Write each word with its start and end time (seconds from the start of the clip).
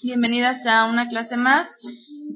Bienvenidas 0.00 0.64
a 0.64 0.84
una 0.84 1.08
clase 1.08 1.36
más 1.36 1.68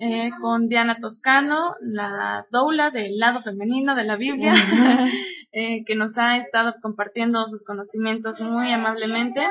eh, 0.01 0.31
con 0.41 0.69
Diana 0.69 0.99
Toscano, 0.99 1.77
la 1.81 2.44
doula 2.50 2.90
del 2.90 3.19
lado 3.19 3.40
femenino 3.40 3.94
de 3.94 4.03
la 4.03 4.16
Biblia, 4.16 4.53
eh, 5.53 5.85
que 5.85 5.95
nos 5.95 6.19
ha 6.19 6.38
estado 6.38 6.75
compartiendo 6.83 7.46
sus 7.46 7.64
conocimientos 7.64 8.40
muy 8.40 8.72
amablemente. 8.72 9.46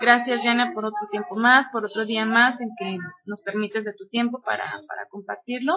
Gracias 0.00 0.42
Diana 0.42 0.70
por 0.74 0.84
otro 0.84 1.08
tiempo 1.10 1.34
más, 1.34 1.66
por 1.72 1.84
otro 1.84 2.06
día 2.06 2.24
más 2.24 2.60
en 2.60 2.70
que 2.78 2.98
nos 3.24 3.42
permites 3.42 3.84
de 3.84 3.94
tu 3.94 4.06
tiempo 4.06 4.40
para, 4.42 4.64
para 4.86 5.06
compartirlo. 5.08 5.76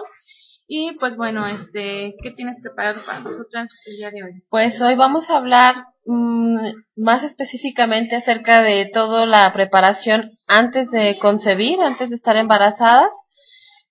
Y 0.72 0.96
pues 1.00 1.16
bueno, 1.16 1.48
este, 1.48 2.14
¿qué 2.22 2.30
tienes 2.30 2.60
preparado 2.62 3.04
para 3.04 3.18
nosotras 3.18 3.68
el 3.86 3.96
día 3.96 4.12
de 4.12 4.22
hoy? 4.22 4.42
Pues 4.50 4.80
hoy 4.80 4.94
vamos 4.94 5.28
a 5.28 5.38
hablar 5.38 5.74
mmm, 6.06 6.60
más 6.94 7.24
específicamente 7.24 8.14
acerca 8.14 8.62
de 8.62 8.88
toda 8.94 9.26
la 9.26 9.52
preparación 9.52 10.30
antes 10.46 10.88
de 10.92 11.18
concebir, 11.18 11.80
antes 11.80 12.08
de 12.08 12.14
estar 12.14 12.36
embarazadas. 12.36 13.10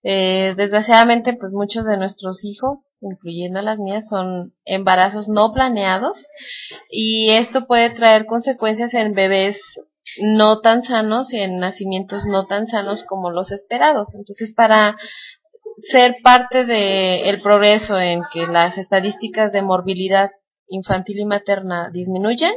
Eh, 0.03 0.53
desgraciadamente, 0.55 1.34
pues 1.34 1.51
muchos 1.51 1.85
de 1.85 1.97
nuestros 1.97 2.45
hijos, 2.45 2.98
incluyendo 3.01 3.61
las 3.61 3.77
mías, 3.77 4.07
son 4.07 4.53
embarazos 4.63 5.27
no 5.27 5.51
planeados 5.51 6.27
y 6.89 7.31
esto 7.31 7.67
puede 7.67 7.89
traer 7.89 8.25
consecuencias 8.25 8.93
en 8.93 9.11
bebés 9.11 9.57
no 10.21 10.61
tan 10.61 10.84
sanos 10.84 11.34
y 11.34 11.39
en 11.39 11.59
nacimientos 11.59 12.25
no 12.25 12.48
tan 12.48 12.67
sanos 12.67 13.03
como 13.03 13.31
los 13.31 13.51
esperados. 13.51 14.15
Entonces, 14.15 14.53
para 14.55 14.98
ser 15.91 16.15
parte 16.23 16.65
del 16.65 17.27
el 17.27 17.41
progreso 17.41 17.99
en 17.99 18.21
que 18.33 18.47
las 18.47 18.77
estadísticas 18.77 19.51
de 19.51 19.61
morbilidad 19.61 20.29
infantil 20.67 21.20
y 21.20 21.25
materna 21.25 21.89
disminuyen, 21.91 22.53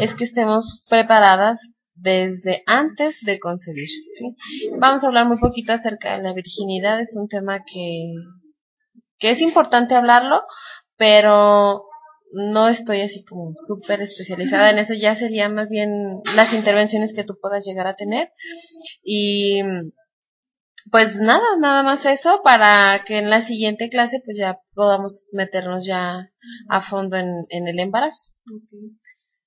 es 0.00 0.14
que 0.14 0.24
estemos 0.24 0.86
preparadas 0.88 1.60
desde 1.94 2.62
antes 2.66 3.16
de 3.22 3.38
concebir. 3.38 3.88
¿sí? 4.14 4.36
Vamos 4.78 5.04
a 5.04 5.08
hablar 5.08 5.26
muy 5.26 5.38
poquito 5.38 5.72
acerca 5.72 6.16
de 6.16 6.22
la 6.22 6.32
virginidad, 6.32 7.00
es 7.00 7.14
un 7.16 7.28
tema 7.28 7.62
que, 7.64 8.12
que 9.18 9.30
es 9.32 9.40
importante 9.40 9.94
hablarlo, 9.94 10.42
pero 10.96 11.84
no 12.32 12.68
estoy 12.68 13.02
así 13.02 13.24
como 13.24 13.52
súper 13.66 14.00
especializada 14.02 14.70
en 14.70 14.78
eso, 14.78 14.94
ya 14.94 15.16
sería 15.16 15.48
más 15.48 15.68
bien 15.68 16.20
las 16.34 16.54
intervenciones 16.54 17.12
que 17.12 17.24
tú 17.24 17.34
puedas 17.40 17.64
llegar 17.66 17.86
a 17.86 17.96
tener. 17.96 18.30
Y 19.02 19.60
pues 20.90 21.16
nada, 21.16 21.56
nada 21.58 21.82
más 21.82 22.04
eso 22.04 22.40
para 22.42 23.04
que 23.04 23.18
en 23.18 23.30
la 23.30 23.42
siguiente 23.42 23.88
clase 23.90 24.22
pues 24.24 24.36
ya 24.38 24.58
podamos 24.74 25.28
meternos 25.32 25.86
ya 25.86 26.30
a 26.68 26.82
fondo 26.88 27.16
en, 27.16 27.46
en 27.48 27.68
el 27.68 27.78
embarazo. 27.78 28.32
Okay. 28.44 29.00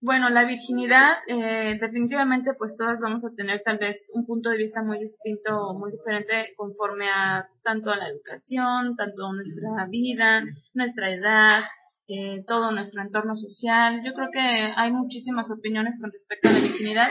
Bueno, 0.06 0.30
la 0.30 0.44
virginidad, 0.44 1.14
eh, 1.28 1.78
definitivamente 1.80 2.52
pues 2.58 2.76
todas 2.76 3.00
vamos 3.02 3.24
a 3.24 3.34
tener 3.38 3.62
tal 3.64 3.78
vez 3.78 4.12
un 4.14 4.26
punto 4.26 4.50
de 4.50 4.58
vista 4.58 4.84
muy 4.84 5.00
distinto 5.00 5.58
o 5.58 5.80
muy 5.80 5.94
diferente 5.94 6.54
conforme 6.58 7.08
a 7.10 7.48
tanto 7.64 7.90
a 7.90 7.96
la 7.96 8.10
educación, 8.10 8.98
tanto 8.98 9.26
a 9.26 9.34
nuestra 9.34 9.88
vida, 9.90 10.44
nuestra 10.74 11.10
edad, 11.10 11.64
eh, 12.10 12.44
todo 12.46 12.72
nuestro 12.72 13.02
entorno 13.02 13.34
social. 13.34 14.02
Yo 14.04 14.14
creo 14.14 14.28
que 14.30 14.42
hay 14.76 14.92
muchísimas 14.92 15.50
opiniones 15.50 15.98
con 16.02 16.12
respecto 16.12 16.50
a 16.50 16.52
la 16.52 16.60
virginidad, 16.60 17.08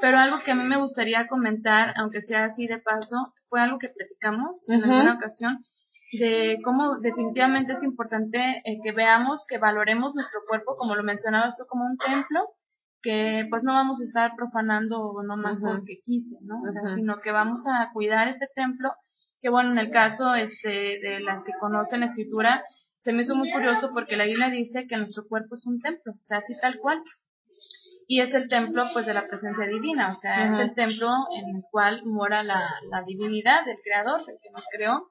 pero 0.00 0.18
algo 0.18 0.42
que 0.44 0.52
a 0.52 0.54
mí 0.54 0.64
me 0.64 0.78
gustaría 0.78 1.26
comentar, 1.26 1.94
aunque 1.96 2.22
sea 2.22 2.44
así 2.44 2.66
de 2.66 2.78
paso, 2.78 3.34
fue 3.48 3.60
algo 3.60 3.78
que 3.78 3.88
platicamos 3.88 4.68
en 4.68 4.84
alguna 4.84 5.14
ocasión, 5.14 5.64
de 6.12 6.58
cómo 6.64 6.98
definitivamente 6.98 7.74
es 7.74 7.82
importante 7.82 8.38
eh, 8.64 8.78
que 8.82 8.92
veamos, 8.92 9.44
que 9.48 9.58
valoremos 9.58 10.14
nuestro 10.14 10.40
cuerpo, 10.48 10.76
como 10.76 10.94
lo 10.94 11.02
mencionabas 11.02 11.56
tú, 11.56 11.64
como 11.66 11.84
un 11.84 11.98
templo, 11.98 12.48
que 13.02 13.46
pues 13.50 13.62
no 13.62 13.72
vamos 13.72 14.00
a 14.00 14.04
estar 14.04 14.32
profanando 14.36 15.22
nomás 15.22 15.60
porque 15.60 16.00
quise, 16.02 16.36
¿no? 16.42 16.62
O 16.62 16.70
sea, 16.70 16.94
sino 16.94 17.20
que 17.20 17.30
vamos 17.30 17.64
a 17.66 17.90
cuidar 17.92 18.28
este 18.28 18.48
templo, 18.54 18.92
que 19.40 19.50
bueno, 19.50 19.70
en 19.70 19.78
el 19.78 19.90
caso 19.90 20.34
este 20.34 20.98
de 21.00 21.20
las 21.20 21.42
que 21.42 21.52
conocen 21.60 22.00
la 22.00 22.06
escritura, 22.06 22.64
se 22.98 23.12
me 23.12 23.22
hizo 23.22 23.36
muy 23.36 23.52
curioso 23.52 23.90
porque 23.92 24.16
la 24.16 24.24
Biblia 24.24 24.50
dice 24.50 24.86
que 24.88 24.96
nuestro 24.96 25.24
cuerpo 25.28 25.54
es 25.54 25.66
un 25.66 25.80
templo, 25.80 26.12
o 26.12 26.22
sea, 26.22 26.38
así 26.38 26.54
tal 26.60 26.78
cual. 26.78 27.02
Y 28.10 28.20
es 28.22 28.32
el 28.32 28.48
templo 28.48 28.84
pues 28.94 29.06
de 29.06 29.12
la 29.12 29.28
presencia 29.28 29.66
divina, 29.66 30.08
o 30.08 30.16
sea, 30.16 30.54
es 30.54 30.60
el 30.60 30.74
templo 30.74 31.08
en 31.30 31.56
el 31.56 31.62
cual 31.70 32.02
mora 32.06 32.42
la, 32.42 32.68
la 32.90 33.02
divinidad 33.02 33.66
del 33.66 33.76
creador, 33.84 34.22
el 34.26 34.38
que 34.42 34.50
nos 34.50 34.64
creó 34.72 35.08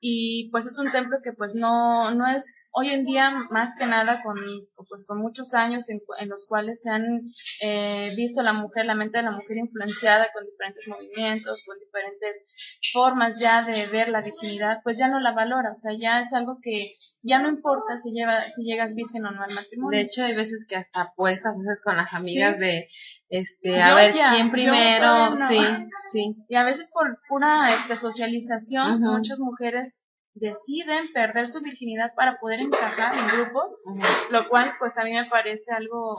y 0.00 0.48
pues 0.50 0.66
es 0.66 0.78
un 0.78 0.92
templo 0.92 1.18
que 1.22 1.32
pues 1.32 1.54
no 1.54 2.12
no 2.12 2.26
es 2.26 2.44
hoy 2.70 2.90
en 2.90 3.04
día 3.04 3.30
más 3.50 3.74
que 3.76 3.86
nada 3.86 4.22
con 4.22 4.36
pues 4.88 5.04
con 5.06 5.18
muchos 5.18 5.54
años 5.54 5.88
en, 5.90 6.00
en 6.20 6.28
los 6.28 6.46
cuales 6.48 6.80
se 6.82 6.90
han 6.90 7.22
eh, 7.62 8.12
visto 8.16 8.42
la 8.42 8.52
mujer 8.52 8.86
la 8.86 8.94
mente 8.94 9.18
de 9.18 9.24
la 9.24 9.32
mujer 9.32 9.56
influenciada 9.56 10.28
con 10.32 10.44
diferentes 10.44 10.86
movimientos 10.86 11.64
con 11.66 11.78
diferentes 11.80 12.46
formas 12.92 13.40
ya 13.40 13.62
de 13.62 13.86
ver 13.88 14.08
la 14.08 14.20
virginidad 14.20 14.78
pues 14.84 14.98
ya 14.98 15.08
no 15.08 15.18
la 15.18 15.32
valora 15.32 15.72
o 15.72 15.76
sea 15.76 15.92
ya 15.98 16.20
es 16.20 16.32
algo 16.32 16.58
que 16.62 16.94
ya 17.22 17.40
no 17.40 17.48
importa 17.48 17.98
si 18.02 18.12
lleva 18.12 18.42
si 18.54 18.62
llegas 18.62 18.94
virgen 18.94 19.26
o 19.26 19.32
no 19.32 19.42
al 19.42 19.54
matrimonio 19.54 19.98
de 19.98 20.04
hecho 20.04 20.22
hay 20.22 20.36
veces 20.36 20.64
que 20.68 20.76
hasta 20.76 21.02
apuestas 21.02 21.58
veces 21.58 21.82
con 21.82 21.96
las 21.96 22.12
amigas 22.14 22.54
¿Sí? 22.54 22.60
de 22.60 22.88
este 23.30 23.82
a 23.82 23.90
yo 23.90 23.94
ver 23.96 24.14
ya, 24.14 24.30
quién 24.30 24.50
primero 24.52 25.30
no. 25.34 25.48
sí 25.48 25.58
sí 26.12 26.36
y 26.48 26.54
a 26.54 26.62
veces 26.62 26.88
por 26.92 27.18
pura 27.28 27.74
este, 27.74 27.96
socialización 27.96 28.94
uh 28.94 28.98
-huh. 28.98 29.16
muchas 29.18 29.38
mujeres 29.40 29.87
deciden 30.38 31.12
perder 31.12 31.48
su 31.48 31.60
virginidad 31.60 32.14
para 32.14 32.38
poder 32.38 32.60
encajar 32.60 33.14
en 33.16 33.26
grupos, 33.28 33.76
lo 34.30 34.48
cual 34.48 34.72
pues 34.78 34.96
a 34.96 35.04
mí 35.04 35.12
me 35.12 35.26
parece 35.26 35.72
algo 35.72 36.16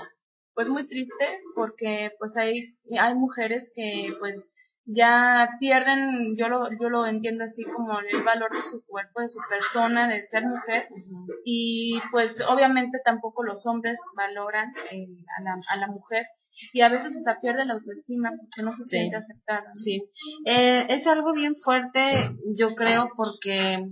pues 0.54 0.68
muy 0.70 0.88
triste 0.88 1.42
porque 1.56 2.12
pues 2.20 2.36
hay 2.36 2.76
hay 3.00 3.16
mujeres 3.16 3.72
que 3.76 4.14
pues 4.20 4.54
ya 4.92 5.50
pierden, 5.60 6.36
yo 6.36 6.50
lo, 6.50 6.68
yo 6.72 6.90
lo 6.90 7.06
entiendo 7.06 7.44
así 7.44 7.64
como 7.64 8.00
el 8.00 8.24
valor 8.24 8.52
de 8.52 8.62
su 8.64 8.84
cuerpo, 8.88 9.22
de 9.22 9.28
su 9.28 9.40
persona, 9.48 10.08
de 10.08 10.26
ser 10.26 10.46
mujer, 10.48 10.88
uh 10.90 10.96
-huh. 10.96 11.36
y 11.46 12.02
pues 12.12 12.42
obviamente 12.48 13.00
tampoco 13.06 13.44
los 13.44 13.68
hombres 13.68 14.00
valoran 14.16 14.74
eh, 14.92 15.06
a, 15.38 15.44
la, 15.44 15.60
a 15.68 15.76
la 15.78 15.88
mujer 15.88 16.26
y 16.74 16.82
a 16.82 16.90
veces 16.90 17.16
hasta 17.16 17.40
pierde 17.42 17.66
la 17.66 17.74
autoestima 17.74 18.32
porque 18.38 18.64
no 18.64 18.72
se 18.72 18.84
sí, 18.84 18.90
siente 18.90 19.18
aceptada. 19.18 19.72
Sí, 19.76 20.04
eh, 20.46 20.86
es 20.90 21.08
algo 21.08 21.34
bien 21.34 21.56
fuerte, 21.56 22.32
yo 22.56 22.76
creo, 22.76 23.10
porque 23.16 23.86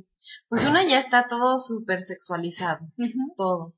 pues 0.49 0.63
una 0.63 0.87
ya 0.87 0.99
está 0.99 1.27
todo 1.27 1.59
súper 1.59 2.01
sexualizado, 2.01 2.85
uh 2.97 3.03
-huh. 3.03 3.33
todo. 3.35 3.73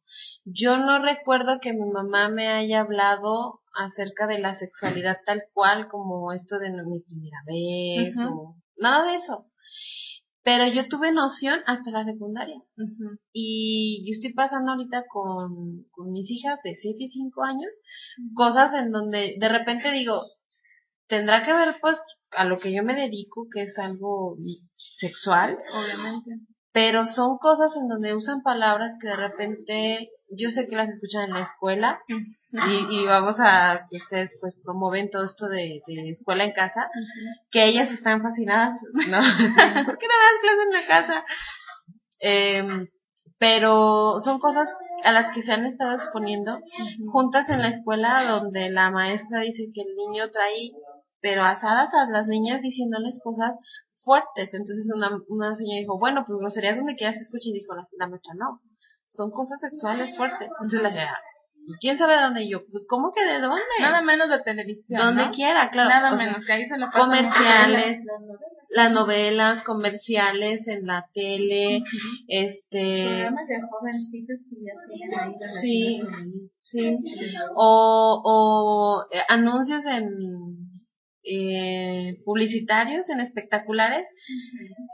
Yo 0.45 0.77
no 0.77 1.03
recuerdo 1.03 1.59
que 1.59 1.73
mi 1.73 1.89
mamá 1.91 2.29
me 2.29 2.47
haya 2.47 2.81
hablado 2.81 3.61
acerca 3.73 4.27
de 4.27 4.39
la 4.39 4.57
sexualidad 4.57 5.17
tal 5.25 5.43
cual 5.53 5.87
como 5.89 6.33
esto 6.33 6.57
de 6.57 6.71
mi 6.71 6.99
primera 7.01 7.37
vez 7.45 8.15
uh 8.17 8.21
-huh. 8.21 8.33
o 8.33 8.55
nada 8.77 9.05
de 9.05 9.15
eso. 9.15 9.45
Pero 10.49 10.65
yo 10.65 10.87
tuve 10.87 11.11
noción 11.11 11.59
hasta 11.67 11.91
la 11.91 12.03
secundaria. 12.03 12.57
Uh 12.75 12.81
-huh. 12.81 13.19
Y 13.31 14.03
yo 14.03 14.13
estoy 14.13 14.33
pasando 14.33 14.71
ahorita 14.71 15.03
con, 15.07 15.85
con 15.91 16.11
mis 16.11 16.27
hijas 16.31 16.57
de 16.63 16.73
7 16.73 17.03
y 17.03 17.07
5 17.07 17.43
años, 17.43 17.69
cosas 18.33 18.73
en 18.73 18.89
donde 18.89 19.35
de 19.39 19.47
repente 19.47 19.91
digo, 19.91 20.23
tendrá 21.07 21.45
que 21.45 21.53
ver 21.53 21.75
pues 21.79 21.99
a 22.31 22.45
lo 22.45 22.57
que 22.57 22.73
yo 22.73 22.81
me 22.81 22.95
dedico, 22.95 23.45
que 23.53 23.61
es 23.61 23.77
algo 23.77 24.37
sexual. 24.75 25.55
Obviamente. 25.71 26.31
Pero 26.71 27.05
son 27.05 27.37
cosas 27.37 27.69
en 27.75 27.87
donde 27.87 28.15
usan 28.15 28.41
palabras 28.41 28.93
que 28.99 29.07
de 29.07 29.17
repente 29.17 30.09
yo 30.31 30.49
sé 30.49 30.67
que 30.67 30.75
las 30.75 30.89
escuchan 30.89 31.25
en 31.25 31.33
la 31.33 31.43
escuela 31.43 31.99
y, 32.51 33.01
y, 33.01 33.05
vamos 33.05 33.35
a 33.39 33.85
que 33.89 33.97
ustedes 33.97 34.37
pues 34.41 34.57
promueven 34.63 35.09
todo 35.11 35.25
esto 35.25 35.47
de, 35.47 35.81
de 35.85 36.09
escuela 36.09 36.45
en 36.45 36.53
casa, 36.53 36.81
uh 36.81 36.99
-huh. 36.99 37.47
que 37.51 37.65
ellas 37.65 37.91
están 37.91 38.21
fascinadas, 38.21 38.79
¿no? 38.93 39.19
¿Por 39.85 39.97
qué 39.97 40.07
no 40.07 40.17
das 40.23 40.39
clases 40.41 40.65
en 40.65 40.73
la 40.73 40.87
casa? 40.87 41.25
Eh, 42.21 42.89
pero 43.37 44.19
son 44.23 44.39
cosas 44.39 44.67
a 45.03 45.11
las 45.13 45.33
que 45.33 45.41
se 45.43 45.51
han 45.51 45.65
estado 45.65 45.95
exponiendo 45.95 46.57
uh 46.57 46.59
-huh. 46.59 47.11
juntas 47.11 47.49
en 47.49 47.59
la 47.61 47.69
escuela 47.69 48.25
donde 48.25 48.69
la 48.69 48.91
maestra 48.91 49.41
dice 49.41 49.69
que 49.73 49.81
el 49.81 49.95
niño 49.95 50.29
trae 50.31 50.71
pero 51.21 51.43
asadas 51.43 51.93
a 51.93 52.09
las 52.09 52.27
niñas 52.27 52.61
diciéndoles 52.61 53.19
cosas 53.23 53.51
fuertes. 54.03 54.53
Entonces 54.53 54.91
una, 54.95 55.09
una 55.27 55.55
señora 55.55 55.79
dijo, 55.81 55.99
bueno, 55.99 56.23
pues 56.25 56.39
groserías 56.39 56.77
donde 56.77 56.95
quiera 56.95 57.13
se 57.13 57.19
escucha 57.19 57.49
y 57.49 57.53
dijo 57.53 57.75
la, 57.75 57.83
la 57.97 58.07
maestra, 58.07 58.33
no, 58.35 58.61
son 59.09 59.31
cosas 59.31 59.59
sexuales 59.59 60.15
fuertes. 60.15 60.47
Entonces 60.47 60.81
la 60.81 60.89
señora, 60.91 61.19
pues 61.65 61.77
quién 61.79 61.97
sabe 61.97 62.15
de 62.15 62.21
dónde 62.21 62.43
y 62.43 62.51
yo, 62.51 62.65
pues 62.71 62.85
cómo 62.87 63.11
que 63.11 63.23
de 63.23 63.39
dónde? 63.39 63.61
Nada 63.79 64.01
menos 64.01 64.29
de 64.29 64.39
televisión. 64.39 64.99
Donde 64.99 65.25
¿no? 65.27 65.31
quiera, 65.31 65.69
claro. 65.69 65.89
Nada 65.89 66.15
menos, 66.15 66.43
sea, 66.43 66.55
que 66.57 66.63
ahí 66.63 66.67
se 66.69 66.77
lo 66.77 66.89
Comerciales, 66.91 68.03
las 68.69 68.91
novelas, 68.91 69.63
comerciales 69.63 70.67
en 70.67 70.85
la 70.85 71.05
tele, 71.13 71.79
uh 71.79 71.83
-huh. 71.83 72.25
este... 72.27 73.03
Programas 73.03 73.47
de 73.47 73.61
jovencitos 73.61 74.37
que 74.49 74.55
ya 74.65 74.73
tienen 74.87 75.19
ahí 75.19 75.33
Sí, 75.61 76.01
sí. 76.59 76.97
O, 77.55 78.21
o 78.23 79.05
eh, 79.11 79.21
anuncios 79.27 79.85
en 79.85 80.07
eh, 81.23 82.21
publicitarios, 82.25 83.09
en 83.09 83.19
espectaculares. 83.19 84.07
Uh 84.07 84.33
-huh. 84.33 84.87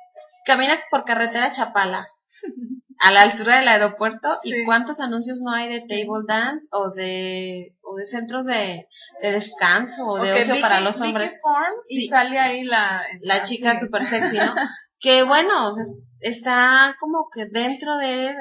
Camina 0.45 0.79
por 0.91 1.05
carretera 1.05 1.51
Chapala. 1.51 2.07
a 2.99 3.11
la 3.11 3.21
altura 3.21 3.57
del 3.57 3.67
aeropuerto 3.67 4.39
y 4.43 4.63
cuántos 4.65 4.99
anuncios 4.99 5.39
no 5.41 5.51
hay 5.51 5.67
de 5.69 5.81
table 5.81 6.23
dance 6.27 6.65
o 6.71 6.91
de 6.91 7.73
o 7.81 7.95
de 7.95 8.05
centros 8.05 8.45
de, 8.45 8.87
de 9.21 9.31
descanso 9.31 10.05
o 10.05 10.17
de 10.17 10.33
ocio 10.33 10.53
Vicky- 10.55 10.61
para 10.61 10.79
los 10.81 10.99
hombres 11.01 11.31
y 11.89 12.01
Sí. 12.01 12.07
sale 12.07 12.39
ahí 12.39 12.63
la... 12.63 13.01
la 13.21 13.43
chica 13.43 13.71
así. 13.71 13.85
super 13.85 14.05
sexy 14.09 14.37
no 14.37 14.55
que 14.99 15.23
bueno 15.23 15.69
o 15.69 15.73
sea, 15.73 15.83
está 16.21 16.95
como 16.99 17.27
que 17.33 17.45
dentro 17.47 17.97
de 17.97 18.33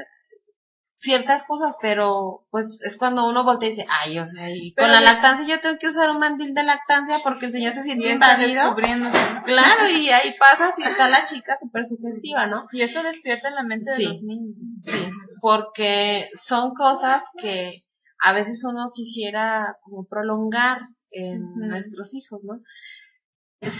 ciertas 1.04 1.44
cosas 1.44 1.76
pero 1.80 2.46
pues 2.50 2.66
es 2.80 2.96
cuando 2.96 3.28
uno 3.28 3.44
voltea 3.44 3.68
y 3.68 3.72
dice 3.72 3.86
ay 4.02 4.18
o 4.18 4.24
sea 4.24 4.48
y 4.50 4.72
con 4.72 4.90
la 4.90 5.00
lactancia 5.00 5.46
yo 5.46 5.60
tengo 5.60 5.76
que 5.78 5.88
usar 5.88 6.10
un 6.10 6.18
mandil 6.18 6.54
de 6.54 6.62
lactancia 6.62 7.18
porque 7.22 7.46
el 7.46 7.52
señor 7.52 7.74
se 7.74 7.82
siente 7.82 8.10
invadido 8.10 8.74
claro 8.74 9.88
y 9.90 10.08
ahí 10.10 10.34
pasa 10.40 10.74
y 10.78 10.82
está 10.82 11.08
la 11.08 11.26
chica 11.26 11.56
súper 11.60 11.84
sugestiva 11.84 12.46
no 12.46 12.64
Y 12.72 12.82
eso 12.82 13.02
despierta 13.02 13.50
la 13.50 13.62
mente 13.62 13.90
de 13.90 14.04
los 14.04 14.22
niños. 14.22 14.56
Sí, 14.84 15.10
porque 15.40 16.28
son 16.46 16.74
cosas 16.74 17.22
que 17.40 17.82
a 18.20 18.32
veces 18.32 18.62
uno 18.64 18.90
quisiera 18.94 19.76
como 19.82 20.06
prolongar 20.06 20.80
en 21.10 21.42
nuestros 21.56 22.12
hijos, 22.14 22.42
¿no? 22.44 22.60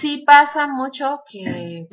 Sí 0.00 0.25
pasa 0.27 0.67
mucho 0.67 1.20
que 1.31 1.87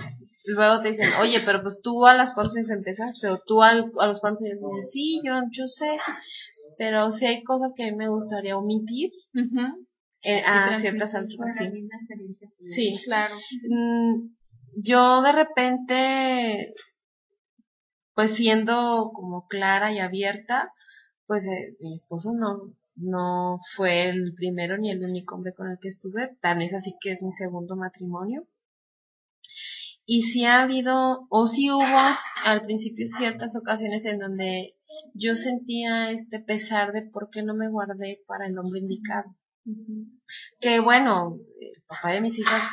luego 0.46 0.82
te 0.82 0.90
dicen, 0.92 1.10
oye, 1.22 1.42
pero 1.46 1.62
pues 1.62 1.80
tú 1.84 2.06
a 2.06 2.14
las 2.14 2.34
cuantos 2.34 2.56
años 2.56 2.70
empezaste, 2.72 3.28
o 3.30 3.40
tú 3.46 3.62
al- 3.62 3.92
a 4.00 4.08
los 4.08 4.20
cuantos 4.20 4.42
años 4.44 4.60
dices, 4.60 4.90
sí, 4.92 5.22
yo, 5.24 5.34
yo 5.52 5.68
sé, 5.68 5.98
pero 6.78 7.12
sí 7.12 7.26
hay 7.26 7.44
cosas 7.44 7.74
que 7.76 7.84
a 7.84 7.88
mí 7.92 7.96
me 7.96 8.08
gustaría 8.10 8.58
omitir 8.58 9.12
eh, 10.24 10.42
a 10.46 10.66
ciertas 10.82 11.14
alturas, 11.16 11.56
sí. 11.58 11.64
Sí, 12.76 13.00
Claro. 13.06 13.36
Mm, 13.70 14.36
yo 14.84 15.22
de 15.22 15.32
repente, 15.32 16.74
pues 18.14 18.36
siendo 18.36 19.12
como 19.14 19.48
clara 19.48 19.92
y 19.94 20.00
abierta, 20.00 20.72
pues 21.28 21.44
eh, 21.46 21.76
mi 21.80 21.96
esposo 21.96 22.34
no, 22.34 22.74
no 22.96 23.60
fue 23.76 24.10
el 24.10 24.34
primero 24.36 24.78
ni 24.78 24.92
el 24.92 25.04
único 25.04 25.36
hombre 25.36 25.54
con 25.54 25.70
el 25.72 25.78
que 25.82 25.90
estuve, 25.90 26.36
tan 26.42 26.62
es 26.62 26.74
así 26.74 26.94
que 27.02 27.12
es 27.14 27.22
mi 27.24 27.32
segundo 27.32 27.76
matrimonio. 27.76 28.44
Y 30.06 30.24
sí 30.24 30.46
ha 30.46 30.62
habido, 30.62 31.28
o 31.30 31.48
sí 31.48 31.70
hubo 31.72 31.84
al 32.44 32.66
principio 32.66 33.06
ciertas 33.18 33.56
ocasiones 33.56 34.04
en 34.06 34.20
donde 34.20 34.76
yo 35.14 35.36
sentía 35.36 36.12
este 36.12 36.40
pesar 36.40 36.92
de 36.92 37.04
por 37.04 37.30
qué 37.32 37.44
no 37.44 37.54
me 37.54 37.70
guardé 37.70 38.20
para 38.28 38.48
el 38.48 38.58
hombre 38.58 38.80
indicado. 38.80 39.36
Que 40.60 40.80
bueno, 40.80 41.38
el 41.60 41.84
papá 41.88 42.14
de 42.14 42.22
mis 42.22 42.38
hijas 42.38 42.64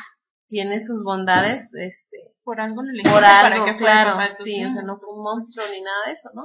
tiene 0.47 0.79
sus 0.79 1.03
bondades, 1.03 1.61
este, 1.75 2.33
Por 2.43 2.59
algo 2.59 2.81
no 2.81 2.91
le 2.91 3.03
por 3.03 3.11
dijiste 3.11 3.21
para 3.21 3.47
algo, 3.47 3.65
que 3.65 3.75
claro, 3.75 4.11
papá 4.13 4.35
sí, 4.43 4.65
o 4.65 4.71
sea, 4.71 4.81
no 4.81 4.97
fue 4.97 5.15
un 5.15 5.23
monstruo 5.23 5.65
ni 5.71 5.81
nada 5.81 6.07
de 6.07 6.13
eso, 6.13 6.29
¿no? 6.33 6.41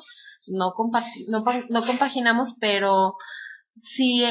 No, 0.46 0.74
no, 1.28 1.44
no 1.70 1.86
compaginamos, 1.86 2.54
pero 2.60 3.14
sí, 3.80 4.22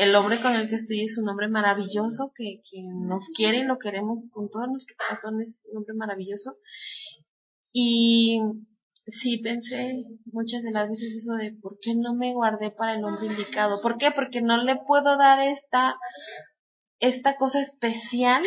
el 0.00 0.16
hombre 0.16 0.40
con 0.40 0.54
el 0.56 0.66
que 0.70 0.76
estoy 0.76 1.04
es 1.04 1.18
un 1.18 1.28
hombre 1.28 1.46
maravilloso, 1.48 2.32
que, 2.34 2.62
que 2.70 2.82
nos 2.82 3.22
quiere 3.36 3.58
y 3.58 3.64
lo 3.64 3.78
queremos 3.78 4.30
con 4.32 4.48
todo 4.48 4.66
nuestro 4.66 4.96
corazón, 4.96 5.42
es 5.42 5.62
un 5.70 5.78
hombre 5.78 5.94
maravilloso. 5.94 6.56
Y 7.70 8.40
sí 9.08 9.42
pensé 9.44 10.06
muchas 10.32 10.62
de 10.62 10.70
las 10.70 10.88
veces 10.88 11.16
eso 11.16 11.34
de 11.34 11.52
por 11.52 11.78
qué 11.82 11.94
no 11.94 12.14
me 12.14 12.32
guardé 12.32 12.70
para 12.70 12.94
el 12.94 13.04
hombre 13.04 13.26
indicado. 13.26 13.82
¿Por 13.82 13.98
qué? 13.98 14.10
Porque 14.10 14.40
no 14.40 14.56
le 14.56 14.76
puedo 14.86 15.18
dar 15.18 15.38
esta, 15.42 15.98
esta 16.98 17.36
cosa 17.36 17.60
especial 17.60 18.42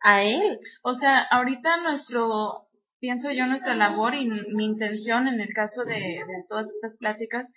a 0.00 0.22
él. 0.22 0.58
O 0.82 0.94
sea, 0.94 1.18
ahorita 1.20 1.82
nuestro, 1.82 2.68
pienso 2.98 3.30
yo, 3.30 3.46
nuestra 3.46 3.76
labor 3.76 4.14
y 4.14 4.26
mi 4.26 4.64
intención 4.64 5.28
en 5.28 5.42
el 5.42 5.52
caso 5.52 5.84
de, 5.84 5.94
de 5.94 6.44
todas 6.48 6.70
estas 6.70 6.96
pláticas 6.96 7.52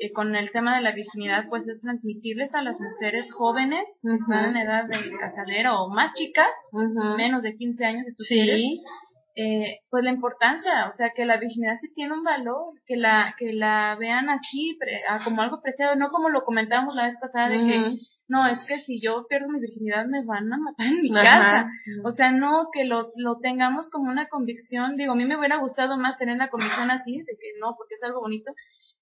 eh, 0.00 0.12
con 0.12 0.34
el 0.36 0.50
tema 0.52 0.74
de 0.76 0.82
la 0.82 0.92
virginidad, 0.92 1.46
pues 1.48 1.66
es 1.68 1.80
transmitirles 1.80 2.54
a 2.54 2.62
las 2.62 2.80
mujeres 2.80 3.32
jóvenes 3.32 3.84
que 4.02 4.14
están 4.16 4.50
en 4.50 4.56
edad 4.56 4.84
de 4.86 5.16
casadero 5.18 5.82
o 5.82 5.88
más 5.88 6.12
chicas, 6.14 6.48
menos 7.16 7.42
de 7.42 7.56
15 7.56 7.84
años, 7.84 8.04
si 8.06 8.12
tú 8.12 8.24
quieres, 8.28 8.56
Sí, 8.56 8.80
eh, 9.36 9.78
pues 9.90 10.04
la 10.04 10.10
importancia, 10.10 10.86
o 10.86 10.92
sea, 10.92 11.10
que 11.14 11.24
la 11.24 11.38
virginidad 11.38 11.76
sí 11.80 11.92
tiene 11.92 12.14
un 12.14 12.22
valor, 12.22 12.74
que 12.86 12.96
la 12.96 13.34
que 13.36 13.52
la 13.52 13.96
vean 13.98 14.28
así, 14.30 14.76
pre- 14.78 15.02
ah, 15.08 15.18
como 15.24 15.42
algo 15.42 15.60
preciado, 15.60 15.96
no 15.96 16.08
como 16.08 16.28
lo 16.28 16.44
comentábamos 16.44 16.94
la 16.94 17.06
vez 17.06 17.16
pasada 17.20 17.48
de 17.48 17.56
que 17.58 17.78
no, 18.28 18.46
es 18.46 18.64
que 18.66 18.78
si 18.78 19.00
yo 19.02 19.26
pierdo 19.28 19.48
mi 19.48 19.60
virginidad 19.60 20.06
me 20.06 20.24
van 20.24 20.50
a 20.52 20.56
matar 20.56 20.86
en 20.86 21.02
mi 21.02 21.10
Ajá. 21.10 21.22
casa. 21.24 21.70
O 22.04 22.10
sea, 22.12 22.30
no 22.30 22.68
que 22.72 22.84
lo, 22.84 23.06
lo 23.16 23.38
tengamos 23.40 23.90
como 23.90 24.10
una 24.10 24.28
convicción. 24.28 24.96
Digo, 24.96 25.12
a 25.12 25.16
mí 25.16 25.24
me 25.26 25.36
hubiera 25.36 25.56
gustado 25.58 25.98
más 25.98 26.16
tener 26.16 26.36
la 26.38 26.48
convicción 26.48 26.90
así, 26.90 27.18
de 27.18 27.36
que 27.38 27.58
no, 27.60 27.74
porque 27.76 27.96
es 27.96 28.02
algo 28.04 28.20
bonito, 28.20 28.52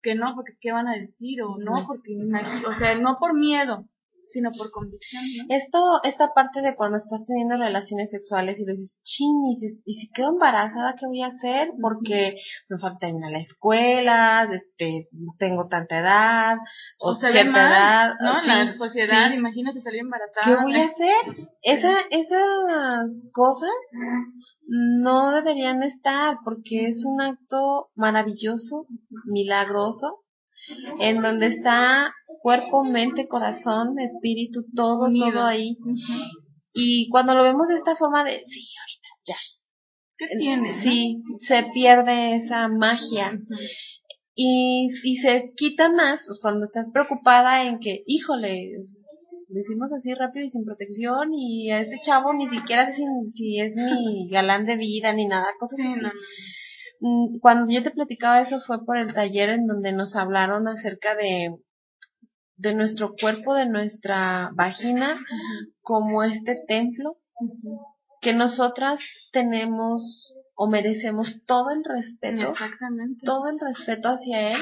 que 0.02 0.14
no, 0.14 0.34
porque 0.34 0.56
qué 0.60 0.72
van 0.72 0.88
a 0.88 0.96
decir, 0.96 1.42
o 1.42 1.56
no, 1.58 1.86
porque 1.86 2.14
me 2.14 2.24
imagino, 2.24 2.68
o 2.68 2.74
sea, 2.74 2.94
no 2.94 3.16
por 3.18 3.34
miedo, 3.34 3.86
sino 4.32 4.50
por 4.56 4.70
convicción, 4.70 5.22
¿no? 5.38 5.54
Esto, 5.54 5.78
esta 6.04 6.32
parte 6.34 6.60
de 6.62 6.74
cuando 6.74 6.96
estás 6.96 7.24
teniendo 7.26 7.56
relaciones 7.56 8.10
sexuales 8.10 8.58
y 8.58 8.66
lo 8.66 8.72
dices, 8.72 8.98
chin, 9.02 9.36
y 9.50 9.56
si, 9.56 9.82
y 9.84 9.94
si 9.94 10.10
quedo 10.12 10.30
embarazada, 10.30 10.94
¿qué 10.98 11.06
voy 11.06 11.22
a 11.22 11.28
hacer? 11.28 11.70
Porque 11.80 12.34
me 12.68 12.78
falta 12.78 13.06
terminar 13.06 13.30
la 13.30 13.40
escuela, 13.40 14.48
este, 14.50 15.08
tengo 15.38 15.68
tanta 15.68 15.98
edad, 15.98 16.56
o, 16.98 17.14
cierta 17.14 17.50
mal, 17.50 17.70
edad. 17.70 18.14
¿no? 18.20 18.40
Sí, 18.40 18.46
la 18.46 18.74
sociedad, 18.74 19.30
sí. 19.30 19.36
imagínate 19.36 19.80
salir 19.80 20.00
embarazada. 20.00 20.44
¿Qué 20.44 20.62
voy 20.62 20.74
a 20.74 20.84
hacer? 20.86 21.46
Esa, 21.62 21.92
esas 22.10 23.06
cosas 23.32 23.70
no 24.66 25.32
deberían 25.32 25.82
estar 25.82 26.36
porque 26.44 26.88
es 26.88 27.04
un 27.04 27.20
acto 27.20 27.90
maravilloso, 27.94 28.86
milagroso, 29.26 30.22
en 31.00 31.22
donde 31.22 31.46
está 31.46 32.12
cuerpo, 32.42 32.84
mente, 32.84 33.26
corazón, 33.28 33.98
espíritu, 33.98 34.64
todo, 34.74 35.06
Unido. 35.06 35.30
todo 35.32 35.44
ahí. 35.46 35.76
Y 36.72 37.08
cuando 37.10 37.34
lo 37.34 37.42
vemos 37.42 37.68
de 37.68 37.76
esta 37.76 37.96
forma 37.96 38.24
de, 38.24 38.42
sí, 38.44 38.66
ahorita, 38.80 39.08
ya. 39.26 39.36
¿Qué 40.18 40.26
tienes? 40.38 40.76
no? 40.76 40.82
Sí, 40.82 41.22
se 41.40 41.64
pierde 41.74 42.36
esa 42.36 42.68
magia. 42.68 43.32
Y, 44.34 44.88
y 45.04 45.16
se 45.18 45.52
quita 45.56 45.90
más 45.90 46.22
pues, 46.26 46.38
cuando 46.40 46.64
estás 46.64 46.90
preocupada 46.92 47.64
en 47.66 47.78
que, 47.80 48.02
híjole, 48.06 48.70
lo 49.48 49.60
hicimos 49.60 49.92
así 49.92 50.14
rápido 50.14 50.46
y 50.46 50.48
sin 50.48 50.64
protección 50.64 51.28
y 51.34 51.70
a 51.70 51.80
este 51.82 51.96
chavo 52.06 52.32
ni 52.32 52.46
siquiera 52.46 52.86
sé 52.86 52.94
si, 52.94 53.04
si 53.34 53.60
es 53.60 53.74
mi 53.76 54.28
galán 54.30 54.64
de 54.64 54.76
vida 54.76 55.12
ni 55.12 55.26
nada, 55.26 55.48
cosas 55.60 55.76
Sí, 55.76 55.86
así. 55.86 56.00
no, 56.00 56.10
Cuando 57.40 57.72
yo 57.72 57.82
te 57.82 57.90
platicaba 57.90 58.40
eso 58.40 58.60
fue 58.60 58.84
por 58.84 58.96
el 58.96 59.12
taller 59.12 59.50
en 59.50 59.66
donde 59.66 59.92
nos 59.92 60.14
hablaron 60.14 60.68
acerca 60.68 61.16
de, 61.16 61.56
de 62.56 62.74
nuestro 62.74 63.14
cuerpo, 63.20 63.54
de 63.54 63.66
nuestra 63.66 64.50
vagina, 64.54 65.18
como 65.80 66.22
este 66.22 66.62
templo, 66.66 67.16
que 68.20 68.32
nosotras 68.32 69.00
tenemos 69.32 70.32
o 70.54 70.68
merecemos 70.68 71.28
todo 71.44 71.70
el 71.70 71.82
respeto, 71.84 72.52
Exactamente. 72.52 73.20
todo 73.24 73.48
el 73.48 73.58
respeto 73.58 74.08
hacia 74.10 74.52
él, 74.52 74.60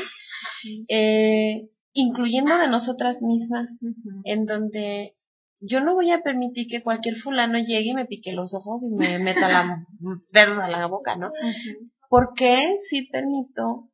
eh, 0.89 1.69
incluyendo 1.93 2.57
de 2.57 2.69
nosotras 2.69 3.21
mismas, 3.21 3.69
en 4.25 4.47
donde 4.47 5.15
yo 5.61 5.83
no 5.83 5.95
voy 5.95 6.11
a 6.11 6.23
permitir 6.23 6.69
que 6.69 6.83
cualquier 6.83 7.17
fulano 7.17 7.59
llegue 7.59 7.91
y 7.91 7.95
me 7.95 8.07
pique 8.07 8.33
los 8.33 8.55
ojos 8.55 8.83
y 8.83 8.95
me 8.95 9.19
meta 9.19 9.47
la 9.49 9.85
dedos 10.33 10.59
a 10.59 10.69
la 10.69 10.87
boca, 10.87 11.17
¿no? 11.17 11.31
Porque 12.11 12.59
sí 12.89 13.09
permito 13.11 13.89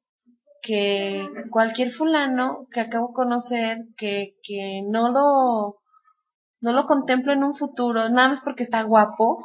que 0.62 1.28
cualquier 1.50 1.92
fulano 1.92 2.66
que 2.72 2.80
acabo 2.80 3.08
de 3.08 3.14
conocer, 3.14 3.78
que, 3.98 4.36
que 4.42 4.80
no 4.88 5.10
lo, 5.10 5.76
no 6.62 6.72
lo 6.72 6.86
contemplo 6.86 7.34
en 7.34 7.44
un 7.44 7.54
futuro, 7.54 8.08
nada 8.08 8.30
más 8.30 8.40
porque 8.42 8.64
está 8.64 8.82
guapo, 8.82 9.36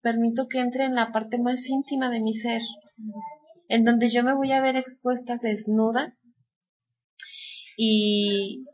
permito 0.00 0.46
que 0.48 0.60
entre 0.60 0.86
en 0.86 0.94
la 0.94 1.12
parte 1.12 1.38
más 1.38 1.60
íntima 1.66 2.08
de 2.08 2.20
mi 2.20 2.34
ser, 2.38 2.62
en 3.68 3.84
donde 3.84 4.10
yo 4.10 4.24
me 4.24 4.34
voy 4.34 4.50
a 4.52 4.62
ver 4.62 4.76
expuesta 4.76 5.36
desnuda 5.42 6.14
y 7.76 8.64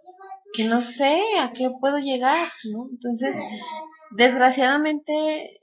que 0.53 0.65
no 0.69 0.81
sé 0.81 1.21
a 1.41 1.53
qué 1.53 1.69
puedo 1.81 1.99
llegar, 1.99 2.47
¿no? 2.73 2.85
Entonces, 2.93 3.35
desgraciadamente, 4.17 5.61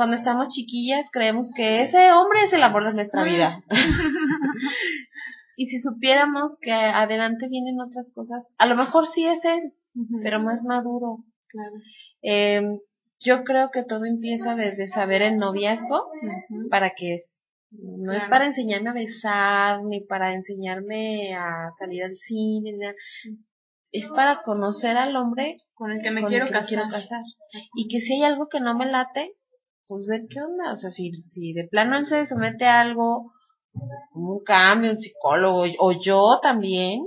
cuando 0.00 0.16
estamos 0.16 0.48
chiquillas 0.48 1.10
creemos 1.12 1.50
que 1.54 1.82
ese 1.82 2.10
hombre 2.14 2.44
es 2.46 2.52
el 2.54 2.62
amor 2.62 2.86
de 2.86 2.94
nuestra 2.94 3.22
vida. 3.22 3.62
y 5.58 5.66
si 5.66 5.78
supiéramos 5.82 6.56
que 6.62 6.72
adelante 6.72 7.48
vienen 7.50 7.78
otras 7.82 8.10
cosas, 8.14 8.48
a 8.56 8.64
lo 8.64 8.76
mejor 8.76 9.06
sí 9.08 9.26
es 9.26 9.44
él, 9.44 9.74
pero 10.22 10.40
más 10.40 10.64
maduro. 10.64 11.18
Claro. 11.48 11.74
Eh, 12.22 12.62
yo 13.20 13.44
creo 13.44 13.70
que 13.70 13.84
todo 13.84 14.06
empieza 14.06 14.54
desde 14.54 14.88
saber 14.88 15.20
el 15.20 15.36
noviazgo, 15.36 16.10
para 16.70 16.94
qué 16.96 17.16
es. 17.16 17.42
No 17.70 18.14
es 18.14 18.24
para 18.30 18.46
enseñarme 18.46 18.88
a 18.88 18.94
besar, 18.94 19.82
ni 19.84 20.00
para 20.00 20.32
enseñarme 20.32 21.34
a 21.34 21.72
salir 21.78 22.04
al 22.04 22.14
cine, 22.14 22.72
nada. 22.78 22.94
es 23.92 24.08
para 24.08 24.40
conocer 24.44 24.96
al 24.96 25.14
hombre 25.14 25.58
Con 25.74 25.92
el 25.92 26.00
que 26.00 26.10
me 26.10 26.22
con 26.22 26.30
quiero 26.30 26.46
el 26.46 26.52
que 26.52 26.54
me 26.54 26.60
casar. 26.62 26.68
quiero 26.70 26.88
casar. 26.88 27.22
Y 27.74 27.88
que 27.88 28.00
si 28.00 28.14
hay 28.14 28.22
algo 28.22 28.48
que 28.48 28.60
no 28.60 28.74
me 28.74 28.86
late, 28.86 29.34
pues 29.90 30.06
ver 30.06 30.22
qué 30.30 30.40
onda. 30.40 30.72
O 30.72 30.76
sea, 30.76 30.88
si, 30.88 31.10
si 31.24 31.52
de 31.52 31.66
plano 31.66 31.96
él 31.96 32.06
se 32.06 32.24
somete 32.26 32.64
a 32.64 32.80
algo 32.80 33.32
un 34.14 34.42
cambio, 34.44 34.92
un 34.92 35.00
psicólogo, 35.00 35.64
o 35.80 35.92
yo 36.00 36.38
también, 36.40 37.06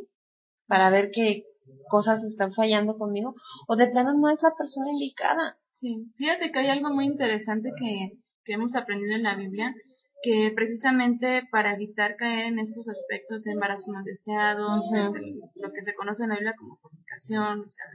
para 0.67 0.89
ver 0.89 1.09
qué 1.13 1.43
cosas 1.87 2.21
están 2.23 2.51
fallando 2.51 2.97
conmigo, 2.97 3.35
o 3.69 3.77
de 3.77 3.87
plano 3.87 4.13
no 4.13 4.29
es 4.29 4.43
la 4.43 4.53
persona 4.57 4.91
indicada. 4.91 5.57
Sí, 5.73 6.11
fíjate 6.17 6.51
que 6.51 6.59
hay 6.59 6.67
algo 6.67 6.89
muy 6.93 7.05
interesante 7.05 7.69
que, 7.79 8.19
que 8.43 8.53
hemos 8.53 8.75
aprendido 8.75 9.15
en 9.15 9.23
la 9.23 9.35
Biblia, 9.35 9.73
que 10.21 10.51
precisamente 10.53 11.43
para 11.51 11.75
evitar 11.75 12.17
caer 12.17 12.47
en 12.47 12.59
estos 12.59 12.89
aspectos 12.89 13.43
de 13.43 13.53
embarazo 13.53 13.93
no 13.93 14.03
deseado, 14.03 14.67
este, 14.81 15.19
lo 15.55 15.71
que 15.71 15.83
se 15.83 15.95
conoce 15.95 16.23
en 16.23 16.29
la 16.29 16.35
Biblia 16.35 16.55
como 16.57 16.77
fornicación, 16.81 17.61
o 17.61 17.69
sea, 17.69 17.85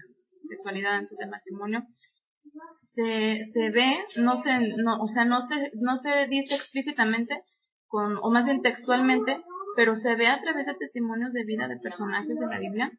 sexualidad 0.41 0.95
antes 0.95 1.19
del 1.19 1.29
matrimonio, 1.29 1.85
se, 2.83 3.45
se 3.45 3.71
ve, 3.71 4.05
no 4.17 4.37
se, 4.37 4.59
no, 4.77 5.01
o 5.01 5.07
sea, 5.09 5.25
no 5.25 5.43
se, 5.43 5.71
no 5.75 5.97
se 5.97 6.27
dice 6.29 6.55
explícitamente, 6.55 7.43
con, 7.87 8.19
o 8.23 8.31
más 8.31 8.45
bien 8.47 8.63
textualmente, 8.63 9.43
pero 9.77 9.95
se 9.95 10.15
ve 10.15 10.27
a 10.27 10.41
través 10.41 10.67
de 10.67 10.75
testimonios 10.75 11.33
de 11.33 11.45
vida 11.45 11.69
de 11.69 11.79
personajes 11.79 12.39
de 12.39 12.47
la 12.47 12.59
Biblia 12.59 12.93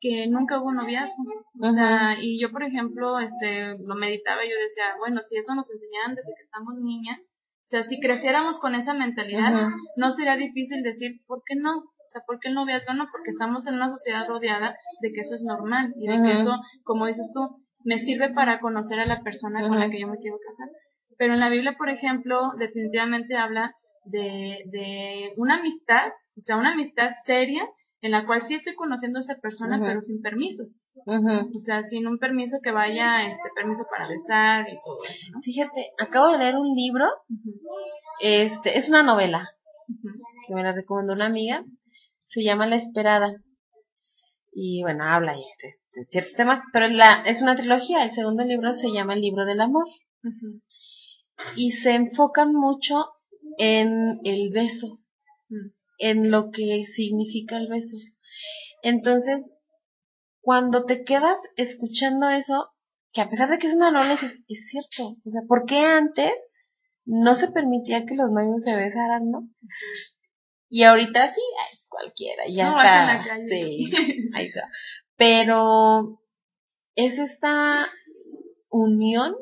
que 0.00 0.26
nunca 0.28 0.60
hubo 0.60 0.72
noviazgo. 0.72 1.22
O 1.60 1.72
sea, 1.72 2.16
y 2.20 2.40
yo, 2.40 2.50
por 2.50 2.62
ejemplo, 2.62 3.18
este, 3.18 3.76
lo 3.78 3.94
meditaba 3.94 4.44
y 4.44 4.50
yo 4.50 4.56
decía, 4.56 4.96
bueno, 4.98 5.20
si 5.20 5.36
eso 5.36 5.54
nos 5.54 5.70
enseñaban 5.70 6.14
desde 6.14 6.34
que 6.34 6.42
estamos 6.42 6.74
niñas, 6.76 7.18
o 7.20 7.68
sea, 7.70 7.84
si 7.84 8.00
creciéramos 8.00 8.58
con 8.58 8.74
esa 8.74 8.94
mentalidad, 8.94 9.68
no 9.96 10.10
sería 10.12 10.36
difícil 10.36 10.82
decir, 10.82 11.20
¿por 11.26 11.42
qué 11.46 11.54
no? 11.54 11.78
O 11.78 12.08
sea, 12.12 12.22
¿por 12.26 12.40
qué 12.40 12.48
el 12.48 12.54
noviazgo 12.54 12.94
no? 12.94 13.06
Porque 13.12 13.30
estamos 13.30 13.66
en 13.66 13.74
una 13.74 13.88
sociedad 13.88 14.26
rodeada 14.26 14.76
de 15.00 15.12
que 15.12 15.20
eso 15.20 15.34
es 15.34 15.44
normal 15.44 15.92
y 15.96 16.08
de 16.08 16.20
que 16.22 16.32
eso, 16.32 16.56
como 16.82 17.06
dices 17.06 17.30
tú, 17.32 17.62
me 17.84 17.98
sirve 17.98 18.32
para 18.32 18.60
conocer 18.60 19.00
a 19.00 19.06
la 19.06 19.22
persona 19.22 19.66
con 19.66 19.78
la 19.78 19.90
que 19.90 20.00
yo 20.00 20.08
me 20.08 20.18
quiero 20.18 20.38
casar. 20.38 20.68
Pero 21.18 21.34
en 21.34 21.40
la 21.40 21.50
Biblia, 21.50 21.74
por 21.76 21.88
ejemplo, 21.88 22.52
definitivamente 22.58 23.36
habla 23.36 23.74
de, 24.04 24.62
de 24.66 25.32
una 25.36 25.58
amistad, 25.58 26.08
o 26.36 26.40
sea, 26.40 26.56
una 26.56 26.72
amistad 26.72 27.10
seria 27.24 27.66
en 28.02 28.12
la 28.12 28.26
cual 28.26 28.42
sí 28.46 28.54
estoy 28.54 28.74
conociendo 28.74 29.18
a 29.18 29.20
esa 29.20 29.36
persona, 29.40 29.78
pero 29.78 30.00
sin 30.00 30.22
permisos. 30.22 30.84
O 31.04 31.58
sea, 31.58 31.82
sin 31.82 32.06
un 32.06 32.18
permiso 32.18 32.58
que 32.62 32.70
vaya, 32.70 33.28
este, 33.28 33.50
permiso 33.54 33.84
para 33.90 34.08
besar 34.08 34.66
y 34.68 34.78
todo 34.82 34.96
eso, 35.08 35.32
¿no? 35.32 35.40
Fíjate, 35.42 35.90
acabo 35.98 36.32
de 36.32 36.38
leer 36.38 36.56
un 36.56 36.74
libro, 36.74 37.06
este, 38.20 38.78
es 38.78 38.88
una 38.88 39.02
novela 39.02 39.50
que 40.46 40.54
me 40.54 40.62
la 40.62 40.72
recomendó 40.72 41.12
una 41.12 41.26
amiga, 41.26 41.64
se 42.26 42.42
llama 42.42 42.66
La 42.66 42.76
Esperada. 42.76 43.34
Y 44.52 44.82
bueno, 44.82 45.04
habla 45.04 45.32
ahí 45.32 45.44
de, 45.62 45.74
de 45.92 46.06
ciertos 46.06 46.34
temas, 46.34 46.62
pero 46.72 46.88
la, 46.88 47.22
es 47.26 47.42
una 47.42 47.56
trilogía, 47.56 48.04
el 48.04 48.12
segundo 48.12 48.44
libro 48.44 48.74
se 48.74 48.92
llama 48.92 49.14
El 49.14 49.22
libro 49.22 49.44
del 49.44 49.60
amor. 49.60 49.86
Y 51.56 51.72
se 51.72 51.94
enfocan 51.94 52.52
mucho 52.52 53.06
en 53.58 54.20
el 54.24 54.50
beso, 54.52 55.00
ujú. 55.48 55.72
en 55.98 56.30
lo 56.30 56.50
que 56.50 56.84
significa 56.94 57.56
el 57.56 57.68
beso. 57.68 57.96
Entonces, 58.82 59.52
cuando 60.40 60.84
te 60.84 61.04
quedas 61.04 61.38
escuchando 61.56 62.28
eso, 62.28 62.70
que 63.12 63.22
a 63.22 63.28
pesar 63.28 63.48
de 63.48 63.58
que 63.58 63.66
es 63.66 63.74
una 63.74 63.90
novela, 63.90 64.14
es, 64.14 64.22
es 64.22 64.68
cierto. 64.70 65.16
O 65.24 65.30
sea, 65.30 65.42
¿por 65.48 65.64
qué 65.66 65.78
antes 65.78 66.32
no 67.04 67.34
se 67.34 67.48
permitía 67.48 68.04
que 68.06 68.14
los 68.14 68.30
novios 68.30 68.62
se 68.62 68.76
besaran, 68.76 69.30
no? 69.30 69.48
Y 70.68 70.84
ahorita 70.84 71.34
sí, 71.34 71.40
es 71.72 71.86
cualquiera, 71.88 72.44
ya 72.48 72.70
No, 72.70 72.78
está. 72.78 73.36
Sí, 73.48 73.90
ahí 74.34 74.46
está. 74.46 74.68
Pero 75.20 76.18
es 76.96 77.18
esta 77.18 77.86
unión 78.70 79.34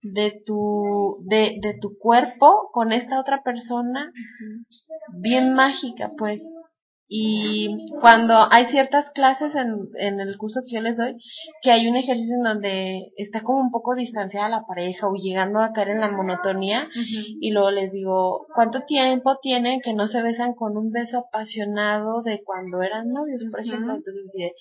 de 0.00 0.42
tu, 0.46 1.18
de, 1.20 1.58
de 1.60 1.78
tu 1.78 1.98
cuerpo 1.98 2.70
con 2.72 2.92
esta 2.92 3.20
otra 3.20 3.42
persona 3.42 4.10
bien 5.12 5.52
mágica, 5.52 6.12
pues. 6.16 6.40
Y 7.08 7.86
cuando 8.00 8.34
hay 8.50 8.66
ciertas 8.66 9.10
clases 9.12 9.54
en, 9.54 9.76
en 9.94 10.18
el 10.18 10.36
curso 10.36 10.62
que 10.66 10.74
yo 10.74 10.80
les 10.80 10.96
doy, 10.96 11.16
que 11.62 11.70
hay 11.70 11.86
un 11.86 11.94
ejercicio 11.94 12.34
en 12.36 12.42
donde 12.42 13.12
está 13.16 13.42
como 13.42 13.60
un 13.60 13.70
poco 13.70 13.94
distanciada 13.94 14.48
la 14.48 14.66
pareja 14.66 15.06
o 15.06 15.14
llegando 15.14 15.60
a 15.60 15.72
caer 15.72 15.90
en 15.90 16.00
la 16.00 16.10
monotonía, 16.10 16.88
y 17.40 17.52
luego 17.52 17.70
les 17.70 17.92
digo, 17.92 18.46
¿cuánto 18.54 18.80
tiempo 18.86 19.38
tienen 19.40 19.80
que 19.82 19.94
no 19.94 20.08
se 20.08 20.20
besan 20.20 20.54
con 20.54 20.76
un 20.76 20.90
beso 20.90 21.18
apasionado 21.18 22.22
de 22.24 22.42
cuando 22.42 22.82
eran 22.82 23.12
novios, 23.12 23.44
por 23.52 23.60
ejemplo? 23.60 23.94
Entonces, 23.94 24.24
así 24.26 24.42
de, 24.42 24.52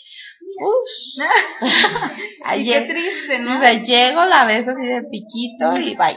uff, 0.64 0.98
y 2.60 2.66
qué 2.66 2.82
triste, 2.82 3.40
¿no? 3.40 3.58
o 3.58 3.60
sea, 3.60 3.82
llego, 3.82 4.24
la 4.26 4.46
beso 4.46 4.70
así 4.70 4.86
de 4.86 5.04
piquito 5.10 5.78
y 5.78 5.96
bye. 5.96 6.16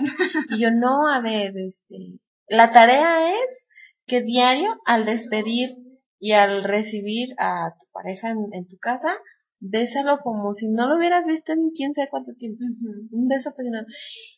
Y 0.51 0.61
yo, 0.61 0.71
no, 0.73 1.09
a 1.09 1.23
ver, 1.23 1.55
este, 1.57 2.19
la 2.49 2.71
tarea 2.71 3.31
es 3.31 3.65
que 4.07 4.21
diario 4.21 4.77
al 4.85 5.07
despedir 5.07 5.71
y 6.19 6.33
al 6.33 6.65
recibir 6.65 7.35
a 7.39 7.71
tu 7.79 7.87
pareja 7.93 8.31
en, 8.31 8.39
en 8.53 8.67
tu 8.67 8.77
casa, 8.79 9.13
bésalo 9.61 10.19
como 10.23 10.53
si 10.53 10.69
no 10.69 10.89
lo 10.89 10.97
hubieras 10.97 11.27
visto 11.27 11.53
en 11.53 11.71
quién 11.75 11.95
sabe 11.95 12.09
cuánto 12.11 12.33
tiempo. 12.35 12.63
Un 13.11 13.29
beso 13.29 13.51
apasionado. 13.51 13.87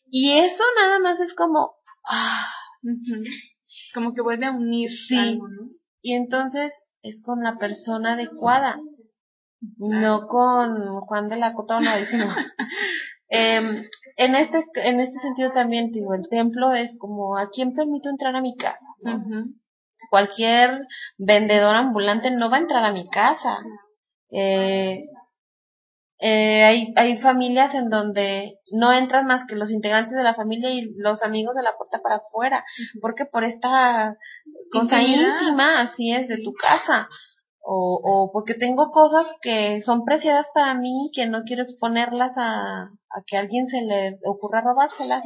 Y 0.09 0.31
eso 0.39 0.63
nada 0.79 0.99
más 0.99 1.19
es 1.19 1.33
como, 1.33 1.75
ah. 2.05 2.45
Como 3.93 4.13
que 4.13 4.21
vuelve 4.21 4.45
a 4.47 4.51
unir 4.51 4.89
Sí. 5.07 5.17
algo, 5.17 5.47
¿no? 5.47 5.69
y 6.01 6.13
entonces 6.13 6.73
es 7.03 7.21
con 7.23 7.43
la 7.43 7.57
persona 7.57 8.13
adecuada, 8.13 8.79
no 9.77 10.27
con 10.27 10.99
Juan 11.01 11.29
de 11.29 11.37
la 11.37 11.53
Cotona, 11.53 11.95
decimos. 11.97 12.35
Em, 13.33 13.85
en 14.17 14.35
este 14.35 14.61
en 14.75 14.99
este 14.99 15.17
sentido 15.19 15.53
también 15.53 15.89
te 15.91 15.99
digo 15.99 16.13
el 16.13 16.27
templo 16.27 16.73
es 16.73 16.97
como 16.97 17.37
a 17.37 17.49
quién 17.49 17.73
permito 17.73 18.09
entrar 18.09 18.35
a 18.35 18.41
mi 18.41 18.57
casa 18.57 18.85
¿no? 19.03 19.23
Cualquier 20.09 20.87
vendedor 21.17 21.75
ambulante 21.75 22.31
no 22.31 22.49
va 22.49 22.57
a 22.57 22.61
entrar 22.61 22.83
a 22.83 22.93
mi 22.93 23.07
casa. 23.09 23.59
Eh, 24.31 25.05
eh, 26.23 26.63
hay 26.63 26.93
hay 26.97 27.17
familias 27.17 27.73
en 27.73 27.89
donde 27.89 28.59
no 28.73 28.93
entran 28.93 29.25
más 29.25 29.45
que 29.47 29.55
los 29.55 29.71
integrantes 29.71 30.15
de 30.15 30.23
la 30.23 30.35
familia 30.35 30.69
y 30.69 30.93
los 30.97 31.23
amigos 31.23 31.55
de 31.55 31.63
la 31.63 31.75
puerta 31.75 31.99
para 32.03 32.17
afuera 32.17 32.63
porque 33.01 33.25
por 33.25 33.43
esta 33.43 34.15
cosa 34.71 35.01
íntima 35.01 35.81
así 35.81 36.11
es 36.11 36.27
de 36.27 36.37
tu 36.43 36.53
casa. 36.53 37.09
O, 37.63 37.99
o 38.03 38.31
porque 38.31 38.55
tengo 38.55 38.89
cosas 38.89 39.27
que 39.39 39.81
son 39.81 40.03
preciadas 40.03 40.47
para 40.53 40.73
mí 40.73 41.11
que 41.13 41.27
no 41.27 41.43
quiero 41.43 41.61
exponerlas 41.61 42.31
a, 42.35 42.83
a 42.83 43.23
que 43.25 43.37
a 43.37 43.41
alguien 43.41 43.67
se 43.67 43.81
le 43.81 44.17
ocurra 44.25 44.61
robárselas. 44.61 45.23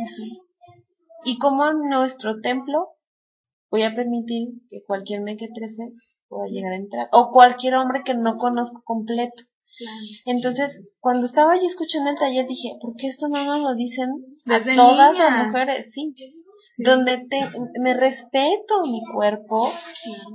Y 1.24 1.38
como 1.40 1.66
en 1.66 1.90
nuestro 1.90 2.42
templo 2.42 2.95
voy 3.70 3.84
a 3.84 3.96
permitir 3.96 4.50
que 4.70 4.84
cualquier 4.84 5.22
mequetrefe 5.22 5.92
pueda 6.28 6.48
llegar 6.48 6.74
a 6.74 6.78
entrar, 6.78 7.08
o 7.12 7.32
cualquier 7.32 7.76
hombre 7.76 8.02
que 8.06 8.14
no 8.14 8.38
conozco 8.38 8.82
completo. 8.84 9.44
Claro. 9.78 9.98
Entonces, 10.26 10.80
cuando 11.00 11.26
estaba 11.26 11.56
yo 11.58 11.64
escuchando 11.64 12.10
el 12.10 12.18
taller 12.18 12.48
dije, 12.48 12.78
¿por 12.82 12.96
qué 12.96 13.08
esto 13.08 13.28
no 13.28 13.44
nos 13.44 13.60
lo 13.60 13.76
dicen 13.76 14.10
Desde 14.46 14.72
a 14.72 14.76
todas 14.76 15.18
las 15.18 15.48
mujeres? 15.48 15.92
Sí. 15.92 16.14
Sí. 16.16 16.84
Donde 16.84 17.26
te, 17.30 17.40
me 17.80 17.94
respeto 17.94 18.84
mi 18.84 19.02
cuerpo, 19.14 19.72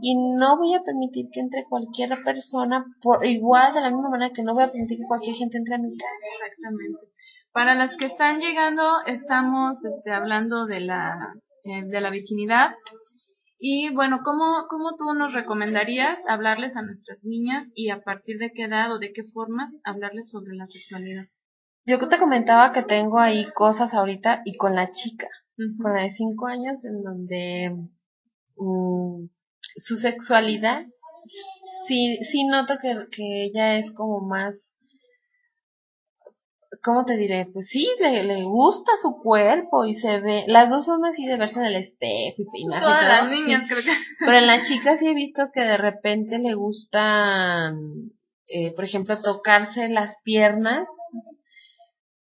y 0.00 0.16
no 0.16 0.56
voy 0.56 0.72
a 0.74 0.82
permitir 0.82 1.26
que 1.30 1.40
entre 1.40 1.64
cualquier 1.68 2.10
persona 2.24 2.86
por 3.02 3.26
igual 3.26 3.74
de 3.74 3.82
la 3.82 3.90
misma 3.90 4.08
manera 4.08 4.32
que 4.34 4.42
no 4.42 4.54
voy 4.54 4.62
a 4.62 4.72
permitir 4.72 4.98
que 4.98 5.06
cualquier 5.06 5.34
gente 5.34 5.58
entre 5.58 5.74
a 5.74 5.78
mi 5.78 5.94
casa. 5.94 6.14
Exactamente. 6.36 7.10
Para 7.52 7.74
las 7.74 7.94
que 7.96 8.06
están 8.06 8.40
llegando, 8.40 8.82
estamos 9.06 9.84
este, 9.84 10.12
hablando 10.12 10.64
de 10.64 10.80
la, 10.80 11.34
eh, 11.64 11.82
de 11.84 12.00
la 12.00 12.08
virginidad. 12.08 12.70
Y 13.62 13.94
bueno, 13.94 14.22
¿cómo, 14.24 14.64
¿cómo 14.70 14.96
tú 14.96 15.12
nos 15.12 15.34
recomendarías 15.34 16.18
hablarles 16.26 16.76
a 16.76 16.82
nuestras 16.82 17.22
niñas 17.24 17.70
y 17.74 17.90
a 17.90 18.02
partir 18.02 18.38
de 18.38 18.52
qué 18.54 18.64
edad 18.64 18.90
o 18.90 18.98
de 18.98 19.12
qué 19.12 19.22
formas 19.22 19.82
hablarles 19.84 20.30
sobre 20.30 20.56
la 20.56 20.64
sexualidad? 20.64 21.26
Yo 21.84 21.98
te 22.08 22.18
comentaba 22.18 22.72
que 22.72 22.82
tengo 22.82 23.18
ahí 23.18 23.44
cosas 23.52 23.92
ahorita 23.92 24.40
y 24.46 24.56
con 24.56 24.74
la 24.74 24.92
chica, 24.92 25.28
con 25.82 25.92
la 25.92 26.04
de 26.04 26.12
cinco 26.12 26.46
años, 26.46 26.82
en 26.86 27.02
donde 27.02 27.76
mm, 28.56 29.26
su 29.76 29.96
sexualidad, 29.96 30.86
sí, 31.86 32.18
sí 32.32 32.46
noto 32.46 32.78
que, 32.80 33.08
que 33.14 33.44
ella 33.44 33.76
es 33.76 33.92
como 33.92 34.20
más 34.26 34.56
¿cómo 36.82 37.04
te 37.04 37.16
diré? 37.16 37.46
Pues 37.52 37.66
sí, 37.68 37.86
le, 38.00 38.22
le 38.24 38.42
gusta 38.44 38.92
su 39.02 39.20
cuerpo 39.22 39.84
y 39.84 39.94
se 39.94 40.20
ve, 40.20 40.44
las 40.46 40.70
dos 40.70 40.84
son 40.84 41.04
así 41.04 41.26
de 41.26 41.36
verse 41.36 41.60
en 41.60 41.66
el 41.66 41.76
espejo 41.76 42.42
y 42.42 42.46
peinarse 42.50 42.86
Todas 42.86 43.02
y 43.02 43.06
las 43.06 43.30
niñas 43.30 43.62
sí. 43.62 43.68
creo 43.68 43.82
que. 43.82 43.92
Pero 44.18 44.38
en 44.38 44.46
la 44.46 44.62
chica 44.66 44.98
sí 44.98 45.08
he 45.08 45.14
visto 45.14 45.50
que 45.52 45.60
de 45.60 45.76
repente 45.76 46.38
le 46.38 46.54
gustan, 46.54 47.74
eh, 48.48 48.72
por 48.74 48.84
ejemplo, 48.84 49.20
tocarse 49.22 49.88
las 49.88 50.16
piernas. 50.22 50.86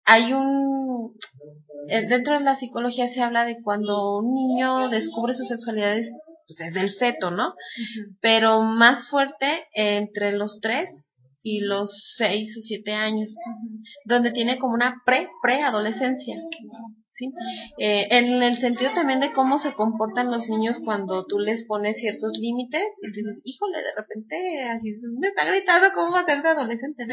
Hay 0.04 0.32
un, 0.32 1.14
eh, 1.88 2.06
dentro 2.06 2.34
de 2.34 2.44
la 2.44 2.56
psicología 2.56 3.08
se 3.08 3.20
habla 3.20 3.44
de 3.44 3.62
cuando 3.62 4.18
un 4.18 4.34
niño 4.34 4.88
descubre 4.88 5.32
su 5.32 5.44
sexualidad 5.44 5.96
es, 5.96 6.10
pues 6.46 6.60
es 6.60 6.74
del 6.74 6.90
feto, 6.92 7.30
¿no? 7.30 7.54
Pero 8.20 8.62
más 8.62 9.08
fuerte 9.08 9.46
eh, 9.74 9.96
entre 9.96 10.32
los 10.32 10.58
tres 10.60 10.88
y 11.42 11.60
los 11.60 11.90
seis 12.16 12.56
o 12.56 12.60
siete 12.60 12.92
años, 12.92 13.32
donde 14.04 14.30
tiene 14.30 14.58
como 14.58 14.74
una 14.74 15.02
pre, 15.04 15.28
preadolescencia. 15.42 16.36
¿sí? 17.10 17.32
Eh, 17.78 18.06
en 18.10 18.42
el 18.42 18.56
sentido 18.56 18.92
también 18.94 19.20
de 19.20 19.32
cómo 19.32 19.58
se 19.58 19.74
comportan 19.74 20.30
los 20.30 20.48
niños 20.48 20.80
cuando 20.84 21.26
tú 21.26 21.38
les 21.38 21.66
pones 21.66 21.96
ciertos 21.96 22.32
límites 22.38 22.84
y 23.02 23.08
dices, 23.08 23.40
híjole, 23.44 23.78
de 23.78 23.94
repente 23.96 24.62
así 24.70 24.94
me 25.18 25.28
está 25.28 25.44
gritando, 25.44 25.88
¿cómo 25.94 26.12
va 26.12 26.20
a 26.20 26.26
ser 26.26 26.42
de 26.42 26.48
adolescente? 26.48 27.04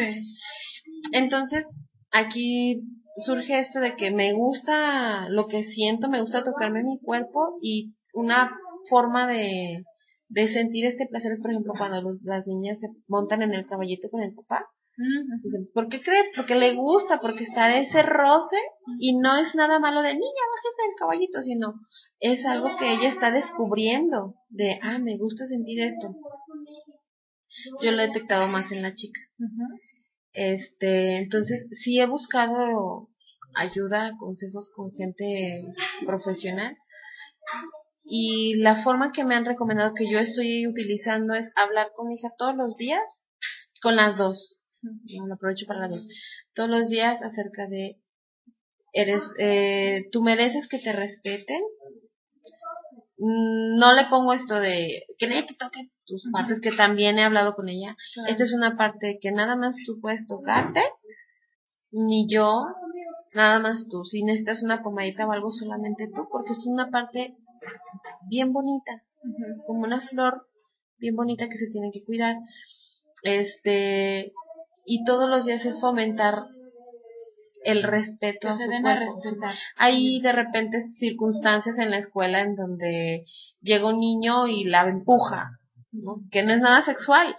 Entonces, 1.12 1.66
aquí 2.12 2.82
surge 3.18 3.60
esto 3.60 3.80
de 3.80 3.96
que 3.96 4.12
me 4.12 4.34
gusta 4.34 5.28
lo 5.30 5.48
que 5.48 5.64
siento, 5.64 6.10
me 6.10 6.22
gusta 6.22 6.44
tocarme 6.44 6.84
mi 6.84 7.00
cuerpo 7.00 7.58
y 7.62 7.94
una 8.14 8.52
forma 8.90 9.28
de, 9.28 9.84
de 10.30 10.48
sentir 10.48 10.86
este 10.86 11.08
placer 11.08 11.32
es, 11.32 11.42
por 11.42 11.52
ejemplo, 11.52 11.74
cuando 11.78 12.02
los, 12.02 12.22
las 12.24 12.46
niñas 12.48 12.80
se 12.80 12.88
montan 13.08 13.42
en 13.42 13.54
el 13.54 13.66
caballito 13.66 14.10
con 14.10 14.22
el 14.22 14.34
papá. 14.34 14.66
Dicen, 15.44 15.70
¿por 15.74 15.88
qué 15.88 16.02
crees? 16.02 16.26
Porque 16.36 16.56
le 16.56 16.76
gusta, 16.76 17.20
porque 17.22 17.46
está 17.46 17.80
ese 17.80 18.04
roce 18.04 18.58
y 19.00 19.18
no 19.18 19.38
es 19.38 19.56
nada 19.56 19.80
malo 19.80 20.02
de 20.02 20.14
niña, 20.14 20.20
bájese 20.20 20.88
del 20.88 20.96
caballito, 20.98 21.42
sino 21.42 21.74
es 22.20 22.46
algo 22.46 22.76
que 22.78 22.96
ella 22.96 23.10
está 23.10 23.32
descubriendo 23.32 24.36
de, 24.50 24.78
ah, 24.82 25.00
me 25.00 25.18
gusta 25.18 25.46
sentir 25.46 25.80
esto. 25.82 26.16
Yo 27.82 27.92
lo 27.92 28.02
he 28.02 28.08
detectado 28.08 28.48
más 28.48 28.72
en 28.74 28.82
la 28.82 28.94
chica. 28.94 29.22
Este, 30.34 31.20
entonces 31.20 31.68
sí 31.82 32.00
he 32.02 32.06
buscado 32.06 33.08
ayuda, 33.56 34.12
consejos 34.20 34.70
con 34.76 34.92
gente 34.92 35.64
profesional 36.06 36.76
y 38.10 38.56
la 38.56 38.84
forma 38.84 39.12
que 39.12 39.24
me 39.24 39.36
han 39.36 39.46
recomendado 39.46 39.94
que 39.94 40.12
yo 40.12 40.20
estoy 40.20 40.68
utilizando 40.68 41.34
es 41.34 41.52
hablar 41.56 41.92
con 41.96 42.08
mi 42.08 42.16
hija 42.16 42.30
todos 42.38 42.56
los 42.56 42.76
días, 42.78 43.04
con 43.82 43.96
las 43.96 44.18
dos, 44.18 44.58
no 44.82 45.28
lo 45.28 45.36
aprovecho 45.36 45.66
para 45.68 45.82
las 45.82 45.92
dos, 45.92 46.08
todos 46.54 46.70
los 46.70 46.90
días 46.90 47.22
acerca 47.22 47.68
de 47.68 47.98
eres, 48.92 49.22
eh, 49.38 50.10
tú 50.12 50.24
mereces 50.24 50.68
que 50.68 50.80
te 50.80 50.92
respeten, 50.94 51.62
Mm, 53.20 53.76
no 53.78 53.94
le 53.94 54.06
pongo 54.10 54.32
esto 54.32 54.56
de 54.56 55.04
que 55.18 55.28
nadie 55.28 55.46
te 55.46 55.54
toque 55.54 55.92
tus 56.06 56.26
partes, 56.32 56.62
que 56.62 56.72
también 56.72 57.20
he 57.20 57.24
hablado 57.24 57.54
con 57.54 57.68
ella. 57.68 57.98
Esta 58.28 58.44
es 58.46 58.54
una 58.54 58.78
parte 58.78 59.20
que 59.22 59.32
nada 59.32 59.58
más 59.58 59.76
tú 59.86 60.00
puedes 60.00 60.26
tocarte, 60.26 60.82
ni 61.92 62.28
yo, 62.30 62.64
nada 63.34 63.60
más 63.60 63.88
tú. 63.90 64.06
Si 64.06 64.24
necesitas 64.24 64.64
una 64.64 64.82
pomadita 64.84 65.28
o 65.28 65.32
algo, 65.34 65.52
solamente 65.52 66.10
tú, 66.16 66.30
porque 66.32 66.54
es 66.54 66.66
una 66.66 66.90
parte 66.92 67.36
bien 68.28 68.52
bonita, 68.54 69.04
como 69.66 69.82
una 69.82 70.02
flor 70.02 70.48
bien 70.98 71.16
bonita 71.16 71.48
que 71.48 71.58
se 71.58 71.70
tiene 71.72 71.92
que 71.92 72.04
cuidar. 72.04 72.38
Este, 73.24 74.34
y 74.86 75.04
todos 75.04 75.30
los 75.30 75.46
días 75.46 75.66
es 75.66 75.80
fomentar 75.80 76.46
el 77.64 77.84
respeto 77.84 78.48
a 78.48 78.58
su 78.58 78.70
cuerpo. 78.82 79.20
Hay 79.76 80.22
de 80.22 80.32
repente 80.32 80.82
circunstancias 80.98 81.78
en 81.78 81.92
la 81.92 81.98
escuela 81.98 82.42
en 82.42 82.56
donde 82.56 83.26
llega 83.62 83.90
un 83.90 84.00
niño 84.00 84.48
y 84.48 84.64
la 84.64 84.88
empuja, 84.88 85.60
que 86.32 86.44
no 86.44 86.54
es 86.54 86.62
nada 86.62 86.82
sexual, 86.84 87.36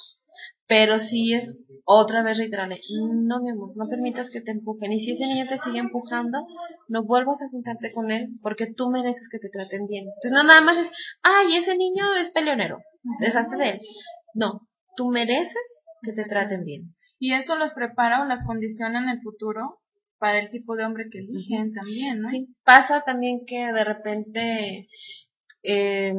pero 0.70 1.00
sí 1.00 1.34
es 1.34 1.52
otra 1.84 2.22
vez 2.22 2.38
reiterarle, 2.38 2.80
no 3.02 3.40
mi 3.40 3.50
amor, 3.50 3.72
no 3.74 3.88
permitas 3.88 4.30
que 4.30 4.40
te 4.40 4.52
empujen, 4.52 4.92
y 4.92 5.04
si 5.04 5.14
ese 5.14 5.26
niño 5.26 5.46
te 5.48 5.58
sigue 5.58 5.80
empujando, 5.80 6.46
no 6.86 7.04
vuelvas 7.04 7.42
a 7.42 7.50
juntarte 7.50 7.92
con 7.92 8.12
él, 8.12 8.28
porque 8.40 8.72
tú 8.72 8.88
mereces 8.88 9.28
que 9.32 9.40
te 9.40 9.48
traten 9.48 9.88
bien. 9.88 10.04
Entonces 10.04 10.30
no 10.30 10.44
nada 10.44 10.60
más 10.60 10.78
es, 10.78 10.88
ay, 11.22 11.56
ese 11.56 11.76
niño 11.76 12.04
es 12.20 12.30
peleonero, 12.30 12.78
deshazte 13.18 13.56
de 13.56 13.70
él. 13.70 13.80
No, 14.34 14.68
tú 14.94 15.08
mereces 15.08 15.84
que 16.02 16.12
te 16.12 16.24
traten 16.26 16.62
bien. 16.62 16.94
Y 17.18 17.34
eso 17.34 17.56
los 17.56 17.72
prepara 17.72 18.22
o 18.22 18.26
las 18.26 18.46
condiciona 18.46 19.02
en 19.02 19.08
el 19.08 19.20
futuro 19.22 19.80
para 20.20 20.38
el 20.38 20.50
tipo 20.52 20.76
de 20.76 20.84
hombre 20.84 21.08
que 21.10 21.18
eligen 21.18 21.72
también, 21.72 22.20
¿no? 22.20 22.28
Sí, 22.28 22.54
pasa 22.62 23.02
también 23.04 23.40
que 23.44 23.72
de 23.72 23.84
repente 23.84 24.86
eh, 25.64 26.14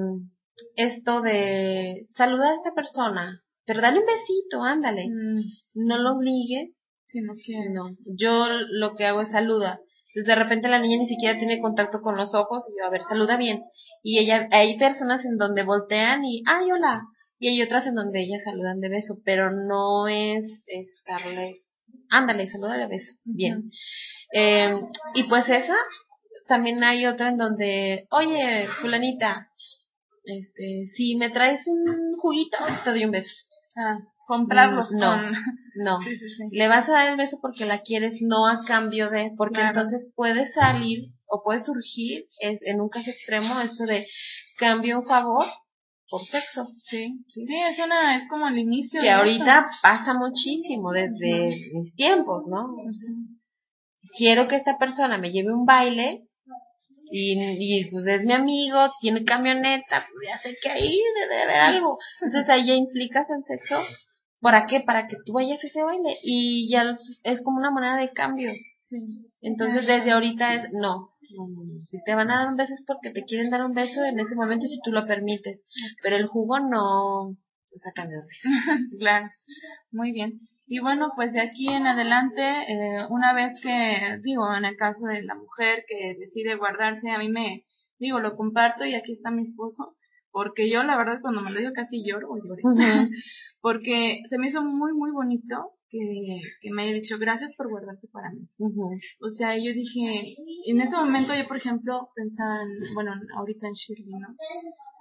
esto 0.75 1.22
de 1.22 2.10
saludar 2.15 2.51
a 2.51 2.55
esta 2.55 2.74
persona, 2.74 3.41
pero 3.72 3.84
dale 3.84 4.00
un 4.00 4.06
besito, 4.06 4.63
ándale, 4.63 5.08
mm. 5.08 5.86
no 5.88 5.98
lo 5.98 6.18
obligues. 6.18 6.72
Si 7.06 7.22
no 7.22 7.34
quiere. 7.34 7.70
No, 7.70 7.84
yo 8.06 8.48
lo 8.70 8.96
que 8.96 9.06
hago 9.06 9.22
es 9.22 9.32
saluda. 9.32 9.80
Entonces 10.08 10.28
de 10.28 10.36
repente 10.36 10.68
la 10.68 10.80
niña 10.80 10.98
ni 10.98 11.08
siquiera 11.08 11.40
tiene 11.40 11.62
contacto 11.62 12.01
con 12.01 12.18
los 12.18 12.36
ojos 12.36 12.66
y 12.70 12.78
yo, 12.78 12.86
a 12.86 12.90
ver, 12.90 13.01
saluda 13.01 13.38
bien. 13.38 13.63
Y 14.04 14.20
ella, 14.20 14.50
hay 14.51 14.78
personas 14.78 15.24
en 15.24 15.38
donde 15.38 15.63
voltean 15.63 16.26
y, 16.26 16.43
ay, 16.45 16.69
hola. 16.69 17.04
Y 17.39 17.48
hay 17.48 17.62
otras 17.62 17.88
en 17.88 17.95
donde 17.95 18.22
ellas 18.22 18.41
saludan 18.43 18.82
de 18.82 18.89
beso, 18.89 19.19
pero 19.24 19.52
no 19.52 20.10
es 20.10 20.43
estarles 20.67 21.72
ándale, 22.10 22.50
saluda 22.50 22.78
de 22.78 22.88
beso, 22.88 23.13
bien. 23.24 23.72
Eh, 24.34 24.82
y 25.15 25.24
pues 25.24 25.45
esa, 25.48 25.78
también 26.48 26.84
hay 26.84 27.06
otra 27.06 27.30
en 27.30 27.38
donde, 27.38 28.06
oye, 28.12 28.67
fulanita, 28.82 29.50
este, 30.26 30.86
si 30.93 31.15
me 31.15 31.30
traes 31.30 31.65
un 31.67 32.17
juguito, 32.17 32.58
te 32.84 32.89
doy 32.91 33.06
un 33.06 33.12
beso. 33.12 33.34
Ah, 33.77 33.99
comprarlos 34.27 34.91
no, 34.91 35.15
No, 35.75 35.99
le 36.51 36.67
vas 36.67 36.88
a 36.88 36.91
dar 36.91 37.10
el 37.10 37.17
beso 37.17 37.39
porque 37.41 37.65
la 37.65 37.79
quieres, 37.81 38.17
no 38.21 38.47
a 38.47 38.63
cambio 38.65 39.10
de, 39.10 39.31
porque 39.38 39.62
entonces 39.62 40.12
puede 40.15 40.51
salir 40.51 41.12
o 41.27 41.43
puede 41.43 41.62
surgir, 41.62 42.25
es, 42.39 42.60
en 42.63 42.81
un 42.81 42.89
caso 42.89 43.10
extremo, 43.10 43.60
esto 43.62 43.86
de 43.86 44.05
cambio 44.57 44.99
un 44.99 45.05
favor 45.05 45.45
por 46.10 46.21
sexo. 46.25 46.67
Sí, 46.89 47.23
sí, 47.27 47.55
es 47.69 47.79
una, 47.79 48.17
es 48.17 48.27
como 48.29 48.47
el 48.47 48.57
inicio. 48.57 49.01
Que 49.01 49.10
ahorita 49.10 49.71
pasa 49.81 50.13
muchísimo 50.13 50.91
desde 50.91 51.55
mis 51.73 51.95
tiempos, 51.95 52.47
¿no? 52.49 52.75
Quiero 54.17 54.47
que 54.49 54.57
esta 54.57 54.77
persona 54.77 55.17
me 55.17 55.31
lleve 55.31 55.53
un 55.53 55.65
baile 55.65 56.27
y, 57.12 57.36
y 57.60 57.89
pues 57.91 58.08
es 58.08 58.24
mi 58.24 58.34
amigo, 58.34 58.89
tiene 59.02 59.26
camioneta, 59.26 60.08
pues 60.13 60.30
ya 60.30 60.38
sé 60.38 60.56
que 60.62 60.69
ahí 60.69 60.97
debe 61.19 61.41
haber 61.43 61.60
algo. 61.60 61.97
Entonces 62.21 62.50
ahí 62.50 62.65
ya 62.65 62.74
implicas 62.74 63.28
el 63.30 63.43
sexo. 63.43 63.82
¿Para 64.39 64.65
qué? 64.65 64.80
Para 64.80 65.08
que 65.08 65.17
tú 65.26 65.34
vayas 65.34 65.63
a 65.63 65.67
ese 65.67 65.84
baile. 65.84 66.15
Y 66.24 66.71
ya 66.71 66.95
es 67.24 67.43
como 67.43 67.58
una 67.60 67.69
moneda 67.69 67.97
de 67.97 68.12
cambio. 68.12 68.52
Entonces 69.41 69.86
desde 69.86 70.12
ahorita 70.12 70.56
es, 70.56 70.71
no, 70.74 71.12
si 71.86 72.02
te 72.04 72.15
van 72.15 72.32
a 72.32 72.39
dar 72.39 72.50
un 72.50 72.56
beso 72.56 72.74
es 72.74 72.84
porque 72.86 73.12
te 73.12 73.24
quieren 73.24 73.52
dar 73.52 73.63
un 73.65 73.74
beso 73.74 74.04
en 74.04 74.19
ese 74.19 74.36
momento 74.36 74.65
si 74.67 74.80
tú 74.84 74.91
lo 74.91 75.06
permites. 75.06 75.60
Pero 76.02 76.15
el 76.15 76.28
jugo 76.28 76.60
no 76.60 77.36
saca 77.76 78.08
de 78.08 78.15
beso. 78.15 78.50
claro. 79.00 79.30
Muy 79.91 80.12
bien. 80.12 80.39
Y 80.73 80.79
bueno, 80.79 81.12
pues 81.17 81.34
de 81.34 81.41
aquí 81.41 81.67
en 81.67 81.86
adelante, 81.86 82.41
eh, 82.41 82.99
una 83.10 83.34
vez 83.34 83.60
que, 83.62 84.21
digo, 84.23 84.55
en 84.55 84.63
el 84.63 84.77
caso 84.77 85.05
de 85.05 85.21
la 85.21 85.36
mujer 85.36 85.84
que 85.86 86.15
decide 86.17 86.55
guardarse, 86.55 87.10
a 87.10 87.17
mí 87.17 87.27
me, 87.27 87.65
digo, 87.99 88.21
lo 88.21 88.38
comparto 88.38 88.86
y 88.86 88.95
aquí 88.95 89.12
está 89.12 89.31
mi 89.31 89.43
esposo, 89.43 89.97
porque 90.31 90.71
yo 90.71 90.81
la 90.84 90.95
verdad 90.95 91.19
cuando 91.21 91.41
me 91.41 91.51
lo 91.51 91.60
digo 91.60 91.73
casi 91.75 92.05
lloro 92.07 92.29
o 92.29 92.38
lloré, 92.38 92.62
porque 93.62 94.21
se 94.29 94.38
me 94.38 94.47
hizo 94.47 94.63
muy, 94.63 94.93
muy 94.93 95.12
bonito 95.12 95.73
que, 95.89 96.39
que 96.62 96.71
me 96.71 96.84
haya 96.84 96.93
dicho 96.93 97.17
gracias 97.19 97.53
por 97.57 97.69
guardarte 97.69 98.07
para 98.07 98.31
mí. 98.31 98.47
O 99.19 99.29
sea, 99.29 99.57
yo 99.57 99.73
dije, 99.73 100.38
en 100.67 100.79
ese 100.79 100.95
momento 100.95 101.36
yo, 101.36 101.49
por 101.49 101.57
ejemplo, 101.57 102.12
pensaba, 102.15 102.62
en, 102.62 102.93
bueno, 102.93 103.12
ahorita 103.36 103.67
en 103.67 103.73
Shirley, 103.73 104.13
¿no? 104.17 104.29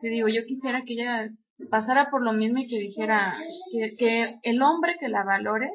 Que 0.03 0.09
digo, 0.09 0.27
yo 0.27 0.45
quisiera 0.49 0.83
que 0.83 0.95
ella 0.95 1.31
pasara 1.69 2.11
por 2.11 2.23
lo 2.23 2.33
mismo 2.33 2.59
y 2.59 2.69
que 2.69 2.79
dijera 2.79 3.35
que, 3.73 3.95
que 3.97 4.39
el 4.43 4.63
hombre 4.63 4.97
que 4.99 5.09
la 5.09 5.25
valore, 5.25 5.71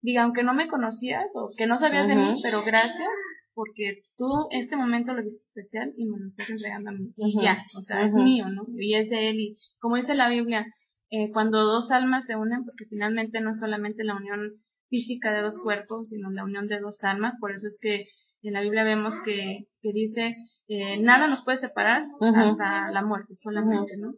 diga, 0.00 0.22
aunque 0.22 0.42
no 0.42 0.54
me 0.54 0.68
conocías 0.68 1.26
o 1.34 1.50
que 1.56 1.66
no 1.66 1.78
sabías 1.78 2.08
de 2.08 2.16
mí, 2.16 2.40
pero 2.42 2.62
gracias 2.64 3.08
porque 3.54 4.04
tú 4.16 4.46
este 4.50 4.76
momento 4.76 5.12
lo 5.14 5.24
viste 5.24 5.42
especial 5.42 5.92
y 5.96 6.06
me 6.06 6.18
lo 6.18 6.28
estás 6.28 6.48
entregando 6.48 6.90
a 6.90 6.92
mí. 6.92 7.12
Y 7.16 7.42
ya, 7.42 7.64
o 7.76 7.82
sea, 7.82 8.02
es 8.02 8.12
mío, 8.12 8.48
¿no? 8.48 8.64
Y 8.78 8.94
es 8.94 9.10
de 9.10 9.30
él. 9.30 9.40
Y 9.40 9.56
como 9.80 9.96
dice 9.96 10.14
la 10.14 10.28
Biblia, 10.28 10.64
eh, 11.10 11.32
cuando 11.32 11.64
dos 11.64 11.90
almas 11.90 12.26
se 12.26 12.36
unen, 12.36 12.64
porque 12.64 12.84
finalmente 12.88 13.40
no 13.40 13.50
es 13.50 13.58
solamente 13.58 14.04
la 14.04 14.14
unión 14.14 14.62
física 14.88 15.32
de 15.32 15.42
dos 15.42 15.58
cuerpos, 15.60 16.10
sino 16.10 16.30
la 16.30 16.44
unión 16.44 16.68
de 16.68 16.78
dos 16.78 17.02
almas, 17.02 17.34
por 17.40 17.50
eso 17.50 17.66
es 17.66 17.78
que 17.80 18.06
en 18.42 18.52
la 18.52 18.60
Biblia 18.60 18.84
vemos 18.84 19.14
que, 19.24 19.66
que 19.82 19.92
dice, 19.92 20.36
eh, 20.68 21.00
nada 21.00 21.26
nos 21.26 21.42
puede 21.44 21.58
separar 21.58 22.06
hasta 22.20 22.90
la 22.92 23.02
muerte 23.02 23.34
solamente, 23.34 23.96
¿no? 23.98 24.14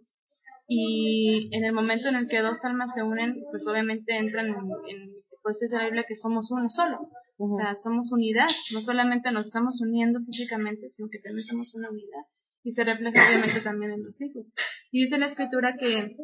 Y 0.72 1.48
en 1.50 1.64
el 1.64 1.72
momento 1.72 2.08
en 2.08 2.14
el 2.14 2.28
que 2.28 2.38
dos 2.38 2.58
almas 2.62 2.94
se 2.94 3.02
unen, 3.02 3.42
pues 3.50 3.66
obviamente 3.66 4.16
entran 4.16 4.46
en, 4.46 4.54
en 4.54 5.10
pues 5.42 5.60
es 5.62 5.72
la 5.72 5.84
Biblia 5.84 6.04
que 6.06 6.14
somos 6.14 6.48
uno 6.52 6.70
solo. 6.70 7.10
O 7.38 7.48
sea, 7.48 7.74
somos 7.74 8.12
unidad. 8.12 8.46
No 8.72 8.80
solamente 8.80 9.32
nos 9.32 9.46
estamos 9.46 9.80
uniendo 9.80 10.20
físicamente, 10.20 10.88
sino 10.90 11.08
que 11.10 11.18
también 11.18 11.44
somos 11.44 11.74
una 11.74 11.90
unidad 11.90 12.22
y 12.62 12.70
se 12.70 12.84
refleja 12.84 13.26
obviamente 13.26 13.62
también 13.62 13.90
en 13.92 14.04
los 14.04 14.20
hijos. 14.20 14.52
Y 14.92 15.02
dice 15.02 15.18
la 15.18 15.26
escritura 15.26 15.76
que 15.76 16.14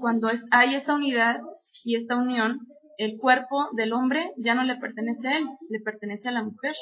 cuando 0.00 0.28
es, 0.28 0.44
hay 0.50 0.74
esta 0.74 0.94
unidad 0.94 1.40
y 1.82 1.96
esta 1.96 2.16
unión, 2.16 2.60
el 2.98 3.16
cuerpo 3.18 3.68
del 3.76 3.94
hombre 3.94 4.32
ya 4.36 4.54
no 4.54 4.64
le 4.64 4.76
pertenece 4.76 5.28
a 5.28 5.38
él, 5.38 5.46
le 5.70 5.80
pertenece 5.80 6.28
a 6.28 6.32
la 6.32 6.42
mujer. 6.42 6.74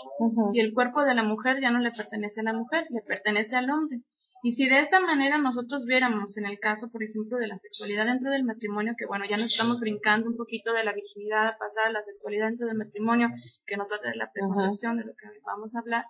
Y 0.52 0.60
el 0.60 0.72
cuerpo 0.72 1.04
de 1.04 1.14
la 1.14 1.22
mujer 1.22 1.60
ya 1.60 1.70
no 1.70 1.78
le 1.78 1.90
pertenece 1.90 2.40
a 2.40 2.44
la 2.44 2.54
mujer, 2.54 2.86
le 2.90 3.02
pertenece 3.02 3.56
al 3.56 3.70
hombre. 3.70 4.00
Y 4.44 4.52
si 4.52 4.68
de 4.68 4.80
esta 4.80 5.00
manera 5.00 5.38
nosotros 5.38 5.86
viéramos 5.86 6.36
en 6.36 6.44
el 6.44 6.58
caso, 6.58 6.92
por 6.92 7.02
ejemplo, 7.02 7.38
de 7.38 7.46
la 7.46 7.56
sexualidad 7.56 8.04
dentro 8.04 8.30
del 8.30 8.44
matrimonio, 8.44 8.92
que 8.98 9.06
bueno, 9.06 9.24
ya 9.24 9.38
nos 9.38 9.50
estamos 9.50 9.80
brincando 9.80 10.28
un 10.28 10.36
poquito 10.36 10.74
de 10.74 10.84
la 10.84 10.92
virginidad 10.92 11.48
a 11.48 11.56
pasar 11.56 11.86
a 11.86 11.92
la 11.92 12.02
sexualidad 12.02 12.48
dentro 12.48 12.66
del 12.66 12.76
matrimonio, 12.76 13.30
que 13.66 13.78
nos 13.78 13.90
va 13.90 13.96
a 13.96 14.00
traer 14.00 14.16
la 14.16 14.30
preconcepción 14.30 14.98
de 14.98 15.04
lo 15.04 15.12
que 15.14 15.26
vamos 15.46 15.74
a 15.74 15.78
hablar, 15.78 16.04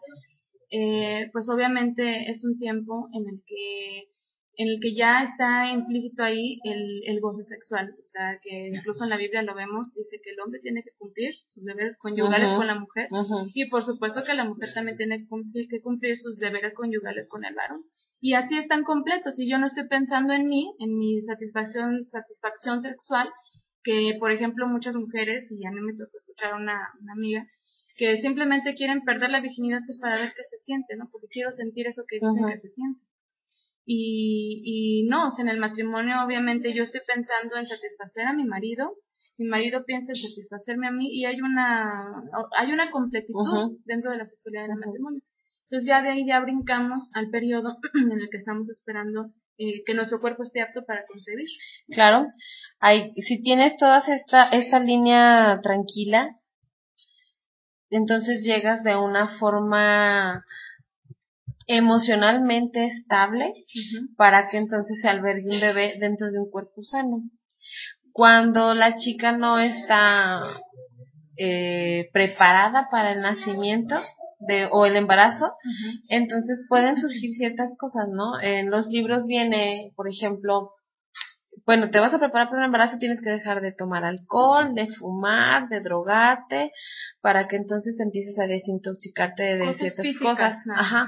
eh, 0.69 1.31
pues 1.33 1.49
obviamente 1.49 2.29
es 2.29 2.45
un 2.45 2.59
tiempo 2.59 3.09
en 3.13 3.29
el 3.29 3.41
que 3.47 4.09
en 4.57 4.69
el 4.69 4.79
que 4.81 4.95
ya 4.95 5.23
está 5.23 5.71
implícito 5.71 6.23
ahí 6.23 6.59
el, 6.65 7.03
el 7.07 7.21
goce 7.21 7.45
sexual, 7.45 7.95
o 8.03 8.07
sea, 8.07 8.39
que 8.43 8.71
incluso 8.75 9.05
en 9.05 9.11
la 9.11 9.17
Biblia 9.17 9.43
lo 9.43 9.55
vemos, 9.55 9.95
dice 9.95 10.21
que 10.23 10.31
el 10.31 10.41
hombre 10.41 10.61
tiene 10.61 10.83
que 10.83 10.93
cumplir 10.99 11.35
sus 11.49 11.65
deberes 11.65 11.97
conyugales 11.99 12.55
con 12.57 12.67
la 12.67 12.79
mujer 12.79 13.09
y 13.53 13.69
por 13.69 13.85
supuesto 13.85 14.25
que 14.25 14.35
la 14.35 14.45
mujer 14.45 14.75
también 14.75 14.97
tiene 14.97 15.19
que 15.19 15.29
cumplir, 15.29 15.69
que 15.69 15.81
cumplir 15.81 16.17
sus 16.17 16.39
deberes 16.39 16.75
conyugales 16.75 17.29
con 17.29 17.45
el 17.45 17.55
varón. 17.55 17.85
Y 18.25 18.33
así 18.33 18.57
están 18.57 18.85
completos. 18.85 19.35
Si 19.35 19.47
yo 19.47 19.59
no 19.59 19.67
estoy 19.67 19.87
pensando 19.87 20.33
en 20.33 20.49
mí, 20.49 20.75
en 20.79 20.97
mi 20.97 21.21
satisfacción, 21.21 22.07
satisfacción 22.07 22.81
sexual, 22.81 23.29
que 23.83 24.17
por 24.19 24.33
ejemplo 24.33 24.67
muchas 24.67 24.97
mujeres, 24.97 25.53
y 25.53 25.67
a 25.67 25.71
mí 25.71 25.79
me 25.83 25.93
tocó 25.93 26.17
escuchar 26.17 26.55
a 26.55 26.57
una, 26.57 26.89
una 27.03 27.13
amiga, 27.13 27.47
que 27.99 28.17
simplemente 28.17 28.73
quieren 28.73 29.05
perder 29.05 29.29
la 29.29 29.43
virginidad 29.43 29.81
pues 29.85 29.99
para 30.01 30.17
ver 30.17 30.33
qué 30.35 30.43
se 30.43 30.57
siente, 30.65 30.97
¿no? 30.97 31.11
Porque 31.13 31.27
quiero 31.31 31.51
sentir 31.51 31.87
eso 31.87 32.05
que 32.09 32.17
dicen 32.17 32.47
que 32.51 32.59
se 32.61 32.71
siente. 32.71 33.03
Y, 33.85 34.63
y 34.65 35.07
no, 35.07 35.27
o 35.27 35.31
sea, 35.31 35.43
en 35.43 35.51
el 35.51 35.61
matrimonio 35.61 36.25
obviamente 36.25 36.73
yo 36.73 36.85
estoy 36.85 37.03
pensando 37.07 37.57
en 37.57 37.67
satisfacer 37.67 38.25
a 38.25 38.33
mi 38.33 38.45
marido, 38.45 38.95
mi 39.37 39.45
marido 39.45 39.85
piensa 39.85 40.13
en 40.13 40.17
satisfacerme 40.17 40.89
a 40.89 40.93
mí 40.93 41.11
y 41.13 41.27
hay 41.27 41.43
una, 41.43 42.25
hay 42.57 42.73
una 42.73 42.91
completitud 42.91 43.77
dentro 43.85 44.13
de 44.13 44.17
la 44.17 44.25
sexualidad 44.25 44.65
en 44.65 44.73
el 44.73 44.79
matrimonio. 44.79 45.21
Entonces 45.71 45.89
ya 45.89 46.03
de 46.03 46.11
ahí 46.11 46.27
ya 46.27 46.41
brincamos 46.41 47.11
al 47.15 47.31
periodo 47.31 47.79
en 47.95 48.21
el 48.21 48.29
que 48.31 48.37
estamos 48.37 48.69
esperando 48.71 49.33
eh, 49.57 49.85
que 49.87 49.95
nuestro 49.95 50.21
cuerpo 50.21 50.43
esté 50.43 50.61
apto 50.61 50.85
para 50.85 51.07
concebir. 51.07 51.47
Claro, 51.89 52.27
hay, 52.81 53.13
si 53.17 53.41
tienes 53.41 53.77
toda 53.77 54.03
esta, 54.07 54.49
esta 54.49 54.81
línea 54.81 55.61
tranquila, 55.63 56.37
entonces 57.91 58.43
llegas 58.43 58.83
de 58.83 58.97
una 58.97 59.39
forma 59.39 60.45
emocionalmente 61.67 62.87
estable 62.87 63.55
para 64.17 64.49
que 64.49 64.59
entonces 64.59 65.01
se 65.01 65.09
albergue 65.09 65.49
un 65.49 65.61
bebé 65.61 65.97
dentro 65.99 66.31
de 66.31 66.41
un 66.41 66.51
cuerpo 66.51 66.83
sano. 66.83 67.23
Cuando 68.13 68.75
la 68.75 68.97
chica 68.97 69.33
no 69.33 69.59
está 69.59 70.43
eh, 71.37 72.11
preparada 72.13 72.89
para 72.91 73.13
el 73.13 73.21
nacimiento 73.21 73.97
de, 74.41 74.69
o 74.71 74.87
el 74.87 74.97
embarazo, 74.97 75.53
entonces 76.09 76.65
pueden 76.69 76.97
surgir 76.97 77.31
ciertas 77.31 77.77
cosas, 77.79 78.09
¿no? 78.13 78.41
En 78.41 78.71
los 78.71 78.87
libros 78.89 79.27
viene, 79.27 79.93
por 79.97 80.09
ejemplo, 80.09 80.73
bueno, 81.67 81.91
te 81.91 82.01
vas 82.01 82.13
a 82.13 82.19
preparar 82.19 82.49
para 82.49 82.59
un 82.59 82.65
embarazo, 82.67 82.99
tienes 82.99 83.21
que 83.23 83.31
dejar 83.31 83.61
de 83.61 83.73
tomar 83.73 84.05
alcohol, 84.05 84.75
de 84.75 84.89
fumar, 84.89 85.69
de 85.69 85.81
drogarte, 85.81 86.73
para 87.21 87.47
que 87.47 87.57
entonces 87.57 87.97
te 87.97 88.03
empieces 88.03 88.39
a 88.39 88.47
desintoxicarte 88.47 89.43
de 89.43 89.67
Cosas 89.67 89.77
ciertas 89.79 90.03
físicas, 90.03 90.31
cosas. 90.31 90.67
nada 90.67 90.81
Ajá. 90.81 91.07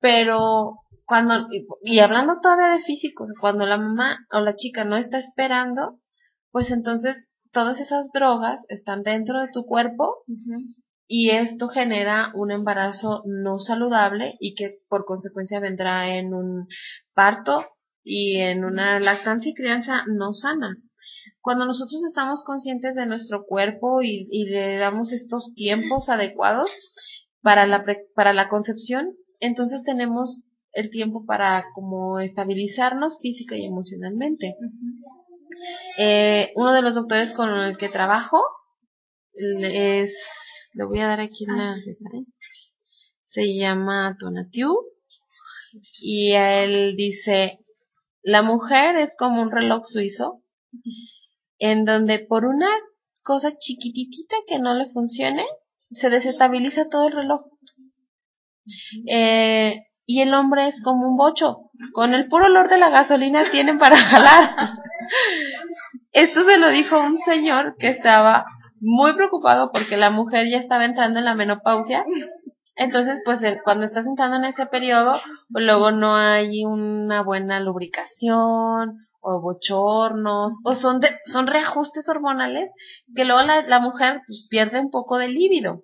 Pero 0.00 0.78
cuando, 1.04 1.48
y 1.82 1.98
hablando 2.00 2.40
todavía 2.40 2.76
de 2.76 2.82
físicos, 2.84 3.32
cuando 3.40 3.66
la 3.66 3.78
mamá 3.78 4.18
o 4.30 4.40
la 4.40 4.54
chica 4.54 4.84
no 4.84 4.96
está 4.96 5.18
esperando, 5.18 5.98
pues 6.50 6.70
entonces 6.70 7.28
todas 7.52 7.78
esas 7.80 8.10
drogas 8.12 8.64
están 8.68 9.02
dentro 9.02 9.40
de 9.40 9.48
tu 9.52 9.64
cuerpo. 9.64 10.24
Y 11.14 11.28
esto 11.28 11.68
genera 11.68 12.32
un 12.34 12.52
embarazo 12.52 13.22
no 13.26 13.58
saludable 13.58 14.34
y 14.40 14.54
que 14.54 14.78
por 14.88 15.04
consecuencia 15.04 15.60
vendrá 15.60 16.16
en 16.16 16.32
un 16.32 16.68
parto 17.12 17.66
y 18.02 18.38
en 18.38 18.64
una 18.64 18.98
lactancia 18.98 19.50
y 19.50 19.54
crianza 19.54 20.04
no 20.06 20.32
sanas. 20.32 20.88
Cuando 21.42 21.66
nosotros 21.66 22.02
estamos 22.08 22.42
conscientes 22.44 22.94
de 22.94 23.04
nuestro 23.04 23.44
cuerpo 23.44 24.00
y, 24.00 24.26
y 24.30 24.46
le 24.46 24.78
damos 24.78 25.12
estos 25.12 25.52
tiempos 25.54 26.08
adecuados 26.08 26.70
para 27.42 27.66
la, 27.66 27.84
pre- 27.84 28.06
para 28.14 28.32
la 28.32 28.48
concepción, 28.48 29.14
entonces 29.38 29.82
tenemos 29.84 30.40
el 30.72 30.88
tiempo 30.88 31.26
para 31.26 31.66
como 31.74 32.20
estabilizarnos 32.20 33.18
física 33.20 33.54
y 33.54 33.66
emocionalmente. 33.66 34.56
Eh, 35.98 36.52
uno 36.56 36.72
de 36.72 36.80
los 36.80 36.94
doctores 36.94 37.32
con 37.32 37.50
el 37.50 37.76
que 37.76 37.90
trabajo 37.90 38.38
es, 39.34 40.10
le 40.74 40.84
voy 40.84 41.00
a 41.00 41.06
dar 41.06 41.20
aquí 41.20 41.44
una, 41.48 41.76
¿eh? 41.76 42.24
se 43.22 43.54
llama 43.54 44.16
Tonatiu 44.18 44.74
y 46.00 46.32
él 46.32 46.96
dice, 46.96 47.58
la 48.22 48.42
mujer 48.42 48.96
es 48.96 49.10
como 49.16 49.42
un 49.42 49.50
reloj 49.50 49.84
suizo 49.84 50.42
en 51.58 51.84
donde 51.84 52.18
por 52.18 52.44
una 52.44 52.68
cosa 53.22 53.56
chiquititita 53.56 54.36
que 54.46 54.58
no 54.58 54.74
le 54.74 54.90
funcione, 54.90 55.44
se 55.90 56.10
desestabiliza 56.10 56.88
todo 56.88 57.06
el 57.06 57.14
reloj. 57.14 57.42
Eh, 59.06 59.86
y 60.06 60.22
el 60.22 60.34
hombre 60.34 60.68
es 60.68 60.82
como 60.82 61.08
un 61.08 61.16
bocho. 61.16 61.70
Con 61.92 62.14
el 62.14 62.28
puro 62.28 62.46
olor 62.46 62.68
de 62.68 62.78
la 62.78 62.90
gasolina 62.90 63.50
tienen 63.50 63.78
para 63.78 63.96
jalar. 63.96 64.74
Esto 66.12 66.44
se 66.44 66.58
lo 66.58 66.70
dijo 66.70 67.00
un 67.00 67.18
señor 67.24 67.76
que 67.78 67.88
estaba 67.88 68.44
muy 68.82 69.14
preocupado 69.14 69.70
porque 69.72 69.96
la 69.96 70.10
mujer 70.10 70.48
ya 70.50 70.58
estaba 70.58 70.84
entrando 70.84 71.20
en 71.20 71.24
la 71.24 71.34
menopausia. 71.34 72.04
Entonces, 72.74 73.20
pues 73.24 73.38
cuando 73.64 73.86
estás 73.86 74.06
entrando 74.06 74.36
en 74.36 74.44
ese 74.44 74.66
periodo, 74.66 75.20
pues, 75.50 75.64
luego 75.64 75.92
no 75.92 76.16
hay 76.16 76.64
una 76.64 77.22
buena 77.22 77.60
lubricación 77.60 79.06
o 79.20 79.40
bochornos 79.40 80.54
o 80.64 80.74
son 80.74 80.98
de, 80.98 81.08
son 81.26 81.46
reajustes 81.46 82.08
hormonales 82.08 82.70
que 83.14 83.24
luego 83.24 83.42
la, 83.42 83.62
la 83.62 83.78
mujer 83.78 84.22
pues, 84.26 84.48
pierde 84.50 84.80
un 84.80 84.90
poco 84.90 85.16
de 85.18 85.28
líbido. 85.28 85.82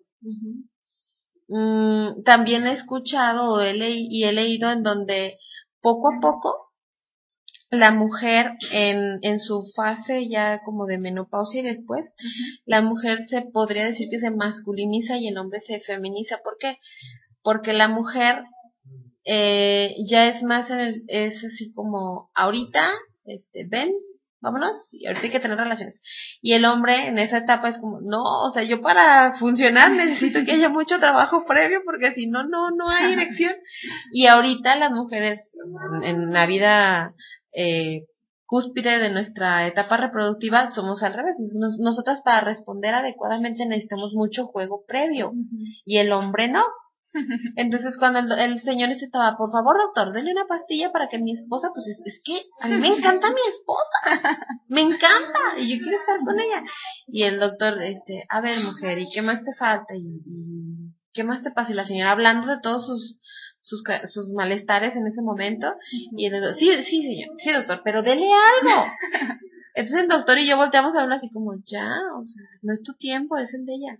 Mm, 1.48 2.22
también 2.24 2.66
he 2.66 2.72
escuchado 2.72 3.52
o 3.52 3.60
he 3.60 3.74
y 3.76 4.24
he 4.24 4.32
leído 4.32 4.70
en 4.70 4.82
donde 4.82 5.34
poco 5.80 6.08
a 6.08 6.20
poco 6.20 6.67
la 7.70 7.90
mujer 7.90 8.52
en, 8.72 9.18
en 9.22 9.38
su 9.38 9.62
fase 9.74 10.28
ya 10.28 10.60
como 10.64 10.86
de 10.86 10.98
menopausia 10.98 11.60
y 11.60 11.64
después, 11.64 12.12
la 12.64 12.80
mujer 12.80 13.18
se 13.28 13.42
podría 13.42 13.86
decir 13.86 14.08
que 14.10 14.20
se 14.20 14.30
masculiniza 14.30 15.18
y 15.18 15.28
el 15.28 15.38
hombre 15.38 15.60
se 15.60 15.80
feminiza. 15.80 16.38
¿Por 16.42 16.56
qué? 16.58 16.78
Porque 17.42 17.72
la 17.72 17.88
mujer 17.88 18.42
eh, 19.24 19.94
ya 20.08 20.28
es 20.28 20.42
más 20.42 20.70
en 20.70 20.78
el, 20.78 21.02
es 21.08 21.44
así 21.44 21.70
como 21.74 22.30
ahorita, 22.34 22.90
este, 23.26 23.66
ven, 23.68 23.90
vámonos, 24.40 24.74
y 24.92 25.06
ahorita 25.06 25.26
hay 25.26 25.32
que 25.32 25.40
tener 25.40 25.58
relaciones. 25.58 26.00
Y 26.40 26.54
el 26.54 26.64
hombre 26.64 27.08
en 27.08 27.18
esa 27.18 27.38
etapa 27.38 27.68
es 27.68 27.76
como, 27.76 28.00
no, 28.00 28.22
o 28.22 28.50
sea, 28.54 28.62
yo 28.62 28.80
para 28.80 29.34
funcionar 29.38 29.90
necesito 29.90 30.42
que 30.46 30.52
haya 30.52 30.70
mucho 30.70 30.98
trabajo 30.98 31.44
previo 31.46 31.82
porque 31.84 32.14
si 32.14 32.26
no, 32.26 32.44
no, 32.44 32.70
no 32.70 32.88
hay 32.88 33.12
erección. 33.12 33.54
Y 34.12 34.26
ahorita 34.26 34.76
las 34.76 34.92
mujeres 34.92 35.50
en, 36.02 36.04
en 36.04 36.32
la 36.32 36.46
vida 36.46 37.14
eh, 37.58 38.02
cúspide 38.46 38.98
de 38.98 39.10
nuestra 39.10 39.66
etapa 39.66 39.96
reproductiva 39.98 40.68
somos 40.68 41.02
al 41.02 41.14
revés. 41.14 41.36
Nos- 41.54 41.78
nosotras 41.80 42.22
para 42.24 42.40
responder 42.40 42.94
adecuadamente 42.94 43.66
necesitamos 43.66 44.14
mucho 44.14 44.46
juego 44.46 44.84
previo 44.86 45.32
y 45.84 45.98
el 45.98 46.12
hombre 46.12 46.48
no. 46.48 46.62
Entonces 47.56 47.96
cuando 47.98 48.18
el, 48.20 48.30
el 48.32 48.60
señor 48.60 48.90
este 48.90 49.06
estaba, 49.06 49.36
por 49.36 49.50
favor 49.50 49.76
doctor, 49.78 50.12
denle 50.12 50.32
una 50.32 50.46
pastilla 50.46 50.92
para 50.92 51.08
que 51.08 51.18
mi 51.18 51.32
esposa, 51.32 51.68
pues 51.74 51.86
es, 51.88 52.02
es 52.06 52.20
que 52.22 52.36
a 52.60 52.68
mí 52.68 52.76
me 52.76 52.88
encanta 52.88 53.28
mi 53.30 53.40
esposa, 53.54 54.38
me 54.68 54.82
encanta 54.82 55.40
y 55.58 55.72
yo 55.74 55.82
quiero 55.82 55.96
estar 55.98 56.18
con 56.24 56.38
ella. 56.38 56.62
Y 57.06 57.22
el 57.24 57.40
doctor, 57.40 57.82
este, 57.82 58.24
a 58.28 58.40
ver 58.42 58.60
mujer, 58.62 58.98
¿y 58.98 59.08
qué 59.12 59.22
más 59.22 59.42
te 59.42 59.52
falta? 59.58 59.94
¿Y, 59.96 60.20
y 60.26 60.92
qué 61.14 61.24
más 61.24 61.42
te 61.42 61.50
pasa? 61.50 61.72
Y 61.72 61.76
la 61.76 61.84
señora 61.84 62.12
hablando 62.12 62.46
de 62.46 62.60
todos 62.62 62.86
sus 62.86 63.18
sus, 63.68 63.82
sus 64.06 64.30
malestares 64.30 64.96
en 64.96 65.06
ese 65.06 65.22
momento 65.22 65.74
y 66.16 66.26
el 66.26 66.32
doctor, 66.32 66.54
sí, 66.54 66.70
sí 66.82 67.02
señor, 67.02 67.36
sí 67.36 67.52
doctor, 67.52 67.82
pero 67.84 68.02
dele 68.02 68.26
algo. 68.26 68.86
Entonces 69.74 70.00
el 70.00 70.08
doctor 70.08 70.38
y 70.38 70.48
yo 70.48 70.56
volteamos 70.56 70.96
a 70.96 71.02
hablar 71.02 71.18
así 71.18 71.30
como, 71.30 71.54
ya, 71.64 71.88
o 72.16 72.24
sea, 72.24 72.44
no 72.62 72.72
es 72.72 72.82
tu 72.82 72.94
tiempo, 72.94 73.36
es 73.36 73.54
el 73.54 73.64
de 73.64 73.74
ella 73.74 73.98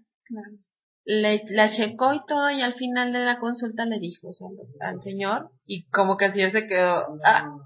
le, 1.05 1.43
la 1.49 1.71
checó 1.71 2.13
y 2.13 2.21
todo 2.27 2.51
y 2.51 2.61
al 2.61 2.75
final 2.75 3.15
de 3.15 3.21
la 3.21 3.39
consulta 3.39 3.87
le 3.87 3.99
dijo 3.99 4.29
o 4.29 4.33
sea, 4.35 4.47
al, 4.81 4.97
al 4.97 5.03
señor 5.03 5.51
y 5.65 5.85
como 5.85 6.19
que 6.19 6.27
el 6.27 6.33
señor 6.33 6.51
se 6.51 6.67
quedó 6.67 7.19
ah 7.25 7.57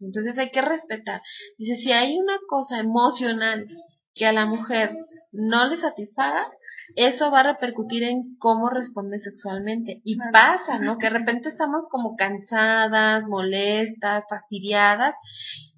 entonces 0.00 0.36
hay 0.38 0.50
que 0.50 0.62
respetar. 0.62 1.22
Dice 1.58 1.76
si 1.76 1.92
hay 1.92 2.18
una 2.18 2.38
cosa 2.48 2.78
emocional 2.78 3.66
que 4.14 4.26
a 4.26 4.32
la 4.32 4.46
mujer 4.46 4.96
no 5.32 5.66
le 5.68 5.76
satisfaga 5.76 6.50
eso 6.94 7.30
va 7.30 7.40
a 7.40 7.54
repercutir 7.54 8.04
en 8.04 8.36
cómo 8.38 8.68
responde 8.70 9.18
sexualmente. 9.18 10.00
Y 10.04 10.16
pasa 10.32 10.78
no 10.78 10.98
que 10.98 11.06
de 11.06 11.18
repente 11.18 11.48
estamos 11.48 11.88
como 11.90 12.16
cansadas 12.16 13.24
molestas 13.26 14.24
fastidiadas 14.28 15.14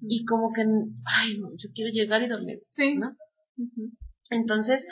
y 0.01 0.25
como 0.25 0.51
que 0.53 0.61
ay 0.61 1.39
no, 1.39 1.49
yo 1.57 1.69
quiero 1.73 1.91
llegar 1.91 2.21
y 2.21 2.27
dormir 2.27 2.59
Sí. 2.69 2.95
¿no? 2.95 3.15
Entonces, 4.29 4.85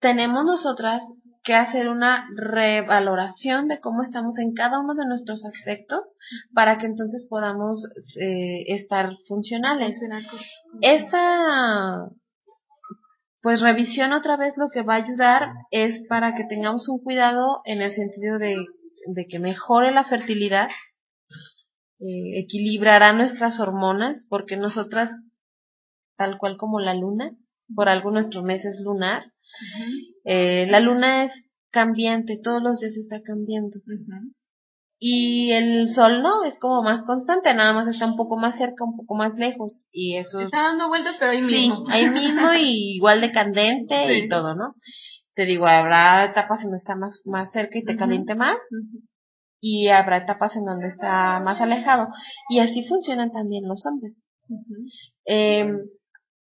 tenemos 0.00 0.44
nosotras 0.44 1.02
que 1.44 1.54
hacer 1.54 1.88
una 1.88 2.26
revaloración 2.36 3.68
de 3.68 3.78
cómo 3.78 4.02
estamos 4.02 4.38
en 4.38 4.54
cada 4.54 4.80
uno 4.80 4.94
de 4.94 5.06
nuestros 5.06 5.44
aspectos 5.44 6.16
para 6.54 6.78
que 6.78 6.86
entonces 6.86 7.26
podamos 7.28 7.84
eh, 8.18 8.64
estar 8.68 9.10
funcionales. 9.28 10.00
Esta 10.80 12.08
pues 13.44 13.60
revisión 13.60 14.12
otra 14.12 14.36
vez 14.36 14.56
lo 14.56 14.68
que 14.70 14.82
va 14.82 14.94
a 14.94 15.04
ayudar 15.04 15.52
es 15.70 16.04
para 16.08 16.34
que 16.34 16.42
tengamos 16.42 16.88
un 16.88 16.98
cuidado 16.98 17.60
en 17.64 17.80
el 17.80 17.92
sentido 17.92 18.38
de 18.38 18.56
de 19.06 19.26
que 19.26 19.38
mejore 19.38 19.92
la 19.92 20.04
fertilidad, 20.04 20.68
eh, 22.00 22.40
equilibrará 22.40 23.12
nuestras 23.12 23.60
hormonas, 23.60 24.26
porque 24.28 24.56
nosotras, 24.56 25.10
tal 26.16 26.38
cual 26.38 26.56
como 26.56 26.80
la 26.80 26.94
luna, 26.94 27.36
por 27.74 27.88
algo 27.88 28.10
nuestro 28.10 28.42
mes 28.42 28.64
es 28.64 28.80
lunar, 28.82 29.32
eh, 30.24 30.66
la 30.68 30.80
luna 30.80 31.24
es 31.24 31.32
cambiante, 31.70 32.40
todos 32.42 32.62
los 32.62 32.80
días 32.80 32.96
está 32.96 33.22
cambiando. 33.22 33.78
Y 35.06 35.52
el 35.52 35.92
sol 35.92 36.22
no, 36.22 36.44
es 36.44 36.58
como 36.58 36.82
más 36.82 37.04
constante, 37.04 37.52
nada 37.52 37.74
más 37.74 37.88
está 37.88 38.06
un 38.06 38.16
poco 38.16 38.38
más 38.38 38.56
cerca, 38.56 38.84
un 38.84 38.96
poco 38.96 39.14
más 39.16 39.34
lejos. 39.34 39.84
Y 39.92 40.16
eso. 40.16 40.40
Está 40.40 40.62
dando 40.62 40.88
vueltas, 40.88 41.16
pero 41.18 41.32
ahí 41.32 41.40
Sí, 41.40 41.44
mismo. 41.68 41.84
ahí 41.90 42.08
mismo 42.08 42.54
y 42.58 42.94
igual 42.96 43.20
de 43.20 43.30
candente 43.30 44.16
y 44.16 44.28
todo, 44.28 44.54
¿no? 44.54 44.74
Te 45.34 45.44
digo, 45.44 45.66
habrá 45.66 46.24
etapas 46.24 46.60
en 46.60 46.66
donde 46.70 46.78
está 46.78 46.96
más, 46.96 47.20
más 47.26 47.52
cerca 47.52 47.78
y 47.78 47.84
te 47.84 47.96
caliente 47.98 48.34
más, 48.34 48.56
y 49.60 49.88
habrá 49.88 50.16
etapas 50.18 50.56
en 50.56 50.64
donde 50.64 50.88
está 50.88 51.38
más 51.40 51.60
alejado. 51.60 52.08
Y 52.48 52.60
así 52.60 52.86
funcionan 52.88 53.30
también 53.30 53.64
los 53.68 53.84
hombres. 53.84 54.14
Eh, 55.26 55.70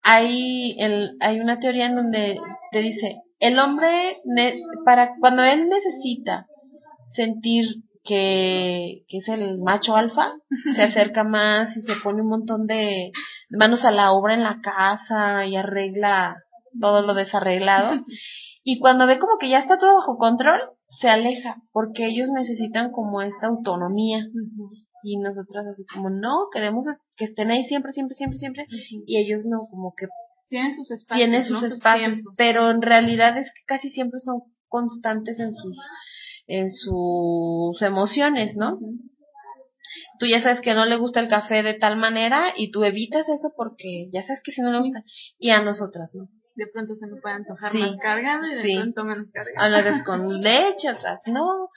hay, 0.03 0.75
el, 0.79 1.17
hay 1.19 1.39
una 1.41 1.59
teoría 1.59 1.87
en 1.87 1.95
donde 1.95 2.39
te 2.71 2.79
dice, 2.79 3.17
el 3.39 3.59
hombre, 3.59 4.21
ne- 4.23 4.61
para 4.85 5.15
cuando 5.19 5.43
él 5.43 5.67
necesita 5.67 6.45
sentir 7.13 7.65
que, 8.03 9.03
que 9.07 9.17
es 9.17 9.27
el 9.29 9.61
macho 9.61 9.95
alfa, 9.95 10.33
se 10.75 10.81
acerca 10.81 11.23
más 11.23 11.75
y 11.77 11.81
se 11.81 11.93
pone 12.03 12.21
un 12.21 12.29
montón 12.29 12.67
de 12.67 13.11
manos 13.49 13.85
a 13.85 13.91
la 13.91 14.11
obra 14.11 14.33
en 14.33 14.43
la 14.43 14.59
casa 14.61 15.45
y 15.45 15.55
arregla 15.55 16.37
todo 16.79 17.01
lo 17.01 17.13
desarreglado. 17.13 18.03
Y 18.65 18.79
cuando 18.79 19.05
ve 19.07 19.19
como 19.19 19.37
que 19.37 19.49
ya 19.49 19.59
está 19.59 19.77
todo 19.77 19.93
bajo 19.95 20.17
control, 20.17 20.57
se 20.87 21.09
aleja, 21.09 21.57
porque 21.73 22.07
ellos 22.07 22.29
necesitan 22.33 22.93
como 22.93 23.21
esta 23.21 23.47
autonomía. 23.47 24.25
Y 25.03 25.17
nosotras 25.17 25.67
así 25.67 25.83
como, 25.93 26.09
no, 26.09 26.47
queremos 26.49 26.85
que 27.17 27.25
estén 27.25 27.51
ahí 27.51 27.65
siempre, 27.65 27.91
siempre, 27.91 28.15
siempre, 28.15 28.37
siempre. 28.37 28.65
Y 29.05 29.17
ellos 29.17 29.45
no, 29.45 29.67
como 29.69 29.93
que 29.97 30.07
Tienen 30.47 30.73
sus 30.73 30.91
espacios. 30.91 31.17
tienen 31.17 31.43
sus 31.43 31.61
¿no? 31.61 31.67
espacios, 31.67 32.21
pero 32.37 32.71
en 32.71 32.81
realidad 32.81 33.37
es 33.37 33.47
que 33.49 33.65
casi 33.65 33.89
siempre 33.89 34.21
son 34.21 34.43
constantes 34.69 35.39
en 35.41 35.53
sus 35.53 35.77
en 36.47 36.71
sus 36.71 37.81
emociones, 37.81 38.55
¿no? 38.55 38.77
Tú 40.19 40.25
ya 40.25 40.41
sabes 40.41 40.61
que 40.61 40.73
no 40.73 40.85
le 40.85 40.97
gusta 40.97 41.19
el 41.19 41.27
café 41.27 41.61
de 41.63 41.73
tal 41.75 41.97
manera 41.97 42.47
y 42.57 42.71
tú 42.71 42.83
evitas 42.83 43.27
eso 43.29 43.51
porque 43.55 44.07
ya 44.11 44.21
sabes 44.23 44.41
que 44.43 44.51
si 44.51 44.61
no 44.61 44.71
le 44.71 44.79
gusta 44.79 45.03
y 45.37 45.49
a 45.51 45.61
nosotras 45.61 46.11
no. 46.15 46.27
De 46.55 46.67
pronto 46.71 46.93
se 46.95 47.07
me 47.07 47.19
puede 47.19 47.35
antojar 47.35 47.71
Sí. 47.71 47.79
más 47.79 47.97
cargado 47.99 48.45
y 48.45 48.55
de 48.55 48.63
Sí. 48.63 48.75
pronto 48.77 49.03
menos 49.05 49.27
cargado. 49.33 49.75
A 49.75 49.81
veces 49.81 50.03
con 50.03 50.27
leche, 50.41 50.91
otras 50.95 51.21
no. 51.27 51.69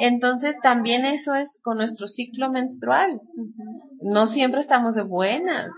Entonces 0.00 0.56
también 0.62 1.04
eso 1.06 1.34
es 1.34 1.58
con 1.62 1.78
nuestro 1.78 2.06
ciclo 2.08 2.50
menstrual. 2.50 3.20
No 4.02 4.26
siempre 4.26 4.60
estamos 4.60 4.94
de 4.94 5.02
buenas. 5.02 5.70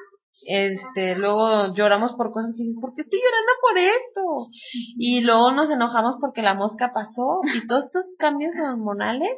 Este, 0.42 1.16
luego 1.16 1.74
lloramos 1.74 2.12
por 2.14 2.32
cosas 2.32 2.54
que 2.56 2.62
dices, 2.62 2.78
¿por 2.80 2.94
qué 2.94 3.02
estoy 3.02 3.20
llorando 3.20 3.52
por 3.60 3.78
esto? 3.78 4.50
Y 4.96 5.20
luego 5.20 5.52
nos 5.52 5.70
enojamos 5.70 6.16
porque 6.20 6.42
la 6.42 6.54
mosca 6.54 6.92
pasó 6.94 7.40
y 7.54 7.66
todos 7.66 7.84
estos 7.84 8.16
cambios 8.18 8.52
hormonales 8.58 9.32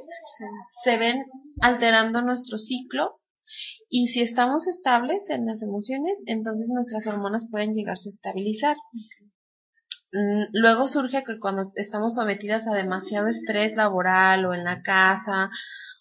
se 0.84 0.96
ven 0.98 1.24
alterando 1.60 2.22
nuestro 2.22 2.58
ciclo 2.58 3.18
y 3.88 4.08
si 4.08 4.22
estamos 4.22 4.66
estables 4.68 5.28
en 5.28 5.46
las 5.46 5.62
emociones, 5.62 6.18
entonces 6.26 6.68
nuestras 6.72 7.06
hormonas 7.06 7.46
pueden 7.50 7.74
llegarse 7.74 8.08
a 8.08 8.14
estabilizar. 8.14 8.76
Mm, 10.12 10.44
Luego 10.52 10.88
surge 10.88 11.22
que 11.24 11.38
cuando 11.38 11.70
estamos 11.74 12.14
sometidas 12.14 12.66
a 12.66 12.74
demasiado 12.74 13.28
estrés 13.28 13.76
laboral 13.76 14.46
o 14.46 14.54
en 14.54 14.64
la 14.64 14.82
casa 14.82 15.50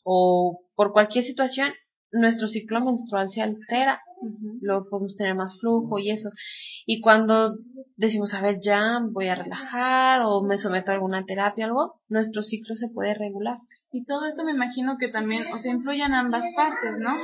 o 0.05 0.61
por 0.75 0.93
cualquier 0.93 1.25
situación, 1.25 1.73
nuestro 2.11 2.47
ciclo 2.47 2.81
menstrual 2.81 3.29
se 3.29 3.41
altera 3.41 4.01
Ujú. 4.21 4.59
luego 4.61 4.87
podemos 4.89 5.15
tener 5.15 5.35
más 5.35 5.59
flujo 5.59 5.97
y 5.99 6.11
eso. 6.11 6.29
Y 6.85 7.01
cuando 7.01 7.55
decimos, 7.97 8.33
a 8.33 8.41
ver, 8.41 8.59
ya 8.63 8.99
voy 9.11 9.27
a 9.27 9.35
relajar 9.35 10.21
o 10.23 10.43
me 10.43 10.57
someto 10.57 10.91
a 10.91 10.95
alguna 10.95 11.25
terapia 11.25 11.65
o 11.65 11.69
algo, 11.69 11.95
nuestro 12.07 12.43
ciclo 12.43 12.75
se 12.75 12.89
puede 12.89 13.13
regular. 13.15 13.57
Y 13.91 14.05
todo 14.05 14.25
esto 14.25 14.45
me 14.45 14.51
imagino 14.51 14.97
que 14.97 15.09
también, 15.09 15.43
o 15.53 15.57
sea, 15.57 15.71
influye 15.71 16.03
en 16.03 16.13
ambas 16.13 16.45
partes, 16.55 16.97
¿no? 16.99 17.17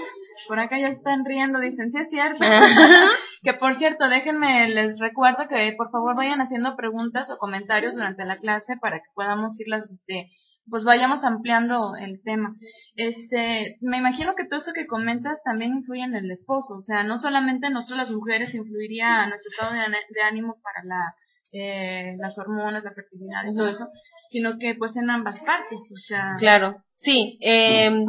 Por 0.49 0.59
acá 0.59 0.77
ya 0.77 0.89
están 0.89 1.23
riendo, 1.23 1.59
dicen, 1.59 1.91
sí 1.91 1.97
es 1.99 2.09
cierto. 2.09 2.39
que 3.43 3.53
por 3.53 3.77
cierto, 3.77 4.09
déjenme, 4.09 4.67
les 4.69 4.99
recuerdo 4.99 5.47
que 5.47 5.73
por 5.77 5.91
favor 5.91 6.15
vayan 6.15 6.41
haciendo 6.41 6.75
preguntas 6.75 7.29
o 7.29 7.37
comentarios 7.37 7.95
durante 7.95 8.25
la 8.25 8.37
clase 8.37 8.75
para 8.81 8.97
que 8.97 9.09
podamos 9.15 9.57
irlas, 9.61 9.89
este, 9.89 10.29
pues 10.69 10.83
vayamos 10.83 11.23
ampliando 11.23 11.95
el 11.95 12.21
tema. 12.23 12.55
Este, 12.95 13.77
me 13.81 13.97
imagino 13.97 14.35
que 14.35 14.45
todo 14.45 14.59
esto 14.59 14.73
que 14.73 14.87
comentas 14.87 15.39
también 15.43 15.73
influye 15.75 16.03
en 16.03 16.15
el 16.15 16.29
esposo, 16.31 16.75
o 16.75 16.81
sea, 16.81 17.03
no 17.03 17.17
solamente 17.17 17.69
nosotros 17.69 17.97
las 17.99 18.11
mujeres 18.11 18.53
influiría 18.53 19.23
a 19.23 19.29
nuestro 19.29 19.49
estado 19.51 19.73
de, 19.73 20.21
ánimo 20.21 20.55
para 20.61 20.83
la, 20.83 21.15
eh, 21.53 22.15
las 22.19 22.37
hormonas, 22.37 22.83
la 22.83 22.93
fertilidad 22.93 23.45
y 23.45 23.55
todo 23.55 23.69
eso, 23.69 23.87
sino 24.29 24.57
que 24.59 24.75
pues 24.75 24.95
en 24.95 25.09
ambas 25.09 25.41
partes, 25.43 25.79
o 25.79 25.95
sea, 26.07 26.35
Claro, 26.37 26.83
sí. 26.97 27.37
eh, 27.41 28.05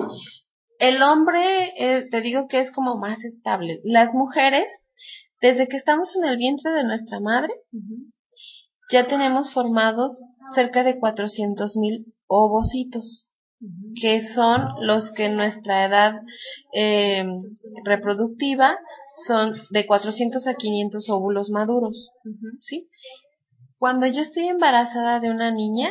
el 0.79 1.03
hombre, 1.03 1.73
eh, 1.77 2.07
te 2.11 2.21
digo 2.21 2.47
que 2.49 2.61
es 2.61 2.71
como 2.73 2.97
más 2.99 3.23
estable. 3.25 3.81
Las 3.85 4.15
mujeres, 4.15 4.67
desde 5.41 5.67
que 5.69 5.77
estamos 5.77 6.15
en 6.17 6.29
el 6.29 6.37
vientre 6.39 6.71
de 6.73 6.85
nuestra 6.85 7.21
madre, 7.21 7.53
ya 8.91 9.07
tenemos 9.07 9.53
formados 9.53 10.21
cerca 10.55 10.83
de 10.85 10.99
400 10.99 11.77
mil 11.77 12.07
ovocitos. 12.29 13.25
que 14.01 14.23
son 14.37 14.69
los 14.83 15.11
que 15.13 15.25
en 15.25 15.37
nuestra 15.37 15.85
edad 15.85 16.21
eh, 16.73 17.25
reproductiva 17.85 18.79
son 19.27 19.55
de 19.71 19.85
400 19.85 20.47
a 20.47 20.55
500 20.55 21.11
óvulos 21.11 21.51
maduros. 21.51 22.11
¿sí? 22.61 22.89
Cuando 23.79 24.07
yo 24.07 24.21
estoy 24.21 24.47
embarazada 24.47 25.19
de 25.19 25.31
una 25.31 25.51
niña, 25.51 25.91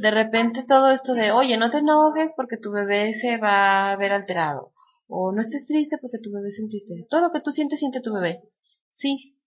de 0.00 0.10
repente 0.10 0.64
todo 0.66 0.90
esto 0.90 1.14
de, 1.14 1.32
oye, 1.32 1.56
no 1.56 1.70
te 1.70 1.78
enojes 1.78 2.32
porque 2.36 2.56
tu 2.56 2.70
bebé 2.70 3.14
se 3.20 3.38
va 3.38 3.92
a 3.92 3.96
ver 3.96 4.12
alterado, 4.12 4.72
o 5.06 5.32
no 5.32 5.40
estés 5.40 5.66
triste 5.66 5.98
porque 6.00 6.18
tu 6.18 6.30
bebé 6.32 6.50
se 6.50 6.62
entristece, 6.62 7.06
todo 7.08 7.20
lo 7.22 7.30
que 7.30 7.40
tú 7.40 7.50
sientes, 7.50 7.78
siente 7.78 8.00
tu 8.00 8.12
bebé, 8.12 8.42
sí. 8.90 9.37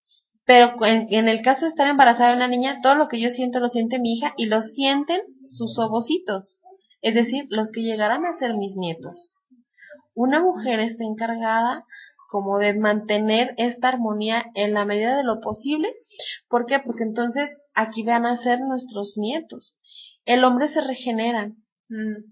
Pero 0.46 0.74
en, 0.86 1.30
el 1.30 1.42
caso 1.42 1.66
de 1.66 1.70
estar 1.70 1.88
embarazada 1.88 2.32
de 2.32 2.38
una 2.38 2.48
niña, 2.48 2.80
todo 2.82 2.96
lo 2.96 3.08
que 3.08 3.20
yo 3.20 3.30
siento 3.30 3.60
lo 3.60 3.70
siente 3.70 4.00
mi 4.00 4.14
hija 4.14 4.34
y 4.38 4.48
lo 4.48 4.62
sienten 4.62 5.22
sus 5.46 5.78
ovocitos, 5.80 6.58
es 7.02 7.14
decir, 7.14 7.46
los 7.50 7.72
que 7.72 7.82
llegarán 7.82 8.26
a 8.26 8.34
ser 8.34 8.56
mis 8.56 8.76
nietos. 8.76 9.34
Una 10.14 10.42
mujer 10.42 10.80
está 10.80 11.04
encargada 11.04 11.86
como 12.28 12.60
de 12.60 12.74
mantener 12.74 13.54
esta 13.58 13.90
armonía 13.90 14.46
en 14.56 14.74
la 14.74 14.86
medida 14.86 15.18
de 15.18 15.24
lo 15.24 15.42
posible. 15.42 15.94
¿Por 16.48 16.66
qué? 16.66 16.80
Porque 16.80 17.04
entonces 17.04 17.58
aquí 17.74 18.04
van 18.04 18.26
a 18.26 18.38
ser 18.38 18.62
nuestros 18.62 19.18
nietos. 19.18 19.76
El 20.26 20.44
hombre 20.44 20.68
se 20.70 20.82
regenera. 20.82 21.52
Mm, 21.90 22.32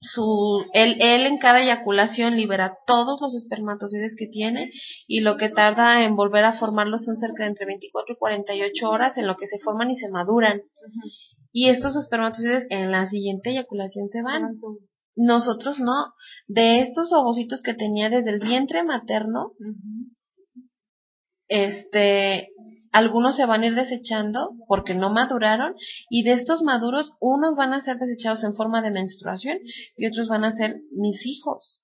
Su, 0.00 0.64
él, 0.74 0.96
él 1.00 1.26
en 1.26 1.38
cada 1.38 1.60
eyaculación 1.60 2.36
libera 2.36 2.78
todos 2.86 3.20
los 3.20 3.34
espermatozoides 3.34 4.14
que 4.16 4.28
tiene 4.28 4.70
y 5.08 5.20
lo 5.20 5.36
que 5.36 5.48
tarda 5.48 6.04
en 6.04 6.14
volver 6.14 6.44
a 6.44 6.52
formarlos 6.52 7.04
son 7.04 7.16
cerca 7.16 7.42
de 7.42 7.50
entre 7.50 7.66
24 7.66 8.14
y 8.14 8.16
48 8.16 8.90
horas 8.90 9.18
en 9.18 9.26
lo 9.26 9.36
que 9.36 9.46
se 9.46 9.58
forman 9.58 9.90
y 9.90 9.96
se 9.96 10.10
maduran. 10.10 10.62
Y 11.52 11.68
estos 11.68 11.96
espermatozoides 11.96 12.66
en 12.70 12.92
la 12.92 13.06
siguiente 13.06 13.50
eyaculación 13.50 14.08
se 14.08 14.22
van. 14.22 14.60
Nosotros 15.16 15.80
no. 15.80 16.14
De 16.46 16.80
estos 16.80 17.12
ovocitos 17.12 17.62
que 17.62 17.74
tenía 17.74 18.08
desde 18.08 18.30
el 18.30 18.38
vientre 18.38 18.84
materno, 18.84 19.52
este, 21.48 22.50
algunos 22.92 23.36
se 23.36 23.46
van 23.46 23.62
a 23.62 23.66
ir 23.66 23.74
desechando 23.74 24.52
porque 24.66 24.94
no 24.94 25.10
maduraron 25.10 25.74
y 26.10 26.22
de 26.22 26.32
estos 26.32 26.62
maduros 26.62 27.12
unos 27.20 27.54
van 27.56 27.72
a 27.72 27.80
ser 27.80 27.98
desechados 27.98 28.44
en 28.44 28.54
forma 28.54 28.82
de 28.82 28.90
menstruación 28.90 29.58
y 29.96 30.06
otros 30.06 30.28
van 30.28 30.44
a 30.44 30.52
ser 30.52 30.80
mis 30.92 31.24
hijos. 31.26 31.80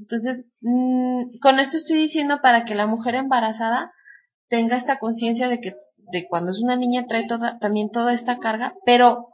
Entonces, 0.00 0.44
mm, 0.60 1.38
con 1.40 1.58
esto 1.58 1.76
estoy 1.76 1.96
diciendo 1.96 2.40
para 2.42 2.64
que 2.64 2.74
la 2.74 2.86
mujer 2.86 3.14
embarazada 3.16 3.92
tenga 4.48 4.76
esta 4.76 4.98
conciencia 4.98 5.48
de 5.48 5.60
que 5.60 5.74
de 6.12 6.26
cuando 6.28 6.52
es 6.52 6.60
una 6.62 6.76
niña 6.76 7.06
trae 7.06 7.26
toda, 7.26 7.58
también 7.58 7.90
toda 7.90 8.12
esta 8.12 8.38
carga, 8.38 8.74
pero 8.84 9.28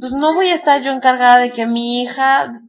pues 0.00 0.12
no 0.12 0.34
voy 0.34 0.48
a 0.48 0.56
estar 0.56 0.82
yo 0.82 0.90
encargada 0.90 1.40
de 1.40 1.52
que 1.52 1.66
mi 1.66 2.02
hija 2.02 2.62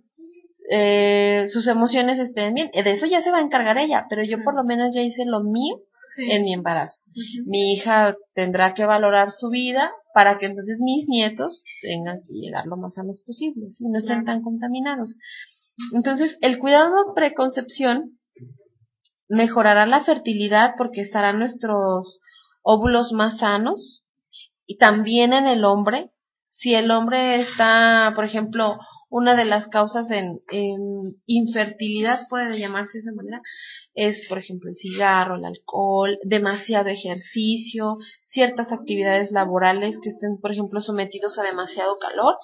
eh, 0.69 1.47
sus 1.49 1.67
emociones 1.67 2.19
estén 2.19 2.53
bien. 2.53 2.69
De 2.71 2.91
eso 2.91 3.05
ya 3.05 3.21
se 3.21 3.31
va 3.31 3.39
a 3.39 3.43
encargar 3.43 3.77
ella, 3.77 4.05
pero 4.09 4.23
yo 4.23 4.43
por 4.43 4.55
lo 4.55 4.63
menos 4.63 4.93
ya 4.93 5.01
hice 5.01 5.25
lo 5.25 5.41
mío 5.41 5.77
Sí. 6.15 6.29
en 6.31 6.43
mi 6.43 6.53
embarazo. 6.53 7.03
Mi 7.45 7.73
hija 7.73 8.15
tendrá 8.35 8.73
que 8.73 8.85
valorar 8.85 9.31
su 9.31 9.49
vida 9.49 9.91
para 10.13 10.37
que 10.37 10.45
entonces 10.45 10.79
mis 10.83 11.07
nietos 11.07 11.63
tengan 11.81 12.21
que 12.21 12.33
llegar 12.33 12.65
lo 12.67 12.77
más 12.77 12.93
sanos 12.95 13.19
posibles 13.25 13.79
y 13.81 13.87
no 13.89 13.97
estén 13.97 14.23
Claro. 14.23 14.25
tan 14.25 14.41
contaminados. 14.43 15.15
Entonces, 15.93 16.37
el 16.41 16.59
cuidado 16.59 17.13
preconcepción 17.15 18.19
mejorará 19.27 19.85
la 19.87 20.03
fertilidad 20.03 20.75
porque 20.77 21.01
estarán 21.01 21.39
nuestros 21.39 22.19
óvulos 22.61 23.11
más 23.13 23.37
sanos 23.39 24.03
y 24.67 24.77
también 24.77 25.33
en 25.33 25.47
el 25.47 25.65
hombre 25.65 26.09
Si 26.55 26.75
el 26.75 26.91
hombre 26.91 27.41
está, 27.41 28.11
por 28.15 28.25
ejemplo, 28.25 28.77
una 29.13 29.35
de 29.35 29.45
las 29.45 29.67
causas 29.67 30.09
en, 30.09 30.41
en 30.49 30.81
infertilidad, 31.27 32.21
puede 32.29 32.57
llamarse 32.57 32.93
de 32.93 32.99
esa 33.01 33.11
manera, 33.11 33.43
es, 33.93 34.25
por 34.27 34.39
ejemplo, 34.39 34.71
el 34.71 34.75
cigarro, 34.75 35.35
el 35.35 35.45
alcohol, 35.45 36.17
demasiado 36.23 36.89
ejercicio, 36.89 37.97
ciertas 38.23 38.71
actividades 38.71 39.31
laborales 39.31 39.99
que 40.01 40.09
estén, 40.09 40.39
por 40.41 40.51
ejemplo, 40.51 40.81
sometidos 40.81 41.37
a 41.37 41.43
demasiado 41.43 41.99
calor. 41.99 42.37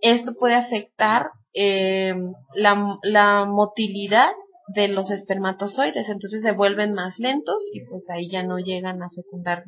Esto 0.00 0.32
puede 0.32 0.54
afectar 0.54 1.26
eh, 1.52 2.14
la, 2.54 2.96
la 3.02 3.44
motilidad 3.44 4.30
de 4.68 4.88
los 4.88 5.10
espermatozoides, 5.10 6.08
entonces 6.08 6.40
se 6.40 6.52
vuelven 6.52 6.94
más 6.94 7.18
lentos 7.18 7.62
y 7.74 7.84
pues 7.84 8.08
ahí 8.08 8.30
ya 8.30 8.42
no 8.42 8.56
llegan 8.56 9.02
a 9.02 9.10
fecundar 9.10 9.64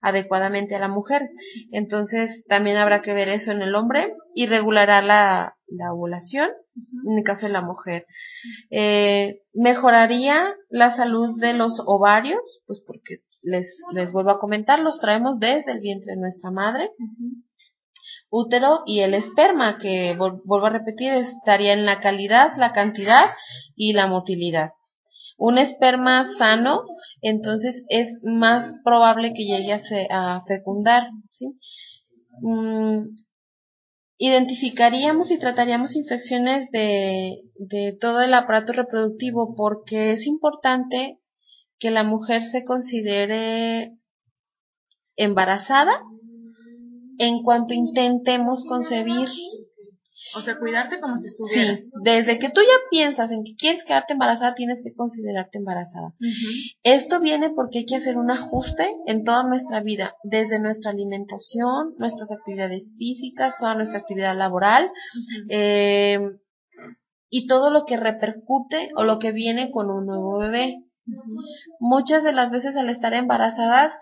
adecuadamente 0.00 0.74
a 0.74 0.80
la 0.80 0.88
mujer. 0.88 1.28
Entonces 1.72 2.44
también 2.48 2.76
habrá 2.76 3.02
que 3.02 3.14
ver 3.14 3.28
eso 3.28 3.52
en 3.52 3.62
el 3.62 3.74
hombre 3.74 4.14
y 4.34 4.46
regulará 4.46 5.02
la, 5.02 5.56
la 5.68 5.92
ovulación 5.92 6.50
en 7.06 7.18
el 7.18 7.24
caso 7.24 7.46
de 7.46 7.52
la 7.52 7.62
mujer. 7.62 8.04
Eh, 8.70 9.40
mejoraría 9.54 10.54
la 10.68 10.94
salud 10.96 11.38
de 11.40 11.54
los 11.54 11.82
ovarios, 11.86 12.62
pues 12.66 12.82
porque 12.86 13.22
les, 13.42 13.80
les 13.92 14.12
vuelvo 14.12 14.30
a 14.30 14.40
comentar, 14.40 14.80
los 14.80 15.00
traemos 15.00 15.38
desde 15.38 15.72
el 15.72 15.80
vientre 15.80 16.14
de 16.14 16.20
nuestra 16.20 16.50
madre. 16.50 16.90
Útero 18.28 18.82
y 18.86 19.00
el 19.00 19.14
esperma, 19.14 19.78
que 19.78 20.16
vuelvo 20.16 20.66
a 20.66 20.70
repetir, 20.70 21.12
estaría 21.12 21.72
en 21.72 21.86
la 21.86 22.00
calidad, 22.00 22.52
la 22.56 22.72
cantidad 22.72 23.30
y 23.76 23.92
la 23.92 24.08
motilidad. 24.08 24.70
Un 25.38 25.58
esperma 25.58 26.26
sano, 26.38 26.82
entonces 27.20 27.84
es 27.88 28.08
más 28.22 28.72
probable 28.84 29.32
que 29.34 29.44
llegue 29.44 29.78
a, 30.10 30.40
fecundar. 30.46 31.08
¿sí? 31.30 31.46
Mm, 32.40 33.14
identificaríamos 34.18 35.30
y 35.30 35.38
trataríamos 35.38 35.94
infecciones 35.94 36.70
de 36.70 37.98
todo 38.00 38.22
el 38.22 38.32
aparato 38.32 38.72
reproductivo 38.72 39.54
porque 39.54 40.12
es 40.12 40.26
importante 40.26 41.18
que 41.78 41.90
la 41.90 42.04
mujer 42.04 42.42
se 42.42 42.64
considere 42.64 43.92
embarazada 45.16 46.02
en 47.18 47.42
cuanto 47.42 47.74
intentemos 47.74 48.64
concebir. 48.68 49.28
O 50.34 50.42
sea, 50.42 50.58
cuidarte 50.58 51.00
como 51.00 51.16
si 51.16 51.28
estuvieras. 51.28 51.80
Sí, 51.80 51.90
desde 52.02 52.38
que 52.38 52.50
tú 52.50 52.60
ya 52.60 52.90
piensas 52.90 53.30
en 53.30 53.44
que 53.44 53.54
quieres 53.56 53.84
quedarte 53.84 54.14
embarazada, 54.14 54.54
tienes 54.54 54.80
que 54.82 54.92
considerarte 54.94 55.58
embarazada. 55.58 56.14
Esto 56.82 57.20
viene 57.20 57.50
porque 57.50 57.80
hay 57.80 57.86
que 57.86 57.96
hacer 57.96 58.16
un 58.16 58.30
ajuste 58.30 58.88
en 59.06 59.24
toda 59.24 59.44
nuestra 59.44 59.80
vida, 59.82 60.14
desde 60.24 60.58
nuestra 60.58 60.90
alimentación, 60.90 61.94
nuestras 61.98 62.30
actividades 62.32 62.90
físicas, 62.98 63.54
toda 63.58 63.74
nuestra 63.74 64.00
actividad 64.00 64.36
laboral, 64.36 64.90
eh, 65.48 66.18
y 67.28 67.46
todo 67.46 67.70
lo 67.70 67.84
que 67.84 67.96
repercute 67.96 68.88
o 68.96 69.04
lo 69.04 69.18
que 69.18 69.32
viene 69.32 69.70
con 69.70 69.90
un 69.90 70.06
nuevo 70.06 70.38
bebé. 70.38 70.82
Muchas 71.78 72.24
de 72.24 72.32
las 72.32 72.50
veces 72.50 72.76
al 72.76 72.90
estar 72.90 73.14
embarazadas 73.14 73.92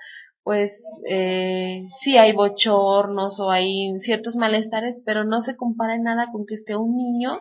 pues 0.44 0.70
eh, 1.08 1.86
sí 2.02 2.18
hay 2.18 2.32
bochornos 2.32 3.40
o 3.40 3.50
hay 3.50 3.98
ciertos 4.00 4.36
malestares, 4.36 5.00
pero 5.04 5.24
no 5.24 5.40
se 5.40 5.56
compara 5.56 5.94
en 5.94 6.02
nada 6.02 6.28
con 6.30 6.44
que 6.46 6.54
esté 6.54 6.76
un 6.76 6.96
niño 6.96 7.40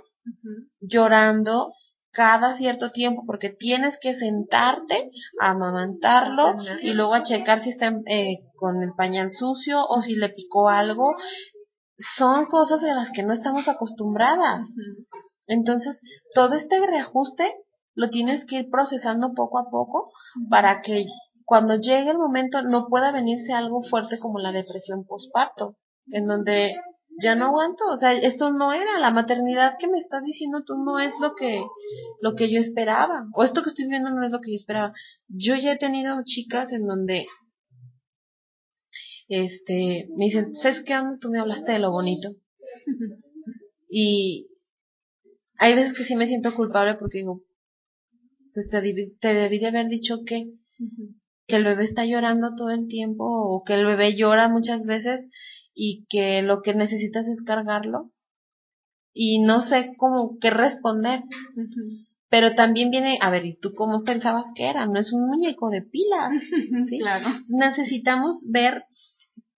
llorando 0.79 1.73
cada 2.11 2.55
cierto 2.55 2.91
tiempo 2.91 3.23
porque 3.25 3.49
tienes 3.49 3.97
que 3.99 4.15
sentarte 4.15 5.11
a 5.41 5.51
amamantarlo 5.51 6.55
y 6.81 6.93
luego 6.93 7.13
a 7.13 7.23
checar 7.23 7.61
si 7.61 7.71
está 7.71 7.93
eh, 8.05 8.39
con 8.55 8.81
el 8.81 8.93
pañal 8.95 9.31
sucio 9.31 9.85
o 9.85 10.01
si 10.01 10.15
le 10.15 10.29
picó 10.29 10.69
algo. 10.69 11.15
Son 12.17 12.45
cosas 12.45 12.81
de 12.81 12.93
las 12.93 13.09
que 13.11 13.23
no 13.23 13.33
estamos 13.33 13.67
acostumbradas. 13.67 14.63
Entonces, 15.47 15.99
todo 16.33 16.55
este 16.55 16.85
reajuste 16.85 17.53
lo 17.95 18.09
tienes 18.09 18.45
que 18.45 18.57
ir 18.59 18.69
procesando 18.69 19.33
poco 19.35 19.59
a 19.59 19.69
poco 19.69 20.09
para 20.49 20.81
que 20.81 21.05
cuando 21.53 21.75
llegue 21.75 22.09
el 22.09 22.17
momento 22.17 22.63
no 22.63 22.87
pueda 22.87 23.11
venirse 23.11 23.53
algo 23.53 23.83
fuerte 23.83 24.17
como 24.17 24.39
la 24.39 24.51
depresión 24.51 25.05
postparto, 25.05 25.77
en 26.07 26.25
donde 26.25 26.75
ya 27.21 27.35
no 27.35 27.45
aguanto, 27.45 27.83
o 27.93 27.95
sea, 27.95 28.11
esto 28.11 28.49
no 28.51 28.73
era 28.73 28.97
la 28.97 29.11
maternidad 29.11 29.75
que 29.77 29.87
me 29.87 29.99
estás 29.99 30.23
diciendo 30.23 30.63
tú 30.65 30.73
no 30.83 30.97
es 30.97 31.13
lo 31.21 31.35
que 31.35 31.61
lo 32.21 32.33
que 32.33 32.51
yo 32.51 32.59
esperaba, 32.59 33.27
o 33.35 33.43
esto 33.43 33.61
que 33.61 33.69
estoy 33.69 33.87
viendo 33.87 34.09
no 34.09 34.25
es 34.25 34.31
lo 34.31 34.41
que 34.41 34.49
yo 34.49 34.55
esperaba. 34.55 34.93
Yo 35.27 35.55
ya 35.55 35.73
he 35.73 35.77
tenido 35.77 36.19
chicas 36.25 36.71
en 36.71 36.87
donde 36.87 37.27
este 39.27 40.07
me 40.17 40.25
dicen, 40.25 40.55
"¿Sabes 40.55 40.81
qué 40.83 40.97
onda? 40.97 41.19
Tú 41.21 41.29
me 41.29 41.39
hablaste 41.39 41.73
de 41.73 41.77
lo 41.77 41.91
bonito." 41.91 42.29
y 43.91 44.47
hay 45.59 45.75
veces 45.75 45.93
que 45.93 46.03
sí 46.03 46.15
me 46.15 46.25
siento 46.25 46.55
culpable 46.55 46.95
porque 46.95 47.19
digo, 47.19 47.43
pues 48.55 48.71
te, 48.71 48.81
te 49.19 49.33
debí 49.35 49.59
de 49.59 49.67
haber 49.67 49.87
dicho 49.87 50.21
que 50.25 50.47
que 51.47 51.57
el 51.57 51.65
bebé 51.65 51.83
está 51.83 52.05
llorando 52.05 52.55
todo 52.55 52.69
el 52.69 52.87
tiempo 52.87 53.25
o 53.25 53.63
que 53.63 53.73
el 53.73 53.85
bebé 53.85 54.15
llora 54.15 54.49
muchas 54.49 54.83
veces 54.85 55.27
y 55.73 56.05
que 56.09 56.41
lo 56.41 56.61
que 56.61 56.73
necesitas 56.73 57.27
es 57.27 57.41
cargarlo 57.41 58.11
y 59.13 59.41
no 59.41 59.61
sé 59.61 59.93
cómo 59.97 60.37
qué 60.39 60.49
responder. 60.49 61.21
Pero 62.29 62.55
también 62.55 62.89
viene, 62.89 63.19
a 63.21 63.29
ver, 63.29 63.45
¿y 63.45 63.55
tú 63.59 63.73
cómo 63.75 64.03
pensabas 64.03 64.45
que 64.55 64.67
era? 64.67 64.87
No 64.87 64.99
es 64.99 65.13
un 65.13 65.27
muñeco 65.27 65.69
de 65.69 65.83
pilas, 65.83 66.31
¿sí? 66.89 66.97
claro. 66.97 67.27
Necesitamos 67.49 68.43
ver, 68.49 68.85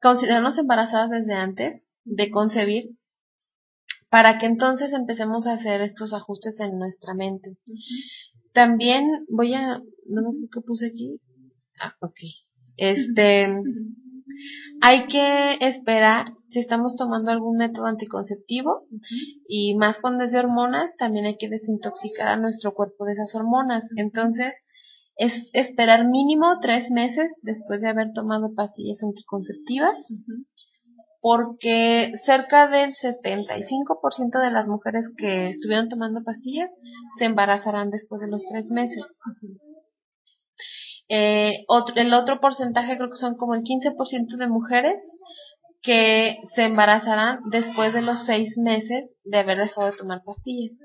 considerarnos 0.01 0.57
embarazadas 0.57 1.09
desde 1.09 1.33
antes 1.33 1.83
de 2.03 2.29
concebir 2.29 2.89
para 4.09 4.37
que 4.37 4.45
entonces 4.45 4.93
empecemos 4.93 5.47
a 5.47 5.53
hacer 5.53 5.81
estos 5.81 6.13
ajustes 6.13 6.59
en 6.59 6.77
nuestra 6.77 7.13
mente. 7.13 7.57
También 8.53 9.05
voy 9.29 9.53
a, 9.53 9.79
no 10.05 10.21
me 10.21 10.47
qué 10.53 10.61
puse 10.61 10.87
aquí, 10.87 11.19
Ah, 11.79 11.95
ok. 12.01 12.19
Este, 12.77 13.47
hay 14.81 15.07
que 15.07 15.57
esperar 15.61 16.33
si 16.47 16.59
estamos 16.59 16.95
tomando 16.95 17.31
algún 17.31 17.57
método 17.57 17.85
anticonceptivo 17.85 18.87
y 19.47 19.75
más 19.75 19.99
cuando 19.99 20.23
es 20.23 20.31
de 20.31 20.39
hormonas, 20.39 20.95
también 20.97 21.25
hay 21.25 21.37
que 21.37 21.49
desintoxicar 21.49 22.27
a 22.27 22.37
nuestro 22.37 22.73
cuerpo 22.73 23.05
de 23.05 23.13
esas 23.13 23.33
hormonas. 23.35 23.87
Entonces, 23.95 24.53
es 25.17 25.49
esperar 25.53 26.07
mínimo 26.07 26.59
tres 26.61 26.91
meses 26.91 27.31
después 27.41 27.81
de 27.81 27.89
haber 27.89 28.11
tomado 28.13 28.53
pastillas 28.53 29.01
anticonceptivas, 29.03 29.95
porque 31.21 32.13
cerca 32.25 32.67
del 32.69 32.91
75% 32.91 34.41
de 34.41 34.51
las 34.51 34.67
mujeres 34.67 35.09
que 35.17 35.49
estuvieron 35.49 35.89
tomando 35.89 36.23
pastillas 36.23 36.69
se 37.17 37.25
embarazarán 37.25 37.89
después 37.89 38.21
de 38.21 38.27
los 38.27 38.43
tres 38.49 38.69
meses. 38.69 39.03
Eh, 41.07 41.65
otro, 41.67 41.95
el 41.97 42.13
otro 42.13 42.39
porcentaje 42.39 42.97
creo 42.97 43.09
que 43.09 43.17
son 43.17 43.35
como 43.35 43.53
el 43.53 43.61
15% 43.61 44.37
de 44.37 44.47
mujeres 44.47 44.95
que 45.81 46.37
se 46.55 46.63
embarazarán 46.63 47.41
después 47.51 47.93
de 47.93 48.01
los 48.01 48.25
seis 48.25 48.57
meses 48.57 49.11
de 49.23 49.37
haber 49.37 49.59
dejado 49.59 49.91
de 49.91 49.97
tomar 49.97 50.23
pastillas. 50.25 50.75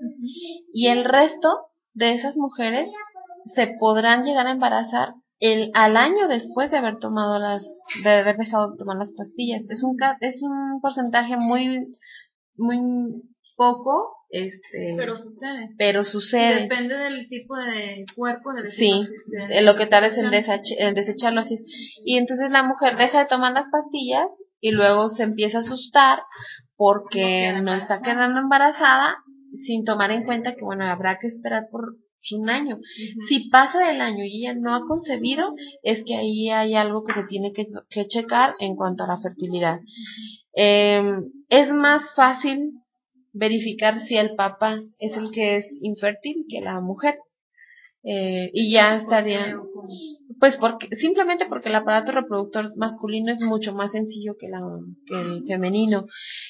Y 0.75 0.89
el 0.89 1.05
resto 1.05 1.49
de 1.95 2.13
esas 2.15 2.37
mujeres 2.37 2.91
se 3.55 3.75
podrán 3.79 4.25
llegar 4.25 4.47
a 4.47 4.53
embarazar 4.53 5.15
el, 5.39 5.71
al 5.73 5.97
año 5.97 6.29
después 6.29 6.71
de 6.71 6.77
haber 6.77 6.99
tomado 6.99 7.39
las, 7.39 7.65
de 8.05 8.11
haber 8.11 8.37
dejado 8.37 8.73
de 8.73 8.77
tomar 8.77 8.99
las 8.99 9.13
pastillas. 9.17 9.63
Es 9.71 9.83
un, 9.83 9.97
es 10.21 10.43
un 10.43 10.81
porcentaje 10.83 11.37
muy, 11.39 11.97
muy 12.57 12.79
poco, 13.57 14.17
este, 14.31 14.95
pero 14.97 15.17
sucede. 15.17 15.71
Pero 15.77 16.05
sucede. 16.05 16.63
Depende 16.63 16.97
del 16.97 17.29
tipo 17.29 17.57
de 17.57 18.05
cuerpo, 18.15 18.53
de 18.53 18.71
Sí, 18.71 18.93
de, 19.27 19.63
lo 19.63 19.77
que 19.77 19.87
tal 19.87 20.05
es 20.05 20.17
el, 20.17 20.33
el 20.33 20.95
desecharlo 20.95 21.41
así. 21.41 21.57
Y 22.05 22.17
entonces 22.17 22.51
la 22.53 22.63
mujer 22.63 22.97
deja 22.97 23.21
de 23.21 23.29
tomar 23.29 23.53
las 23.53 23.67
pastillas 23.71 24.27
y 24.61 24.71
luego 24.71 25.09
se 25.09 25.25
empieza 25.25 25.59
a 25.59 25.61
asustar 25.63 26.21
porque 26.77 27.53
no, 27.61 27.75
está 27.75 28.03
quedando 28.03 28.41
embarazada 28.41 29.17
sin 29.67 29.85
tomar 29.85 30.13
en 30.13 30.25
cuenta 30.25 30.55
que 30.55 30.65
bueno, 30.65 30.87
habrá 30.87 31.19
que 31.19 31.27
esperar 31.27 31.65
por 31.71 31.97
un 32.33 32.51
año. 32.51 32.79
Si 33.29 33.49
pasa 33.49 33.89
del 33.89 34.01
año 34.01 34.25
y 34.25 34.45
ella 34.45 34.55
no 34.55 34.75
ha 34.75 34.87
concebido, 34.87 35.55
es 35.83 36.05
que 36.05 36.17
ahí 36.17 36.51
hay 36.51 36.75
algo 36.75 37.03
que 37.03 37.15
se 37.15 37.25
tiene 37.25 37.53
que, 37.53 37.67
que 37.89 38.07
checar 38.07 38.55
en 38.61 38.77
cuanto 38.77 39.05
a 39.05 39.09
la 39.09 39.21
fertilidad. 39.21 39.81
Eh, 40.55 41.03
es 41.49 41.73
más 41.73 42.15
fácil 42.15 42.75
verificar 43.33 44.01
si 44.01 44.17
el 44.17 44.35
papá 44.35 44.81
es 44.99 45.17
el 45.17 45.31
que 45.33 45.57
es 45.57 45.67
infértil 45.81 46.47
que 46.49 46.61
la 46.61 46.81
mujer. 46.81 47.17
Eh, 48.03 48.51
y 48.55 48.73
ya 48.73 48.97
estaría 48.97 49.59
pues 50.39 50.57
porque 50.57 50.89
simplemente 50.97 51.45
porque 51.47 51.69
el 51.69 51.75
aparato 51.75 52.13
reproductor 52.13 52.67
masculino 52.79 53.31
es 53.31 53.43
mucho 53.43 53.75
más 53.75 53.93
sencillo 53.93 54.37
que, 54.39 54.49
la, 54.49 54.61
el 55.21 55.45
femenino 55.47 56.07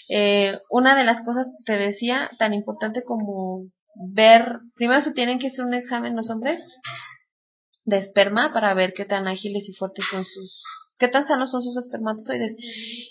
eh, 0.09 0.59
una 0.71 0.97
de 0.97 1.03
las 1.03 1.25
cosas 1.25 1.49
que 1.49 1.73
te 1.73 1.79
decía 1.79 2.31
tan 2.39 2.55
importante 2.55 3.03
como 3.03 3.67
ver 4.15 4.61
primero 4.77 5.01
se 5.01 5.13
tienen 5.13 5.41
que 5.41 5.49
hacer 5.49 5.65
un 5.65 5.75
examen 5.75 6.15
los 6.15 6.31
hombres 6.31 6.63
de 7.85 7.99
esperma 7.99 8.53
para 8.53 8.73
ver 8.75 8.93
qué 8.95 9.05
tan 9.05 9.27
ágiles 9.27 9.69
y 9.69 9.73
fuertes 9.73 10.05
son 10.09 10.25
sus 10.25 10.63
qué 11.01 11.09
tan 11.09 11.27
sanos 11.27 11.51
son 11.51 11.63
sus 11.63 11.77
espermatozoides. 11.79 12.55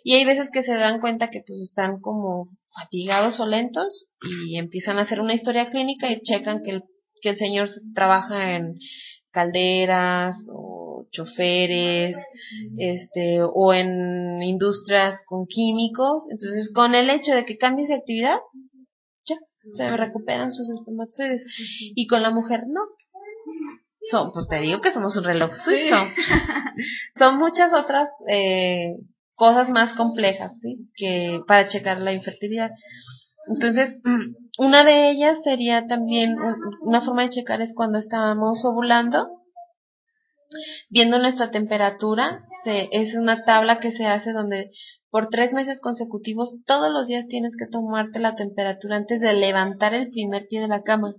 Y 0.04 0.16
hay 0.16 0.24
veces 0.24 0.50
que 0.54 0.64
se 0.64 0.74
dan 0.74 1.02
cuenta 1.02 1.30
que 1.30 1.44
pues 1.46 1.60
están 1.60 2.00
como 2.00 2.50
fatigados 2.80 3.40
o 3.40 3.48
lentos 3.48 4.06
y 4.48 4.58
empiezan 4.58 5.00
a 5.00 5.02
hacer 5.02 5.20
una 5.20 5.34
historia 5.34 5.70
clínica 5.70 6.10
y 6.10 6.22
checan 6.22 6.62
que 6.64 6.72
el, 6.72 6.84
que 7.22 7.30
el 7.30 7.38
señor 7.38 7.68
trabaja 7.94 8.56
en 8.56 8.76
calderas 9.32 10.36
o 10.54 11.08
choferes, 11.12 12.16
este, 12.78 13.42
o 13.42 13.74
en 13.74 14.42
industrias 14.44 15.22
con 15.26 15.46
químicos. 15.48 16.28
Entonces, 16.32 16.72
con 16.74 16.94
el 16.94 17.10
hecho 17.10 17.34
de 17.34 17.46
que 17.46 17.58
cambie 17.58 17.88
de 17.88 17.96
actividad, 17.96 18.38
ya, 19.26 19.36
se 19.72 19.98
recuperan 19.98 20.52
sus 20.52 20.70
espermatozoides. 20.70 21.44
Y 21.96 22.06
con 22.08 22.22
la 22.22 22.30
mujer 22.30 22.66
no. 22.68 22.82
Son, 24.02 24.32
pues 24.32 24.48
te 24.48 24.60
digo 24.62 24.82
que 24.82 24.94
somos 24.94 25.16
un 25.18 25.24
reloj 25.24 25.52
suizo. 25.64 25.96
Son 27.18 27.38
muchas 27.38 27.74
otras 27.74 28.10
eh, 28.28 28.96
cosas 29.36 29.70
más 29.70 29.94
complejas, 29.94 30.54
¿sí? 30.62 30.90
Que 30.96 31.42
para 31.48 31.68
checar 31.68 32.00
la 32.00 32.14
infertilidad. 32.14 32.72
Entonces, 33.48 34.00
mm, 34.04 34.64
una 34.66 34.84
de 34.84 35.12
ellas 35.12 35.38
sería 35.44 35.88
también, 35.88 36.36
una 36.82 37.02
forma 37.02 37.24
de 37.24 37.30
checar 37.30 37.62
es 37.62 37.74
cuando 37.76 37.98
estamos 37.98 38.64
ovulando, 38.66 39.28
viendo 40.90 41.20
nuestra 41.20 41.52
temperatura, 41.52 42.44
se, 42.64 42.90
es 42.92 43.16
una 43.16 43.44
tabla 43.44 43.80
que 43.80 43.92
se 43.92 44.06
hace 44.06 44.32
donde 44.32 44.70
por 45.10 45.28
tres 45.30 45.54
meses 45.54 45.80
consecutivos 45.82 46.56
todos 46.66 46.92
los 46.92 47.08
días 47.08 47.28
tienes 47.28 47.56
que 47.58 47.68
tomarte 47.68 48.20
la 48.20 48.36
temperatura 48.36 48.98
antes 48.98 49.22
de 49.22 49.34
levantar 49.34 49.94
el 49.94 50.10
primer 50.10 50.48
pie 50.48 50.62
de 50.62 50.68
la 50.68 50.84
cama. 50.84 51.14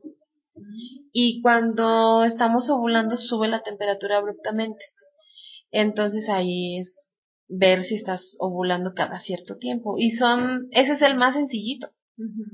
Y 1.13 1.41
cuando 1.43 2.25
estamos 2.25 2.69
ovulando 2.71 3.17
sube 3.17 3.49
la 3.49 3.63
temperatura 3.63 4.19
abruptamente. 4.19 4.85
Entonces 5.71 6.29
ahí 6.29 6.81
es 6.81 7.13
ver 7.49 7.83
si 7.83 7.97
estás 7.97 8.37
ovulando 8.39 8.93
cada 8.95 9.19
cierto 9.19 9.57
tiempo. 9.57 9.97
Y 9.99 10.13
son, 10.13 10.69
ese 10.71 10.93
es 10.93 11.03
el 11.03 11.17
más 11.17 11.35
sencillito. 11.35 11.89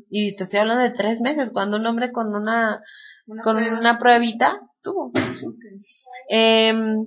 Y 0.08 0.36
te 0.36 0.44
estoy 0.44 0.60
hablando 0.60 0.84
de 0.84 0.92
tres 0.92 1.20
meses, 1.20 1.50
cuando 1.52 1.76
un 1.76 1.86
hombre 1.86 2.12
con 2.12 2.28
una, 2.28 2.80
con 3.42 3.56
una 3.56 3.98
pruebita 3.98 4.60
tuvo. 4.80 5.10
Em, 6.28 7.04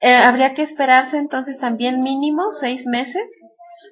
eh, 0.00 0.14
habría 0.14 0.52
que 0.52 0.62
esperarse 0.62 1.16
entonces 1.16 1.58
también 1.58 2.02
mínimo 2.02 2.52
seis 2.52 2.84
meses 2.86 3.24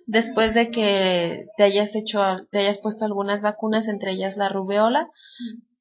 después 0.07 0.55
de 0.55 0.71
que 0.71 1.47
te 1.57 1.65
hayas 1.65 1.95
hecho, 1.95 2.21
te 2.51 2.59
hayas 2.59 2.79
puesto 2.79 3.05
algunas 3.05 3.41
vacunas, 3.41 3.89
entre 3.89 4.13
ellas 4.13 4.37
la 4.37 4.49
rubeola, 4.49 5.09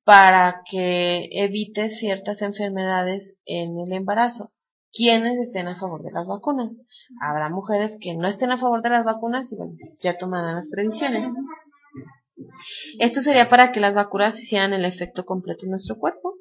para 0.04 0.62
que 0.70 1.30
evites 1.32 2.00
ciertas 2.00 2.42
enfermedades 2.42 3.36
en 3.46 3.80
el 3.80 3.94
embarazo. 3.94 4.52
Quienes 4.92 5.40
estén 5.40 5.68
a 5.68 5.80
favor 5.80 6.04
de 6.04 6.12
las 6.12 6.28
vacunas. 6.28 6.76
Habrá 7.20 7.50
mujeres 7.50 7.98
que 8.00 8.14
no 8.14 8.28
estén 8.28 8.52
a 8.52 8.60
favor 8.60 8.84
de 8.84 8.90
las 8.90 9.06
vacunas 9.06 9.52
y 9.52 9.58
bueno, 9.58 9.74
ya 10.00 10.18
tomarán 10.18 10.56
las 10.56 10.70
previsiones. 10.70 11.32
Esto 13.00 13.22
sería 13.22 13.50
para 13.50 13.72
que 13.72 13.80
las 13.80 13.96
vacunas 13.96 14.40
hicieran 14.40 14.74
el 14.74 14.86
efecto 14.86 15.26
completo 15.26 15.66
en 15.66 15.72
nuestro 15.72 15.98
cuerpo. 15.98 16.36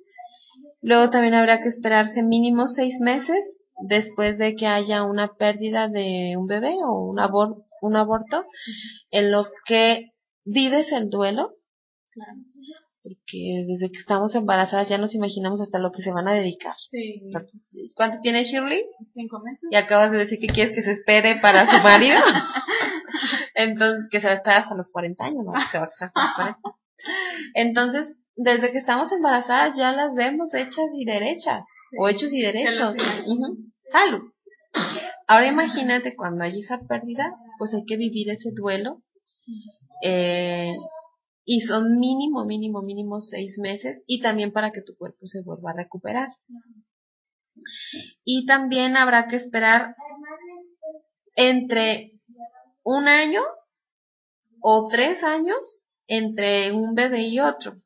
Luego 0.83 1.11
también 1.11 1.35
habrá 1.35 1.61
que 1.61 1.69
esperarse 1.69 2.23
mínimo 2.23 2.67
seis 2.67 3.01
meses 3.01 3.59
después 3.81 4.37
de 4.37 4.55
que 4.55 4.67
haya 4.67 5.05
una 5.05 5.35
pérdida 5.35 5.89
de 5.89 6.35
un 6.37 6.47
bebé 6.47 6.75
o 6.85 7.11
un, 7.11 7.19
un 7.81 7.97
aborto, 7.97 8.45
en 9.11 9.31
lo 9.31 9.47
que 9.65 10.13
vives 10.45 10.91
el 10.93 11.09
duelo. 11.09 11.53
Porque 13.03 13.65
desde 13.67 13.91
que 13.91 13.99
estamos 13.99 14.35
embarazadas 14.37 14.89
ya 14.89 14.97
nos 14.97 15.15
imaginamos 15.15 15.61
hasta 15.61 15.81
lo 15.81 15.91
que 15.91 16.03
se 16.03 16.13
van 16.13 16.29
a 16.29 16.35
dedicar. 16.35 16.75
¿Cuánto 17.97 18.19
tiene 18.23 18.45
Shirley? 18.45 18.85
Cinco 19.13 19.41
meses. 19.41 19.69
Y 19.71 19.77
acabas 19.77 20.13
de 20.13 20.19
decir 20.19 20.39
que 20.39 20.47
quieres 20.47 20.75
que 20.75 20.83
se 20.83 20.93
espere 20.93 21.41
para 21.41 21.67
su 21.67 21.83
marido. 21.83 22.19
Entonces, 23.55 24.09
que 24.11 24.21
se 24.21 24.27
va 24.27 24.35
a 24.35 24.37
estar 24.37 24.57
hasta 24.57 24.77
los 24.77 24.91
40 24.93 25.25
años, 25.25 25.45
¿no? 25.45 25.53
Se 25.71 25.79
va 25.79 25.85
a 25.85 25.89
casar 25.89 26.09
hasta 26.15 26.23
los 26.23 26.35
40. 26.35 26.61
Entonces, 27.55 28.17
desde 28.37 28.73
que 28.73 28.79
estamos 28.79 29.11
embarazadas 29.13 29.77
ya 29.77 29.93
las 29.93 30.15
vemos 30.15 30.55
hechas 30.55 30.87
y 30.97 31.05
derechas, 31.05 31.65
o 31.99 32.09
hechos 32.09 32.33
y 32.33 32.41
derechos. 32.41 32.97
Salud. 33.91 34.23
Ahora 35.27 35.49
imagínate 35.49 36.17
cuando 36.17 36.45
hay 36.45 36.61
esa 36.61 36.81
pérdida, 36.89 37.35
pues 37.59 37.75
hay 37.75 37.85
que 37.85 37.97
vivir 37.97 38.31
ese 38.31 38.51
duelo. 38.55 39.03
Eh, 40.03 40.75
y 41.45 41.61
son 41.63 41.99
mínimo, 41.99 42.45
mínimo, 42.45 42.83
mínimo 42.83 43.21
seis 43.21 43.59
meses 43.59 44.03
y 44.07 44.21
también 44.21 44.53
para 44.53 44.71
que 44.71 44.83
tu 44.83 44.97
cuerpo 44.97 45.27
se 45.27 45.43
vuelva 45.43 45.71
a 45.71 45.77
recuperar. 45.77 46.29
Y 48.25 48.47
también 48.47 48.97
habrá 48.97 49.29
que 49.29 49.37
esperar 49.37 49.95
entre 51.35 52.13
un 52.83 53.09
año 53.09 53.43
o 54.61 54.89
tres 54.91 55.23
años 55.23 55.59
entre 56.07 56.73
un 56.73 56.95
bebé 56.95 57.29
y 57.29 57.41
otro. 57.41 57.81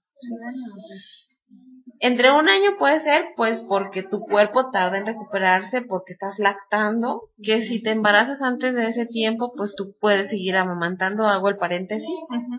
Entre 2.00 2.30
un 2.30 2.48
año 2.48 2.76
puede 2.78 3.00
ser, 3.00 3.26
pues, 3.36 3.60
porque 3.68 4.02
tu 4.02 4.20
cuerpo 4.20 4.70
tarda 4.70 4.98
en 4.98 5.06
recuperarse, 5.06 5.82
porque 5.82 6.12
estás 6.12 6.38
lactando, 6.38 7.22
que 7.42 7.66
si 7.66 7.82
te 7.82 7.90
embarazas 7.90 8.42
antes 8.42 8.74
de 8.74 8.88
ese 8.88 9.06
tiempo, 9.06 9.52
pues 9.56 9.74
tú 9.76 9.94
puedes 10.00 10.28
seguir 10.28 10.56
amamantando, 10.56 11.26
hago 11.26 11.48
el 11.48 11.56
paréntesis. 11.56 12.08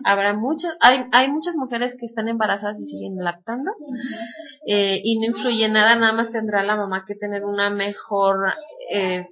Habrá 0.04 0.34
muchas, 0.34 0.76
hay, 0.80 1.04
hay 1.12 1.30
muchas 1.30 1.54
mujeres 1.56 1.96
que 1.98 2.06
están 2.06 2.28
embarazadas 2.28 2.80
y 2.80 2.86
siguen 2.86 3.16
lactando, 3.16 3.70
eh, 4.66 5.00
y 5.02 5.18
no 5.18 5.26
influye 5.26 5.68
nada, 5.68 5.94
nada 5.96 6.12
más 6.12 6.30
tendrá 6.30 6.64
la 6.64 6.76
mamá 6.76 7.04
que 7.06 7.14
tener 7.14 7.44
una 7.44 7.70
mejor, 7.70 8.52
eh, 8.92 9.26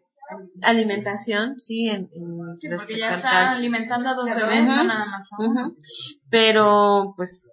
alimentación, 0.63 1.59
sí, 1.59 1.89
en, 1.89 2.09
porque 2.77 2.99
ya 2.99 3.17
está 3.17 3.53
alimentando 3.53 4.09
a 4.09 4.15
dos 4.15 4.27
bebés, 4.27 4.65
no 4.65 4.85
nada 4.85 5.07
más. 5.07 5.29
Pero, 6.31 7.15
pues, 7.17 7.45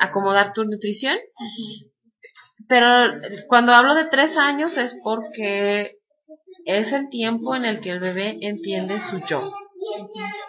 acomodar 0.00 0.52
tu 0.52 0.64
nutrición. 0.64 1.16
Pero 2.68 2.86
cuando 3.48 3.72
hablo 3.72 3.94
de 3.94 4.06
tres 4.06 4.36
años 4.36 4.76
es 4.76 4.94
porque 5.02 5.96
es 6.64 6.92
el 6.92 7.08
tiempo 7.10 7.54
en 7.56 7.64
el 7.64 7.80
que 7.80 7.90
el 7.90 8.00
bebé 8.00 8.38
entiende 8.40 9.00
su 9.00 9.20
yo. 9.26 9.52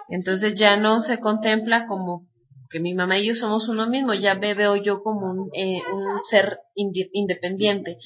Entonces 0.10 0.54
ya 0.58 0.78
no 0.78 1.02
se 1.02 1.20
contempla 1.20 1.88
como 1.88 2.28
que 2.70 2.80
mi 2.80 2.96
mamá 2.96 3.20
y 3.20 3.28
yo 3.28 3.36
somos 3.36 3.70
uno 3.70 3.88
mismo, 3.88 4.16
ya 4.16 4.34
me 4.34 4.56
veo 4.56 4.76
yo 4.76 5.04
como 5.04 5.32
un, 5.32 5.50
eh, 5.54 5.80
un 5.94 6.04
ser 6.30 6.60
independiente. 6.76 7.98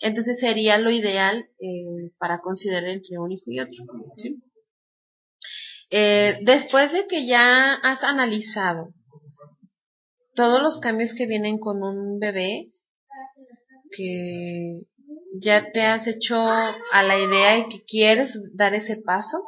Entonces 0.00 0.38
sería 0.40 0.78
lo 0.78 0.90
ideal 0.90 1.46
eh, 1.60 2.10
para 2.18 2.40
considerar 2.40 2.90
entre 2.90 3.18
un 3.18 3.30
hijo 3.30 3.44
y 3.46 3.60
otro. 3.60 3.76
Eh, 5.90 6.40
después 6.42 6.92
de 6.92 7.06
que 7.06 7.26
ya 7.26 7.74
has 7.74 8.02
analizado 8.02 8.88
todos 10.34 10.60
los 10.60 10.80
cambios 10.80 11.14
que 11.14 11.26
vienen 11.26 11.58
con 11.58 11.82
un 11.84 12.18
bebé, 12.18 12.70
que 13.96 14.82
ya 15.40 15.70
te 15.72 15.82
has 15.82 16.06
hecho 16.06 16.36
a 16.36 17.02
la 17.02 17.18
idea 17.18 17.58
y 17.58 17.68
que 17.68 17.84
quieres 17.84 18.30
dar 18.54 18.74
ese 18.74 18.96
paso, 18.96 19.38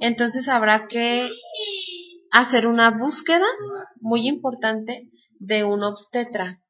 entonces 0.00 0.48
habrá 0.48 0.88
que 0.88 1.28
hacer 2.30 2.66
una 2.66 2.90
búsqueda 2.90 3.46
muy 4.00 4.26
importante 4.26 5.08
de 5.38 5.64
un 5.64 5.82
obstetra. 5.82 6.60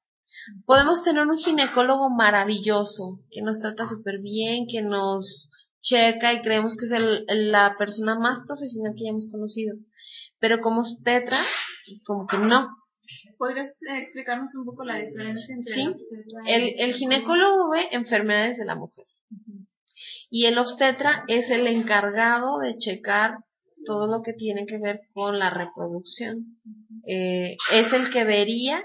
Podemos 0.66 1.03
tener 1.03 1.26
un 1.26 1.37
ginecólogo 1.37 2.11
maravilloso, 2.11 3.20
que 3.31 3.43
nos 3.43 3.61
trata 3.61 3.87
súper 3.87 4.20
bien, 4.20 4.66
que 4.70 4.83
nos 4.83 5.51
checa 5.81 6.33
y 6.33 6.41
creemos 6.41 6.76
que 6.76 6.87
es 6.87 7.22
la 7.29 7.76
persona 7.79 8.18
más 8.18 8.41
profesional 8.47 8.95
que 8.97 9.05
hayamos 9.05 9.29
conocido. 9.31 9.76
Pero 10.39 10.61
como 10.61 10.81
obstetra, 10.81 11.45
como 12.07 12.26
que 12.26 12.39
no. 12.39 12.68
¿Podrías 13.37 13.73
eh, 13.83 13.99
explicarnos 13.99 14.55
un 14.55 14.65
poco 14.65 14.85
la 14.85 14.97
diferencia 14.97 15.55
entre 15.55 15.75
sí? 15.75 15.87
el, 16.47 16.75
el 16.79 16.95
ginecólogo 16.95 17.71
ve 17.71 17.89
enfermedades 17.93 18.59
de 18.59 18.65
la 18.65 18.75
mujer. 18.75 19.07
Y 20.31 20.47
el 20.47 20.59
obstetra 20.59 21.25
es 21.29 21.51
el 21.51 21.67
encargado 21.67 22.59
de 22.59 22.77
checar 22.77 23.39
todo 23.85 24.07
lo 24.07 24.23
que 24.23 24.35
tiene 24.35 24.67
que 24.67 24.79
ver 24.79 25.01
con 25.15 25.39
la 25.39 25.51
reproducción. 25.51 26.59
Eh, 27.07 27.57
es 27.73 27.93
el 27.93 28.11
que 28.11 28.25
vería 28.25 28.85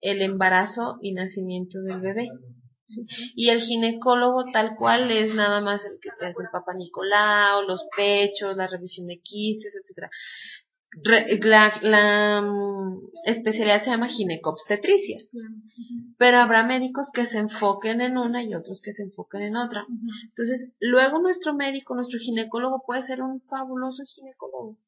el 0.00 0.22
embarazo 0.22 0.98
y 1.00 1.12
nacimiento 1.12 1.80
del 1.82 2.00
bebé. 2.00 2.28
Y 3.34 3.48
el 3.48 3.60
ginecólogo 3.60 4.44
tal 4.52 4.76
cual 4.76 5.10
es 5.10 5.34
nada 5.34 5.62
más 5.62 5.82
el 5.84 5.98
que 6.00 6.10
te 6.18 6.26
hace 6.26 6.42
el 6.42 6.50
papá 6.52 6.74
Nicolau, 6.74 7.66
los 7.66 7.86
pechos, 7.96 8.56
la 8.56 8.68
revisión 8.68 9.06
de 9.06 9.20
quistes, 9.20 9.74
etcétera 9.74 10.10
la, 11.02 11.72
la 11.82 12.42
mm, 12.42 12.98
especialidad 13.24 13.82
se 13.82 13.90
llama 13.90 14.08
ginecobstetricia, 14.08 15.18
pero 16.18 16.38
habrá 16.38 16.64
médicos 16.64 17.10
que 17.12 17.26
se 17.26 17.38
enfoquen 17.38 18.00
en 18.00 18.18
una 18.18 18.42
y 18.42 18.54
otros 18.54 18.80
que 18.82 18.92
se 18.92 19.02
enfoquen 19.02 19.42
en 19.42 19.56
otra. 19.56 19.86
Entonces, 20.28 20.70
luego 20.80 21.20
nuestro 21.20 21.54
médico, 21.54 21.94
nuestro 21.94 22.18
ginecólogo 22.18 22.82
puede 22.86 23.02
ser 23.02 23.22
un 23.22 23.40
fabuloso 23.40 24.02
ginecólogo, 24.14 24.78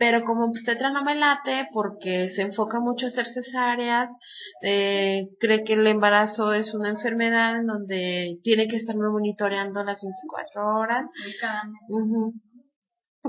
pero 0.00 0.24
como 0.24 0.46
obstetra 0.46 0.90
no 0.90 1.04
me 1.04 1.14
late 1.14 1.68
porque 1.74 2.30
se 2.30 2.40
enfoca 2.40 2.80
mucho 2.80 3.04
a 3.04 3.08
hacer 3.10 3.26
cesáreas, 3.26 4.10
eh, 4.62 5.28
cree 5.38 5.62
que 5.62 5.74
el 5.74 5.86
embarazo 5.86 6.54
es 6.54 6.72
una 6.72 6.88
enfermedad 6.88 7.58
en 7.58 7.66
donde 7.66 8.38
tiene 8.42 8.66
que 8.66 8.76
estarme 8.76 9.10
monitoreando 9.10 9.84
las 9.84 10.00
24 10.02 10.78
horas. 10.78 11.06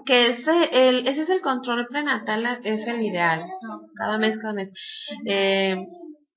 Que 0.06 0.32
ese, 0.32 0.90
el, 0.90 1.08
ese 1.08 1.22
es 1.22 1.30
el 1.30 1.42
control 1.42 1.88
prenatal, 1.88 2.60
es 2.64 2.88
el 2.88 3.02
ideal, 3.02 3.44
cada 3.96 4.18
mes, 4.18 4.38
cada 4.38 4.54
mes. 4.54 4.72
Eh, 5.26 5.76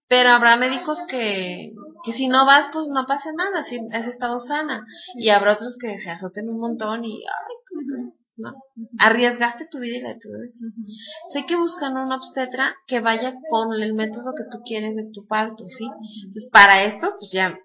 pero 0.09 0.30
habrá 0.30 0.57
médicos 0.57 0.98
que, 1.09 1.72
que 2.05 2.12
si 2.12 2.28
no 2.28 2.44
vas, 2.46 2.68
pues 2.72 2.88
no 2.88 3.07
pasa 3.07 3.30
nada, 3.32 3.64
si 3.64 3.80
has 3.92 4.07
estado 4.07 4.40
sana. 4.40 4.84
Y 5.14 5.30
habrá 5.30 5.55
otros 5.55 5.76
que 5.80 5.98
se 5.98 6.11
azoten 6.11 6.48
un 6.48 6.59
montón 6.59 7.05
y, 7.05 7.22
ay, 7.22 7.55
¿cómo 7.68 8.11
que 8.11 8.24
¿no? 8.36 8.52
Arriesgaste 8.98 9.66
tu 9.70 9.78
vida 9.78 9.96
y 9.96 10.00
la 10.00 10.14
de 10.14 10.18
tu 10.20 10.30
bebé. 10.30 10.50
Sé 11.32 11.46
que 11.46 11.57
buscan 11.57 11.96
un 11.96 12.12
obstetra 12.12 12.74
que 12.86 13.00
vaya 13.00 13.34
con 13.48 13.72
el 13.80 13.94
método 13.94 14.34
que 14.36 14.44
tú 14.50 14.62
quieres 14.64 14.96
de 14.96 15.11
tu 15.12 15.26
parto, 15.28 15.64
¿sí? 15.68 15.84
Entonces, 15.84 16.48
para 16.52 16.84
esto, 16.84 17.14
pues 17.18 17.30
ya, 17.32 17.57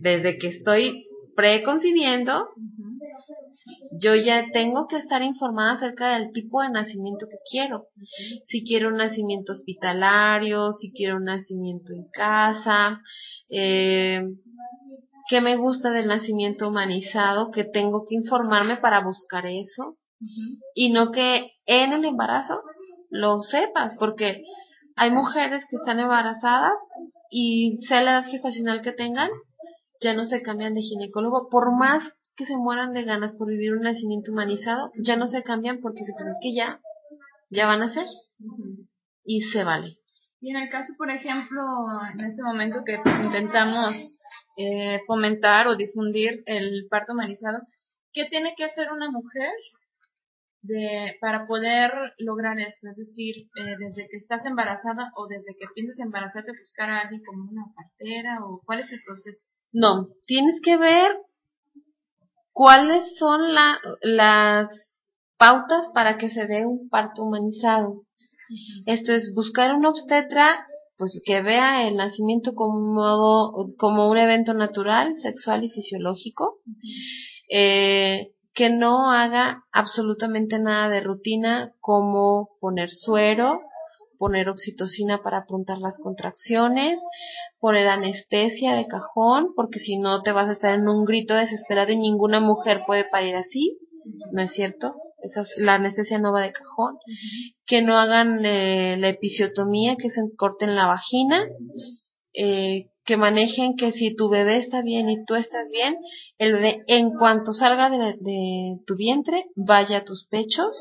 desde 0.00 0.38
que 0.38 0.48
estoy 0.48 1.06
preconcibiendo, 1.36 2.48
yo 4.00 4.14
ya 4.14 4.46
tengo 4.52 4.86
que 4.86 4.96
estar 4.96 5.22
informada 5.22 5.72
acerca 5.72 6.18
del 6.18 6.32
tipo 6.32 6.62
de 6.62 6.70
nacimiento 6.70 7.26
que 7.28 7.38
quiero. 7.50 7.88
Si 8.44 8.64
quiero 8.64 8.88
un 8.88 8.96
nacimiento 8.96 9.52
hospitalario, 9.52 10.72
si 10.72 10.92
quiero 10.92 11.16
un 11.16 11.24
nacimiento 11.24 11.92
en 11.92 12.08
casa, 12.12 13.00
eh, 13.48 14.20
qué 15.28 15.40
me 15.40 15.56
gusta 15.56 15.90
del 15.90 16.06
nacimiento 16.06 16.68
humanizado, 16.68 17.50
que 17.50 17.64
tengo 17.64 18.04
que 18.08 18.14
informarme 18.14 18.76
para 18.76 19.02
buscar 19.02 19.46
eso. 19.46 19.96
Y 20.74 20.92
no 20.92 21.10
que 21.10 21.52
en 21.66 21.92
el 21.92 22.04
embarazo 22.04 22.62
lo 23.10 23.38
sepas, 23.40 23.94
porque 23.98 24.44
hay 24.96 25.10
mujeres 25.10 25.64
que 25.68 25.76
están 25.76 26.00
embarazadas 26.00 26.74
y 27.30 27.78
sea 27.86 28.02
la 28.02 28.12
edad 28.12 28.30
gestacional 28.30 28.80
que 28.80 28.92
tengan, 28.92 29.28
ya 30.00 30.14
no 30.14 30.24
se 30.24 30.42
cambian 30.42 30.74
de 30.74 30.82
ginecólogo, 30.82 31.48
por 31.50 31.76
más 31.76 32.02
que 32.36 32.44
se 32.44 32.56
mueran 32.56 32.92
de 32.92 33.04
ganas 33.04 33.34
por 33.36 33.48
vivir 33.48 33.72
un 33.72 33.82
nacimiento 33.82 34.30
humanizado, 34.30 34.90
ya 34.98 35.16
no 35.16 35.26
se 35.26 35.42
cambian 35.42 35.80
porque 35.80 36.02
pues 36.16 36.28
es 36.28 36.38
que 36.42 36.54
ya, 36.54 36.80
ya 37.50 37.66
van 37.66 37.82
a 37.82 37.92
ser 37.92 38.06
y 39.24 39.42
se 39.42 39.64
vale. 39.64 39.96
Y 40.40 40.50
en 40.50 40.56
el 40.56 40.68
caso, 40.68 40.92
por 40.98 41.10
ejemplo, 41.10 41.62
en 42.12 42.24
este 42.24 42.42
momento 42.42 42.84
que 42.84 42.98
pues, 43.02 43.14
intentamos 43.20 44.20
eh, 44.58 45.00
fomentar 45.06 45.66
o 45.66 45.76
difundir 45.76 46.42
el 46.46 46.86
parto 46.90 47.14
humanizado, 47.14 47.60
¿qué 48.12 48.26
tiene 48.26 48.54
que 48.56 48.64
hacer 48.64 48.92
una 48.92 49.10
mujer 49.10 49.50
de, 50.60 51.16
para 51.22 51.46
poder 51.46 51.90
lograr 52.18 52.60
esto? 52.60 52.88
Es 52.88 52.98
decir, 52.98 53.34
eh, 53.56 53.76
desde 53.78 54.08
que 54.08 54.18
estás 54.18 54.44
embarazada 54.44 55.10
o 55.16 55.26
desde 55.26 55.56
que 55.58 55.66
piensas 55.74 55.98
embarazarte, 56.00 56.52
buscar 56.58 56.90
a 56.90 57.00
alguien 57.00 57.22
como 57.24 57.50
una 57.50 57.64
partera 57.74 58.44
o 58.44 58.62
cuál 58.64 58.80
es 58.80 58.92
el 58.92 59.02
proceso? 59.04 59.56
No, 59.72 60.08
tienes 60.26 60.60
que 60.62 60.76
ver 60.76 61.16
cuáles 62.56 63.18
son 63.18 63.52
la, 63.54 63.78
las 64.00 64.70
pautas 65.36 65.90
para 65.92 66.16
que 66.16 66.30
se 66.30 66.46
dé 66.46 66.64
un 66.64 66.88
parto 66.88 67.22
humanizado. 67.22 68.04
Esto 68.86 69.12
es 69.12 69.34
buscar 69.34 69.74
una 69.74 69.90
obstetra 69.90 70.66
pues 70.96 71.20
que 71.22 71.42
vea 71.42 71.86
el 71.86 71.96
nacimiento 71.96 72.54
como 72.54 72.78
un 72.78 72.94
modo, 72.94 73.52
como 73.76 74.08
un 74.08 74.16
evento 74.16 74.54
natural, 74.54 75.16
sexual 75.16 75.64
y 75.64 75.70
fisiológico, 75.70 76.60
eh, 77.50 78.32
que 78.54 78.70
no 78.70 79.10
haga 79.10 79.62
absolutamente 79.70 80.58
nada 80.58 80.88
de 80.88 81.02
rutina 81.02 81.74
como 81.80 82.48
poner 82.58 82.88
suero, 82.88 83.60
poner 84.16 84.48
oxitocina 84.48 85.18
para 85.22 85.40
apuntar 85.40 85.76
las 85.76 85.98
contracciones, 86.02 86.98
poner 87.66 87.88
anestesia 87.88 88.76
de 88.76 88.86
cajón, 88.86 89.48
porque 89.56 89.80
si 89.80 89.98
no 89.98 90.22
te 90.22 90.30
vas 90.30 90.48
a 90.48 90.52
estar 90.52 90.72
en 90.78 90.88
un 90.88 91.04
grito 91.04 91.34
desesperado 91.34 91.90
y 91.90 91.96
ninguna 91.96 92.38
mujer 92.38 92.82
puede 92.86 93.04
parir 93.10 93.34
así, 93.34 93.76
¿no 94.30 94.40
es 94.42 94.52
cierto? 94.52 94.94
Esa 95.20 95.40
es- 95.42 95.52
la 95.56 95.74
anestesia 95.74 96.18
no 96.20 96.32
va 96.32 96.42
de 96.42 96.52
cajón. 96.52 96.94
Que 97.66 97.82
no 97.82 97.98
hagan 97.98 98.44
eh, 98.46 98.96
la 99.00 99.08
episiotomía, 99.08 99.96
que 99.96 100.10
se 100.10 100.20
corten 100.36 100.76
la 100.76 100.86
vagina, 100.86 101.38
eh, 102.34 102.86
que 103.04 103.16
manejen 103.16 103.74
que 103.76 103.90
si 103.90 104.14
tu 104.14 104.28
bebé 104.28 104.58
está 104.58 104.82
bien 104.82 105.08
y 105.08 105.24
tú 105.24 105.34
estás 105.34 105.68
bien, 105.72 105.96
el 106.38 106.52
bebé 106.52 106.84
en 106.86 107.10
cuanto 107.18 107.52
salga 107.52 107.90
de, 107.90 107.98
de 108.20 108.76
tu 108.86 108.94
vientre 108.94 109.46
vaya 109.56 109.98
a 109.98 110.04
tus 110.04 110.24
pechos, 110.28 110.72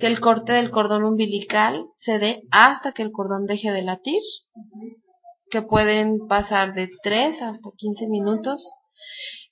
que 0.00 0.08
el 0.08 0.18
corte 0.18 0.52
del 0.54 0.70
cordón 0.70 1.04
umbilical 1.04 1.84
se 1.96 2.18
dé 2.18 2.42
hasta 2.50 2.90
que 2.92 3.02
el 3.02 3.12
cordón 3.12 3.46
deje 3.46 3.70
de 3.70 3.82
latir, 3.82 4.22
que 5.50 5.62
pueden 5.62 6.26
pasar 6.28 6.74
de 6.74 6.90
3 7.02 7.42
hasta 7.42 7.68
15 7.76 8.08
minutos, 8.08 8.62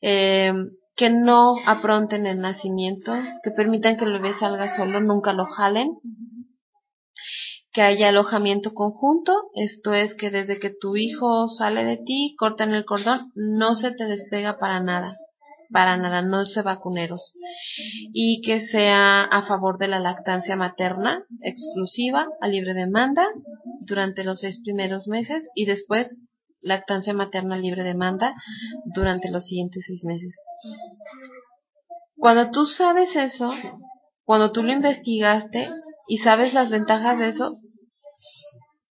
eh, 0.01 0.53
que 0.97 1.11
no 1.11 1.55
apronten 1.67 2.27
el 2.27 2.39
nacimiento, 2.39 3.13
que 3.43 3.51
permitan 3.51 3.97
que 3.97 4.05
el 4.05 4.13
bebé 4.13 4.35
salga 4.39 4.77
solo, 4.77 5.01
nunca 5.01 5.33
lo 5.33 5.47
jalen, 5.47 5.89
que 7.73 7.83
haya 7.83 8.11
alojamiento 8.11 8.73
conjunto, 8.73 9.33
esto 9.55 9.93
es 9.95 10.15
que 10.15 10.31
desde 10.31 10.61
que 10.61 10.71
tu 10.71 10.97
hijo 10.97 11.49
sale 11.49 11.85
de 11.85 11.97
ti, 11.97 12.37
cortan 12.39 12.73
el 12.73 12.85
cordón, 12.85 13.33
no 13.35 13.75
se 13.75 13.91
te 13.91 14.05
despega 14.05 14.59
para 14.59 14.81
nada, 14.81 15.17
para 15.71 15.97
nada, 15.97 16.23
no 16.23 16.45
se 16.47 16.63
vacuneros, 16.63 17.35
y 18.13 18.41
que 18.43 18.67
sea 18.67 19.23
a 19.23 19.47
favor 19.47 19.79
de 19.79 19.89
la 19.89 20.01
lactancia 20.01 20.57
materna 20.57 21.25
exclusiva 21.43 22.29
a 22.41 22.49
libre 22.49 22.75
demanda 22.75 23.27
durante 23.87 24.25
los 24.25 24.41
seis 24.41 24.61
primeros 24.63 25.09
meses 25.09 25.49
y 25.55 25.67
después 25.67 26.17
lactancia 26.61 27.13
materna 27.13 27.57
libre 27.57 27.85
demanda 27.85 28.35
durante 28.95 29.31
los 29.31 29.47
siguientes 29.47 29.85
seis 29.87 30.05
meses. 30.05 30.35
Cuando 32.17 32.51
tú 32.51 32.67
sabes 32.67 33.15
eso, 33.15 33.53
cuando 34.25 34.53
tú 34.53 34.63
lo 34.63 34.73
investigaste 34.73 35.69
y 36.09 36.19
sabes 36.19 36.55
las 36.55 36.71
ventajas 36.71 37.19
de 37.19 37.29
eso, 37.29 37.51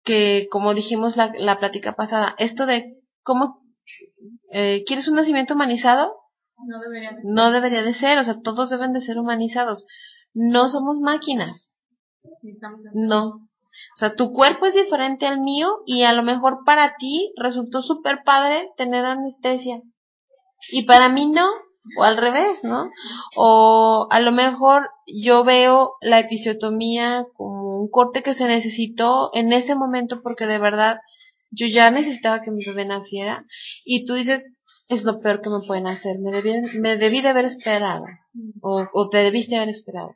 que 0.04 0.48
como 0.52 0.74
dijimos 0.74 1.18
la, 1.18 1.32
la 1.38 1.58
plática 1.58 1.94
pasada, 1.94 2.36
esto 2.38 2.66
de 2.66 2.98
cómo 3.24 3.64
eh, 4.52 4.84
quieres 4.86 5.08
un 5.08 5.16
nacimiento 5.16 5.56
humanizado, 5.56 6.14
No 6.58 6.80
deberían. 6.80 7.18
no 7.24 7.52
debería 7.52 7.84
de 7.84 7.94
ser, 7.94 8.18
o 8.20 8.24
sea, 8.24 8.42
todos 8.42 8.70
deben 8.70 8.94
de 8.94 9.02
ser 9.02 9.18
humanizados. 9.20 9.86
No 10.34 10.70
somos 10.70 11.00
máquinas, 11.00 11.76
no. 12.94 13.50
O 13.96 13.98
sea, 13.98 14.16
tu 14.16 14.32
cuerpo 14.34 14.68
es 14.68 14.74
diferente 14.74 15.26
al 15.26 15.42
mío 15.42 15.68
y 15.86 16.04
a 16.04 16.14
lo 16.14 16.24
mejor 16.24 16.60
para 16.66 16.96
ti 16.98 17.34
resultó 17.38 17.82
súper 17.82 18.24
padre 18.24 18.70
tener 18.78 19.04
anestesia. 19.04 19.82
Y 20.72 20.86
para 20.86 21.10
mí 21.10 21.26
no, 21.26 21.46
o 21.98 22.04
al 22.04 22.18
revés, 22.18 22.64
¿no? 22.64 22.90
O 23.36 24.08
a 24.10 24.20
lo 24.20 24.32
mejor 24.32 24.90
yo 25.08 25.44
veo 25.44 25.94
la 26.02 26.20
episiotomía 26.20 27.26
como 27.36 27.80
un 27.80 27.90
corte 27.90 28.24
que 28.24 28.36
se 28.36 28.46
necesitó 28.46 29.32
en 29.34 29.52
ese 29.52 29.76
momento 29.76 30.22
porque 30.22 30.46
de 30.46 30.60
verdad 30.60 31.00
yo 31.52 31.68
ya 31.68 31.92
necesitaba 31.92 32.42
que 32.42 32.52
mi 32.52 32.66
bebé 32.66 32.86
naciera 32.86 33.44
y 33.84 34.06
tú 34.06 34.14
dices, 34.14 34.44
es 34.94 35.04
lo 35.04 35.20
peor 35.20 35.42
que 35.42 35.50
me 35.50 35.66
pueden 35.68 35.88
hacer, 35.88 36.20
me 36.20 36.32
debí, 36.32 36.54
me 36.80 36.98
debí 36.98 37.22
de 37.22 37.30
haber 37.30 37.46
esperado 37.46 38.06
o, 38.62 38.86
o 38.94 39.10
te 39.10 39.18
debiste 39.20 39.56
haber 39.56 39.70
esperado. 39.70 40.16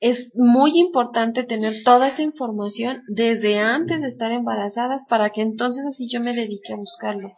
Es 0.00 0.30
muy 0.34 0.78
importante 0.78 1.42
tener 1.44 1.82
toda 1.84 2.08
esa 2.08 2.22
información 2.22 3.02
desde 3.08 3.58
antes 3.58 4.00
de 4.00 4.08
estar 4.08 4.30
embarazadas 4.30 5.02
para 5.08 5.30
que 5.30 5.42
entonces 5.42 5.84
así 5.86 6.08
yo 6.08 6.20
me 6.20 6.34
dedique 6.34 6.72
a 6.72 6.76
buscarlo. 6.76 7.32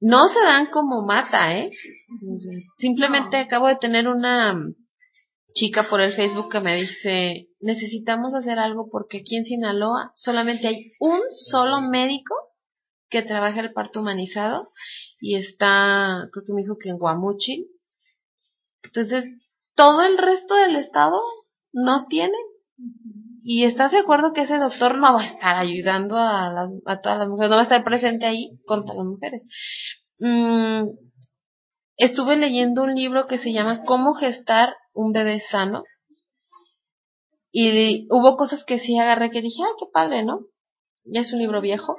No 0.00 0.28
se 0.28 0.40
dan 0.40 0.66
como 0.66 1.02
mata, 1.02 1.56
¿eh? 1.58 1.70
Simplemente 2.78 3.38
No. 3.38 3.42
acabo 3.44 3.66
de 3.68 3.76
tener 3.76 4.06
una 4.08 4.54
chica 5.54 5.88
por 5.88 6.00
el 6.00 6.12
Facebook 6.12 6.50
que 6.52 6.60
me 6.60 6.76
dice, 6.76 7.48
necesitamos 7.60 8.34
hacer 8.34 8.58
algo 8.58 8.88
porque 8.90 9.18
aquí 9.18 9.36
en 9.36 9.44
Sinaloa 9.44 10.12
solamente 10.14 10.68
hay 10.68 10.92
un 11.00 11.20
solo 11.50 11.80
médico 11.80 12.34
que 13.10 13.22
trabaja 13.22 13.60
el 13.60 13.72
parto 13.72 14.00
humanizado 14.00 14.70
y 15.20 15.36
está, 15.36 16.28
creo 16.32 16.44
que 16.46 16.52
me 16.52 16.62
dijo 16.62 16.76
que 16.78 16.90
en 16.90 16.98
Guamuchil. 16.98 17.66
Entonces, 18.82 19.24
todo 19.74 20.02
el 20.02 20.18
resto 20.18 20.54
del 20.54 20.76
estado 20.76 21.20
no 21.72 22.06
tiene. 22.08 22.36
Y 23.42 23.64
estás 23.64 23.92
de 23.92 23.98
acuerdo 23.98 24.32
que 24.32 24.42
ese 24.42 24.58
doctor 24.58 24.96
no 24.98 25.14
va 25.14 25.22
a 25.22 25.26
estar 25.26 25.56
ayudando 25.56 26.16
a, 26.18 26.50
las- 26.52 26.70
a 26.86 27.00
todas 27.00 27.18
las 27.18 27.28
mujeres, 27.28 27.50
no 27.50 27.56
va 27.56 27.62
a 27.62 27.64
estar 27.64 27.84
presente 27.84 28.26
ahí 28.26 28.58
contra 28.66 28.94
las 28.94 29.06
mujeres. 29.06 29.42
Mm, 30.18 30.88
estuve 31.96 32.36
leyendo 32.36 32.82
un 32.82 32.94
libro 32.94 33.26
que 33.26 33.38
se 33.38 33.52
llama 33.52 33.84
Cómo 33.84 34.14
gestar 34.14 34.74
un 34.94 35.12
bebé 35.12 35.40
sano. 35.50 35.84
Y 37.52 38.06
hubo 38.10 38.36
cosas 38.36 38.64
que 38.64 38.78
sí 38.78 38.98
agarré 38.98 39.30
que 39.30 39.42
dije, 39.42 39.62
ay, 39.62 39.72
qué 39.78 39.86
padre, 39.92 40.24
¿no? 40.24 40.40
Ya 41.10 41.20
es 41.22 41.32
un 41.32 41.38
libro 41.40 41.60
viejo. 41.60 41.96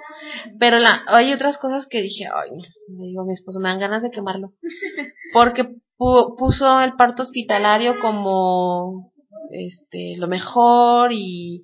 Pero 0.60 0.80
la, 0.80 1.04
hay 1.08 1.34
otras 1.34 1.58
cosas 1.58 1.88
que 1.88 2.02
dije, 2.02 2.26
ay. 2.34 2.52
Le 2.98 3.06
digo 3.08 3.22
a 3.22 3.26
mi 3.26 3.34
esposo, 3.34 3.60
me 3.60 3.70
dan 3.70 3.80
ganas 3.80 4.04
de 4.04 4.12
quemarlo. 4.12 4.54
Porque 5.34 5.64
pu- 5.98 6.36
puso 6.38 6.82
el 6.82 6.94
parto 6.94 7.24
hospitalario 7.24 8.00
como 8.00 9.12
este 9.52 10.16
lo 10.18 10.28
mejor 10.28 11.12
y, 11.12 11.64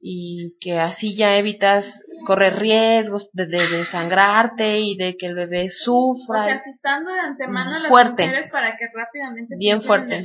y 0.00 0.56
que 0.60 0.78
así 0.78 1.16
ya 1.16 1.36
evitas 1.36 1.84
correr 2.26 2.58
riesgos 2.58 3.28
de, 3.32 3.46
de, 3.46 3.66
de 3.68 3.84
sangrarte 3.86 4.80
y 4.80 4.96
de 4.96 5.16
que 5.16 5.26
el 5.26 5.34
bebé 5.34 5.66
O 5.66 5.70
sufra. 5.70 6.44
sea, 6.44 6.54
asustando 6.54 7.12
de 7.12 7.20
antemano 7.20 7.70
a 7.70 7.78
las 7.78 7.88
Fuerte. 7.88 8.24
mujeres 8.26 8.50
para 8.50 8.76
que 8.76 8.84
rápidamente 8.94 9.56
Bien 9.58 9.82
fuerte. 9.82 10.24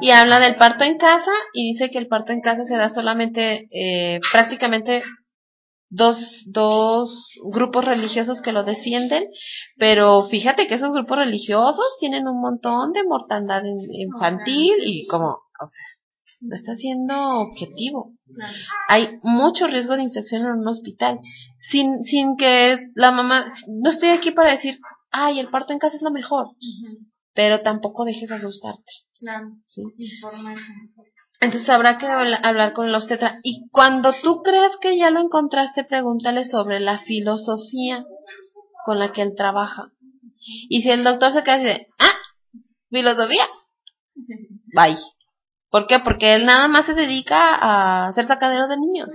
y 0.00 0.10
habla 0.10 0.38
del 0.40 0.56
parto 0.56 0.84
en 0.84 0.96
casa 0.98 1.30
y 1.52 1.72
dice 1.72 1.90
que 1.90 1.98
el 1.98 2.08
parto 2.08 2.32
en 2.32 2.40
casa 2.40 2.64
se 2.64 2.76
da 2.76 2.88
solamente 2.90 3.68
eh, 3.72 4.20
prácticamente 4.32 5.02
dos, 5.90 6.18
dos 6.46 7.30
grupos 7.52 7.84
religiosos 7.84 8.40
que 8.42 8.52
lo 8.52 8.64
defienden, 8.64 9.28
pero 9.78 10.24
fíjate 10.28 10.66
que 10.66 10.74
esos 10.74 10.92
grupos 10.92 11.18
religiosos 11.18 11.84
tienen 12.00 12.26
un 12.26 12.40
montón 12.40 12.92
de 12.92 13.04
mortandad 13.04 13.62
in- 13.64 13.92
infantil 13.92 14.74
y 14.80 15.06
como, 15.06 15.26
o 15.28 15.66
sea, 15.66 15.84
no 16.46 16.54
está 16.54 16.74
siendo 16.74 17.14
objetivo. 17.40 18.12
Hay 18.88 19.18
mucho 19.22 19.66
riesgo 19.66 19.96
de 19.96 20.02
infección 20.02 20.42
en 20.42 20.58
un 20.60 20.68
hospital, 20.68 21.18
sin, 21.58 22.04
sin 22.04 22.36
que 22.36 22.78
la 22.94 23.10
mamá, 23.12 23.46
no 23.68 23.90
estoy 23.90 24.10
aquí 24.10 24.30
para 24.32 24.52
decir, 24.52 24.78
ay, 25.10 25.38
el 25.40 25.48
parto 25.50 25.72
en 25.72 25.78
casa 25.78 25.96
es 25.96 26.02
lo 26.02 26.10
mejor, 26.10 26.48
pero 27.34 27.60
tampoco 27.62 28.04
dejes 28.04 28.30
asustarte. 28.30 28.92
Claro. 29.20 29.48
¿sí? 29.66 29.82
Entonces 31.40 31.68
habrá 31.68 31.98
que 31.98 32.06
habla- 32.06 32.36
hablar 32.42 32.72
con 32.72 32.86
el 32.88 32.94
obstetra. 32.94 33.38
Y 33.42 33.68
cuando 33.70 34.12
tú 34.22 34.42
creas 34.42 34.72
que 34.80 34.96
ya 34.96 35.10
lo 35.10 35.20
encontraste, 35.20 35.84
pregúntale 35.84 36.44
sobre 36.44 36.80
la 36.80 36.98
filosofía 37.00 38.04
con 38.84 38.98
la 38.98 39.12
que 39.12 39.22
él 39.22 39.34
trabaja. 39.36 39.90
Y 40.68 40.82
si 40.82 40.90
el 40.90 41.04
doctor 41.04 41.32
se 41.32 41.42
queda 41.42 41.54
así 41.56 41.64
de, 41.64 41.86
ah, 41.98 42.18
filosofía, 42.90 43.44
bye. 44.74 44.96
¿Por 45.74 45.88
qué? 45.88 45.98
Porque 45.98 46.36
él 46.36 46.46
nada 46.46 46.68
más 46.68 46.86
se 46.86 46.94
dedica 46.94 47.56
a 48.06 48.12
ser 48.12 48.26
sacadero 48.26 48.68
de 48.68 48.76
niños. 48.76 49.08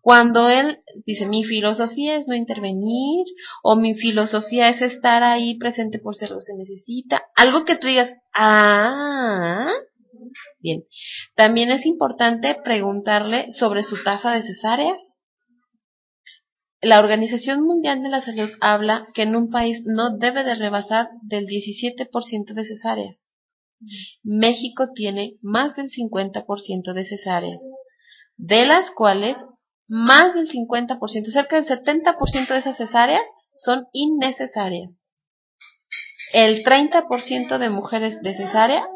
Cuando 0.00 0.48
él 0.48 0.78
dice, 1.04 1.26
mi 1.26 1.44
filosofía 1.44 2.16
es 2.16 2.26
no 2.26 2.34
intervenir, 2.34 3.26
o 3.62 3.76
mi 3.76 3.94
filosofía 3.94 4.70
es 4.70 4.80
estar 4.80 5.22
ahí 5.22 5.58
presente 5.58 5.98
por 5.98 6.16
si 6.16 6.24
algo 6.24 6.40
se 6.40 6.54
necesita, 6.56 7.22
algo 7.36 7.66
que 7.66 7.76
tú 7.76 7.86
digas, 7.86 8.10
ah, 8.34 9.70
bien. 10.58 10.84
También 11.36 11.70
es 11.70 11.84
importante 11.84 12.56
preguntarle 12.64 13.50
sobre 13.50 13.82
su 13.82 14.02
tasa 14.02 14.32
de 14.32 14.44
cesáreas. 14.44 14.96
La 16.80 16.98
Organización 16.98 17.66
Mundial 17.66 18.02
de 18.02 18.08
la 18.08 18.22
Salud 18.22 18.48
habla 18.62 19.06
que 19.12 19.20
en 19.20 19.36
un 19.36 19.50
país 19.50 19.82
no 19.84 20.16
debe 20.16 20.44
de 20.44 20.54
rebasar 20.54 21.08
del 21.20 21.44
17% 21.44 22.54
de 22.54 22.64
cesáreas. 22.64 23.27
México 24.22 24.88
tiene 24.94 25.36
más 25.42 25.76
del 25.76 25.90
50% 25.90 26.92
de 26.92 27.04
cesáreas, 27.04 27.60
de 28.36 28.66
las 28.66 28.90
cuales 28.90 29.36
más 29.86 30.34
del 30.34 30.48
50%, 30.48 30.98
cerca 31.32 31.56
del 31.56 31.66
70% 31.66 32.48
de 32.48 32.58
esas 32.58 32.76
cesáreas 32.76 33.22
son 33.54 33.86
innecesarias. 33.92 34.90
El 36.32 36.62
30% 36.62 37.58
de 37.58 37.70
mujeres 37.70 38.20
de 38.20 38.36
cesárea 38.36 38.86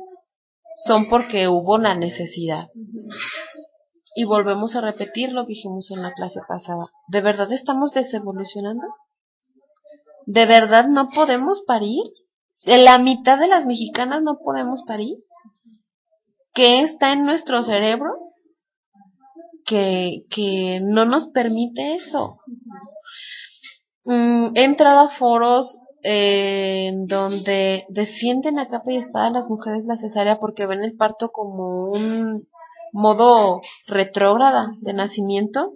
son 0.85 1.09
porque 1.09 1.49
hubo 1.49 1.75
una 1.75 1.95
necesidad. 1.95 2.69
Y 4.15 4.25
volvemos 4.25 4.77
a 4.77 4.83
repetir 4.83 5.33
lo 5.33 5.45
que 5.45 5.55
dijimos 5.55 5.91
en 5.91 6.03
la 6.03 6.13
clase 6.13 6.41
pasada. 6.47 6.87
¿De 7.09 7.23
verdad 7.23 7.51
estamos 7.53 7.93
desevolucionando? 7.93 8.87
¿De 10.27 10.45
verdad 10.45 10.89
no 10.89 11.09
podemos 11.09 11.63
parir? 11.67 12.05
¿De 12.65 12.79
la 12.79 12.99
mitad 12.99 13.39
de 13.39 13.49
las 13.49 13.67
mexicanas 13.67 14.23
no 14.23 14.39
podemos 14.39 14.83
parir? 14.87 15.19
¿Qué 16.55 16.83
está 16.83 17.13
en 17.13 17.25
nuestro 17.25 17.63
cerebro 17.63 18.11
que, 19.65 20.25
que 20.31 20.81
no 20.83 21.05
nos 21.05 21.31
permite 21.31 21.95
eso? 21.95 22.37
Mm, 24.05 24.57
he 24.57 24.65
entrado 24.65 25.01
a 25.01 25.17
foros 25.17 25.79
eh, 26.05 26.89
en 26.89 27.07
donde 27.07 27.85
defienden 27.89 28.59
a 28.59 28.69
capa 28.69 28.93
y 28.93 28.97
espada 28.97 29.29
a 29.29 29.31
las 29.31 29.49
mujeres 29.49 29.85
la 29.85 29.97
cesárea 29.97 30.39
porque 30.39 30.67
ven 30.67 30.83
el 30.83 30.97
parto 30.97 31.31
como 31.31 31.91
un 31.91 32.49
modo 32.93 33.61
retrógrada 33.87 34.71
de 34.81 34.93
nacimiento 34.93 35.73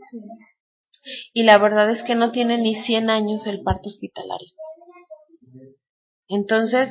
y 1.32 1.44
la 1.44 1.58
verdad 1.58 1.90
es 1.90 2.02
que 2.02 2.16
no 2.16 2.32
tiene 2.32 2.58
ni 2.58 2.74
100 2.74 3.10
años 3.10 3.46
el 3.46 3.62
parto 3.62 3.88
hospitalario. 3.88 4.48
Entonces, 6.28 6.90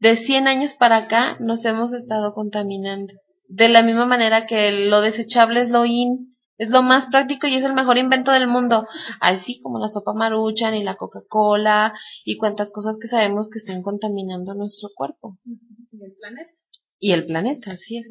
de 0.00 0.16
100 0.16 0.48
años 0.48 0.74
para 0.74 0.96
acá 0.96 1.36
nos 1.40 1.64
hemos 1.64 1.92
estado 1.92 2.34
contaminando. 2.34 3.14
De 3.48 3.68
la 3.68 3.82
misma 3.82 4.06
manera 4.06 4.46
que 4.46 4.86
lo 4.88 5.00
desechable 5.00 5.60
es 5.60 5.70
lo 5.70 5.84
in, 5.84 6.36
es 6.58 6.70
lo 6.70 6.82
más 6.82 7.06
práctico 7.10 7.46
y 7.46 7.56
es 7.56 7.64
el 7.64 7.74
mejor 7.74 7.98
invento 7.98 8.32
del 8.32 8.48
mundo. 8.48 8.86
Así 9.20 9.60
como 9.60 9.78
la 9.78 9.88
sopa 9.88 10.14
maruchan 10.14 10.74
y 10.74 10.82
la 10.82 10.96
Coca-Cola 10.96 11.92
y 12.24 12.36
cuantas 12.36 12.72
cosas 12.72 12.96
que 13.00 13.08
sabemos 13.08 13.48
que 13.50 13.58
están 13.58 13.82
contaminando 13.82 14.54
nuestro 14.54 14.88
cuerpo. 14.94 15.38
¿Y 15.44 16.04
el 16.04 16.14
planeta? 16.18 16.50
Y 16.98 17.12
el 17.12 17.26
planeta, 17.26 17.72
así 17.72 17.98
es. 17.98 18.06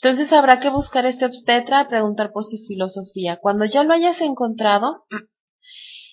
Entonces 0.00 0.32
habrá 0.32 0.60
que 0.60 0.70
buscar 0.70 1.06
este 1.06 1.24
obstetra, 1.24 1.88
preguntar 1.88 2.32
por 2.32 2.44
su 2.44 2.58
filosofía. 2.66 3.38
Cuando 3.40 3.64
ya 3.64 3.82
lo 3.82 3.94
hayas 3.94 4.20
encontrado, 4.20 5.06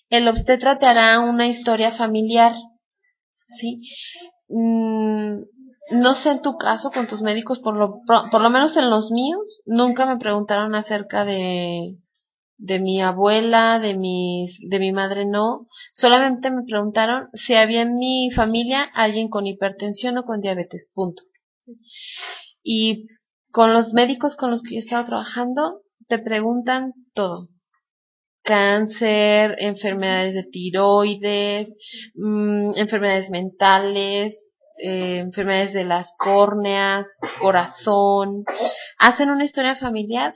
el 0.10 0.28
obstetra 0.28 0.80
te 0.80 0.86
hará 0.88 1.20
una 1.20 1.48
historia 1.48 1.92
familiar, 1.92 2.56
¿sí? 3.60 3.82
Mm, 4.50 5.42
no 5.92 6.16
sé 6.16 6.32
en 6.32 6.42
tu 6.42 6.58
caso 6.58 6.92
con 6.92 7.08
tus 7.08 7.22
médicos, 7.22 7.60
por 7.60 7.76
lo, 7.76 8.02
por, 8.06 8.42
lo 8.42 8.50
menos 8.50 8.76
en 8.78 8.90
los 8.90 9.12
míos, 9.12 9.62
nunca 9.66 10.06
me 10.06 10.18
preguntaron 10.18 10.74
acerca 10.76 11.26
de, 11.26 11.98
de 12.58 12.80
mi 12.80 13.02
abuela, 13.02 13.80
de 13.80 13.96
mis, 13.96 14.58
de 14.68 14.80
mi 14.80 14.92
madre 14.92 15.26
no. 15.26 15.68
Solamente 15.94 16.50
me 16.52 16.64
preguntaron 16.64 17.30
si 17.34 17.54
había 17.54 17.84
en 17.84 17.98
mi 17.98 18.32
familia 18.36 18.84
alguien 18.94 19.30
con 19.30 19.46
hipertensión 19.46 20.18
o 20.18 20.24
con 20.24 20.42
diabetes, 20.42 20.90
punto. 20.94 21.24
Y 22.64 23.06
con 23.52 23.74
los 23.74 23.94
médicos 23.94 24.36
con 24.36 24.52
los 24.52 24.62
que 24.64 24.76
yo 24.76 24.78
he 24.78 24.80
estado 24.80 25.06
trabajando, 25.06 25.82
te 26.08 26.20
preguntan 26.20 26.94
todo. 27.14 27.50
Cáncer, 28.46 29.56
enfermedades 29.60 30.36
de 30.36 30.44
tiroides, 30.44 31.70
mm, 32.14 32.78
enfermedades 32.78 33.30
mentales, 33.32 34.36
eh, 34.84 35.20
enfermedades 35.20 35.74
de 35.74 35.84
las 35.84 36.12
córneas, 36.18 37.08
corazón. 37.42 38.44
Hacen 39.00 39.32
una 39.32 39.46
historia 39.46 39.76
familiar 39.76 40.34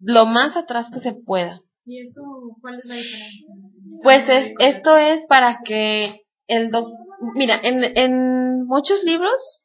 lo 0.00 0.26
más 0.26 0.56
atrás 0.56 0.88
que 0.92 1.00
se 1.00 1.12
pueda. 1.12 1.60
¿Y 1.84 2.00
eso 2.00 2.22
cuál 2.60 2.78
es 2.80 2.86
la 2.86 2.96
diferencia? 2.96 3.54
Pues 4.02 4.28
es, 4.28 4.52
esto 4.58 4.96
es 4.96 5.24
para 5.28 5.60
que 5.64 6.22
el 6.48 6.70
doc, 6.70 6.88
mira, 7.34 7.60
en, 7.62 7.84
en 7.96 8.66
muchos 8.66 9.04
libros 9.04 9.64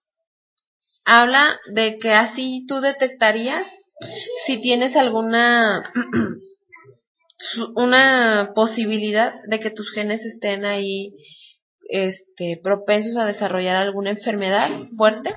habla 1.05 1.59
de 1.73 1.97
que 1.99 2.13
así 2.13 2.65
tú 2.67 2.79
detectarías 2.79 3.65
si 4.45 4.61
tienes 4.61 4.95
alguna 4.95 5.83
una 7.75 8.51
posibilidad 8.55 9.33
de 9.47 9.59
que 9.59 9.71
tus 9.71 9.91
genes 9.93 10.23
estén 10.25 10.65
ahí 10.65 11.13
este 11.89 12.59
propensos 12.63 13.17
a 13.17 13.25
desarrollar 13.25 13.75
alguna 13.75 14.11
enfermedad 14.11 14.69
fuerte 14.95 15.35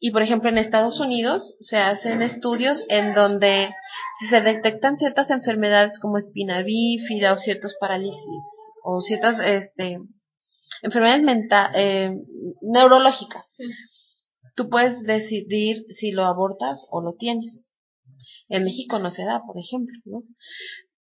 y 0.00 0.10
por 0.10 0.22
ejemplo 0.22 0.48
en 0.50 0.58
Estados 0.58 0.98
Unidos 0.98 1.54
se 1.60 1.76
hacen 1.76 2.22
estudios 2.22 2.84
en 2.88 3.14
donde 3.14 3.70
si 4.18 4.26
se 4.26 4.40
detectan 4.40 4.98
ciertas 4.98 5.30
enfermedades 5.30 6.00
como 6.00 6.18
espina 6.18 6.62
bífida 6.62 7.32
o 7.32 7.38
ciertos 7.38 7.76
parálisis 7.80 8.18
o 8.82 9.00
ciertas 9.00 9.36
este 9.44 9.98
enfermedades 10.82 11.22
mental 11.22 11.70
eh, 11.76 12.12
neurológicas 12.62 13.46
Sí. 13.56 13.64
tú 14.56 14.68
puedes 14.68 15.02
decidir 15.04 15.84
si 15.90 16.10
lo 16.10 16.24
abortas 16.24 16.86
o 16.90 17.00
lo 17.00 17.14
tienes. 17.14 17.68
En 18.48 18.64
México 18.64 18.98
no 18.98 19.10
se 19.10 19.24
da, 19.24 19.42
por 19.46 19.56
ejemplo, 19.58 19.94
¿no? 20.04 20.22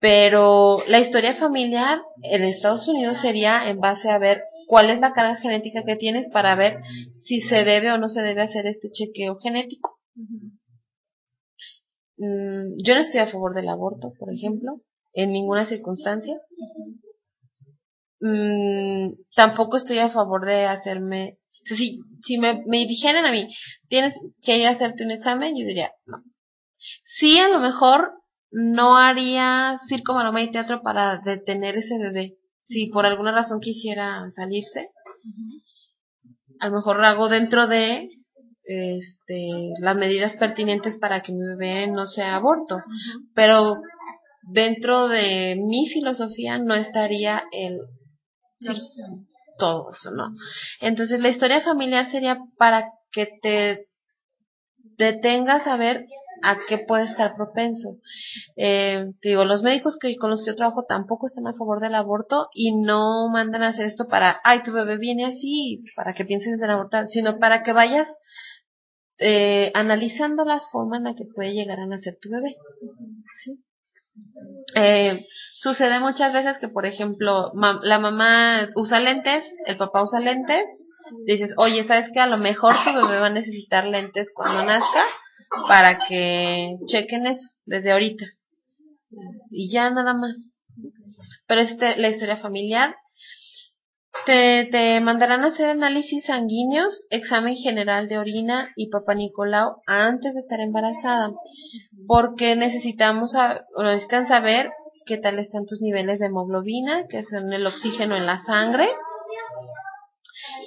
Pero 0.00 0.78
la 0.86 1.00
historia 1.00 1.34
familiar 1.34 2.00
en 2.22 2.44
Estados 2.44 2.86
Unidos 2.88 3.20
sería 3.20 3.68
en 3.68 3.80
base 3.80 4.08
a 4.10 4.18
ver 4.18 4.44
cuál 4.68 4.90
es 4.90 5.00
la 5.00 5.12
carga 5.12 5.36
genética 5.36 5.82
que 5.84 5.96
tienes 5.96 6.28
para 6.30 6.54
ver 6.54 6.80
si 7.22 7.40
se 7.40 7.64
debe 7.64 7.90
o 7.90 7.98
no 7.98 8.08
se 8.08 8.20
debe 8.20 8.42
hacer 8.42 8.66
este 8.66 8.90
chequeo 8.90 9.36
genético. 9.38 9.98
Mm, 12.16 12.76
yo 12.84 12.94
no 12.94 13.00
estoy 13.00 13.20
a 13.20 13.30
favor 13.30 13.54
del 13.54 13.68
aborto, 13.68 14.12
por 14.18 14.32
ejemplo, 14.32 14.80
en 15.14 15.32
ninguna 15.32 15.66
circunstancia. 15.66 16.38
Mm, 18.20 19.12
tampoco 19.34 19.76
estoy 19.76 19.98
a 19.98 20.10
favor 20.10 20.44
de 20.44 20.66
hacerme, 20.66 21.38
si, 21.48 22.00
si 22.22 22.38
me, 22.38 22.62
me 22.66 22.86
dijeran 22.86 23.24
a 23.24 23.32
mí, 23.32 23.48
tienes 23.88 24.14
que 24.44 24.58
ir 24.58 24.66
a 24.66 24.72
hacerte 24.72 25.04
un 25.04 25.12
examen, 25.12 25.54
yo 25.56 25.66
diría, 25.66 25.92
no. 26.06 26.22
Sí, 27.18 27.38
a 27.38 27.48
lo 27.48 27.58
mejor 27.58 28.17
no 28.50 28.96
haría 28.96 29.78
circo, 29.88 30.14
maroma 30.14 30.42
y 30.42 30.50
teatro 30.50 30.82
para 30.82 31.18
detener 31.18 31.76
ese 31.76 31.98
bebé. 31.98 32.36
Si 32.60 32.88
por 32.88 33.06
alguna 33.06 33.32
razón 33.32 33.60
quisiera 33.60 34.30
salirse, 34.30 34.90
A 36.60 36.68
lo 36.68 36.76
mejor 36.76 37.04
hago 37.04 37.28
dentro 37.28 37.66
de 37.68 38.08
este, 38.64 39.72
las 39.80 39.96
medidas 39.96 40.36
pertinentes 40.36 40.98
para 40.98 41.22
que 41.22 41.32
mi 41.32 41.46
bebé 41.46 41.86
no 41.86 42.06
sea 42.06 42.36
aborto, 42.36 42.82
pero 43.34 43.80
dentro 44.42 45.08
de 45.08 45.56
mi 45.56 45.86
filosofía 45.86 46.58
no 46.58 46.74
estaría 46.74 47.44
el 47.52 47.78
todo 49.58 49.90
eso, 49.90 50.10
¿no? 50.10 50.34
Entonces 50.80 51.20
la 51.20 51.28
historia 51.28 51.60
familiar 51.60 52.10
sería 52.10 52.38
para 52.58 52.90
que 53.12 53.28
te 53.42 53.88
detengas 54.96 55.66
a 55.66 55.76
ver 55.76 56.06
a 56.42 56.58
qué 56.66 56.78
puede 56.78 57.04
estar 57.04 57.34
propenso. 57.36 57.96
Eh, 58.56 59.06
digo, 59.22 59.44
los 59.44 59.62
médicos 59.62 59.98
que 60.00 60.16
con 60.16 60.30
los 60.30 60.42
que 60.42 60.50
yo 60.50 60.56
trabajo 60.56 60.84
tampoco 60.88 61.26
están 61.26 61.46
a 61.46 61.54
favor 61.54 61.80
del 61.80 61.94
aborto 61.94 62.48
y 62.52 62.80
no 62.80 63.28
mandan 63.30 63.62
a 63.62 63.68
hacer 63.68 63.86
esto 63.86 64.08
para, 64.08 64.40
ay, 64.44 64.62
tu 64.62 64.72
bebé 64.72 64.98
viene 64.98 65.24
así, 65.24 65.82
para 65.96 66.12
que 66.12 66.24
pienses 66.24 66.60
en 66.60 66.70
abortar, 66.70 67.08
sino 67.08 67.38
para 67.38 67.62
que 67.62 67.72
vayas 67.72 68.08
eh, 69.18 69.72
analizando 69.74 70.44
la 70.44 70.60
forma 70.72 70.98
en 70.98 71.04
la 71.04 71.14
que 71.14 71.24
puede 71.34 71.52
llegar 71.52 71.80
a 71.80 71.86
nacer 71.86 72.18
tu 72.20 72.30
bebé. 72.30 72.56
Eh, 74.74 75.24
sucede 75.60 76.00
muchas 76.00 76.32
veces 76.32 76.58
que, 76.58 76.68
por 76.68 76.86
ejemplo, 76.86 77.52
la 77.82 77.98
mamá 77.98 78.68
usa 78.76 79.00
lentes, 79.00 79.44
el 79.66 79.76
papá 79.76 80.02
usa 80.02 80.20
lentes, 80.20 80.64
dices, 81.26 81.50
oye, 81.56 81.84
¿sabes 81.84 82.10
qué? 82.12 82.20
A 82.20 82.26
lo 82.26 82.38
mejor 82.38 82.74
tu 82.84 82.94
bebé 82.94 83.20
va 83.20 83.26
a 83.26 83.30
necesitar 83.30 83.86
lentes 83.86 84.30
cuando 84.34 84.64
nazca 84.64 85.04
para 85.66 85.98
que 86.08 86.76
chequen 86.86 87.26
eso 87.26 87.50
desde 87.64 87.92
ahorita. 87.92 88.24
Y 89.50 89.70
ya 89.70 89.90
nada 89.90 90.14
más. 90.14 90.54
Pero 91.46 91.60
es 91.62 91.76
la 91.78 92.08
historia 92.08 92.36
familiar. 92.36 92.94
Te, 94.26 94.68
te 94.70 95.00
mandarán 95.00 95.44
a 95.44 95.48
hacer 95.48 95.70
análisis 95.70 96.24
sanguíneos, 96.26 97.06
examen 97.10 97.54
general 97.54 98.08
de 98.08 98.18
orina 98.18 98.70
y 98.76 98.90
papá 98.90 99.14
Nicolau 99.14 99.76
antes 99.86 100.34
de 100.34 100.40
estar 100.40 100.60
embarazada, 100.60 101.32
porque 102.06 102.56
necesitamos 102.56 103.32
necesitan 103.78 104.26
saber 104.26 104.70
qué 105.06 105.16
tal 105.18 105.38
están 105.38 105.66
tus 105.66 105.80
niveles 105.80 106.18
de 106.18 106.26
hemoglobina, 106.26 107.06
que 107.08 107.22
son 107.22 107.52
el 107.52 107.66
oxígeno 107.66 108.16
en 108.16 108.26
la 108.26 108.38
sangre, 108.38 108.88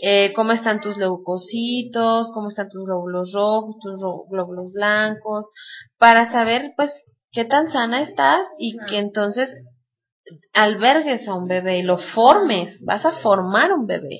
eh, 0.02 0.34
cómo 0.34 0.52
están 0.52 0.82
tus 0.82 0.98
leucocitos, 0.98 2.32
cómo 2.34 2.48
están 2.48 2.70
tus 2.70 2.84
glóbulos 2.84 3.32
rojos, 3.34 3.76
tus 3.80 4.02
glóbulos 4.30 4.74
blancos, 4.74 5.52
para 6.00 6.32
saber 6.32 6.74
pues 6.76 6.92
qué 7.32 7.46
tan 7.46 7.72
sana 7.72 8.02
estás 8.02 8.42
y 8.58 8.76
que 8.90 8.98
entonces 8.98 9.48
albergues 10.54 11.28
a 11.28 11.36
un 11.36 11.48
bebé 11.48 11.80
y 11.80 11.84
lo 11.84 11.98
formes, 11.98 12.84
vas 12.84 13.06
a 13.06 13.12
formar 13.12 13.74
un 13.74 13.86
bebé. 13.86 14.18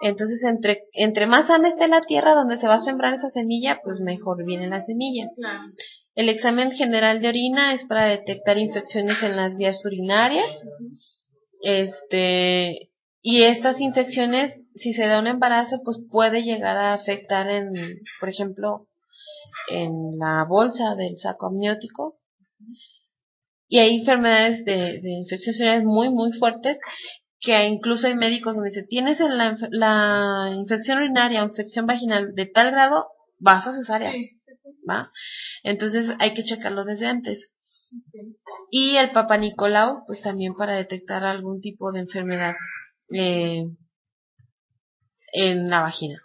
Entonces, 0.00 0.42
entre, 0.44 0.82
entre 0.92 1.26
más 1.26 1.46
sana 1.46 1.68
esté 1.68 1.88
la 1.88 2.00
tierra 2.00 2.34
donde 2.34 2.58
se 2.58 2.66
va 2.66 2.76
a 2.76 2.84
sembrar 2.84 3.14
esa 3.14 3.30
semilla, 3.30 3.80
pues 3.82 4.00
mejor 4.00 4.44
viene 4.46 4.68
la 4.68 4.82
semilla. 4.82 5.28
El 6.14 6.28
examen 6.30 6.72
general 6.72 7.20
de 7.20 7.28
orina 7.28 7.74
es 7.74 7.84
para 7.84 8.06
detectar 8.06 8.56
infecciones 8.56 9.22
en 9.22 9.36
las 9.36 9.56
vías 9.56 9.84
urinarias. 9.84 10.46
Este, 11.60 12.90
y 13.28 13.42
estas 13.42 13.80
infecciones, 13.80 14.56
si 14.76 14.92
se 14.92 15.04
da 15.08 15.18
un 15.18 15.26
embarazo, 15.26 15.80
pues 15.84 15.98
puede 16.12 16.44
llegar 16.44 16.76
a 16.76 16.94
afectar 16.94 17.50
en, 17.50 17.72
por 18.20 18.28
ejemplo, 18.28 18.86
en 19.68 20.16
la 20.16 20.44
bolsa 20.48 20.94
del 20.94 21.18
saco 21.18 21.48
amniótico. 21.48 22.20
Y 23.66 23.80
hay 23.80 23.96
enfermedades 23.96 24.64
de, 24.64 25.00
de 25.00 25.10
infecciones 25.10 25.82
muy, 25.82 26.08
muy 26.08 26.34
fuertes 26.38 26.78
que 27.40 27.66
incluso 27.66 28.06
hay 28.06 28.14
médicos 28.14 28.54
donde 28.54 28.70
dicen, 28.70 28.86
tienes 28.86 29.18
la, 29.18 29.56
la 29.72 30.54
infección 30.54 30.98
urinaria 30.98 31.42
o 31.42 31.48
infección 31.48 31.84
vaginal 31.84 32.32
de 32.32 32.46
tal 32.46 32.70
grado, 32.70 33.06
vas 33.40 33.66
a 33.66 33.72
cesárea. 33.72 34.12
¿Va? 34.88 35.10
Entonces 35.64 36.14
hay 36.20 36.32
que 36.32 36.44
checarlo 36.44 36.84
desde 36.84 37.06
antes. 37.06 37.50
Y 38.70 38.94
el 38.98 39.10
Papa 39.10 39.36
Nicolau, 39.36 40.04
pues 40.06 40.22
también 40.22 40.54
para 40.54 40.76
detectar 40.76 41.24
algún 41.24 41.60
tipo 41.60 41.90
de 41.90 42.00
enfermedad 42.00 42.54
eh, 43.12 43.64
en 45.32 45.70
la 45.70 45.82
vagina. 45.82 46.22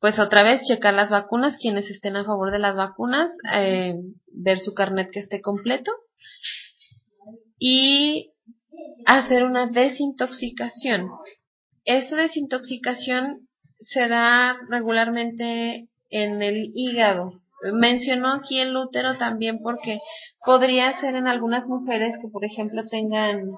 Pues 0.00 0.18
otra 0.18 0.42
vez 0.42 0.62
checar 0.62 0.94
las 0.94 1.10
vacunas, 1.10 1.56
quienes 1.60 1.90
estén 1.90 2.16
a 2.16 2.24
favor 2.24 2.52
de 2.52 2.60
las 2.60 2.76
vacunas, 2.76 3.30
eh, 3.52 3.94
ver 4.32 4.60
su 4.60 4.74
carnet 4.74 5.10
que 5.10 5.20
esté 5.20 5.40
completo 5.40 5.92
y 7.58 8.30
hacer 9.06 9.44
una 9.44 9.66
desintoxicación. 9.66 11.10
Esta 11.84 12.16
desintoxicación 12.16 13.48
se 13.80 14.08
da 14.08 14.56
regularmente 14.68 15.88
en 16.10 16.42
el 16.42 16.70
hígado. 16.74 17.40
Mencionó 17.72 18.34
aquí 18.34 18.60
el 18.60 18.76
útero 18.76 19.16
también 19.18 19.60
porque 19.62 19.98
podría 20.44 21.00
ser 21.00 21.16
en 21.16 21.26
algunas 21.26 21.66
mujeres 21.66 22.16
que, 22.22 22.28
por 22.28 22.44
ejemplo, 22.44 22.84
tengan 22.88 23.50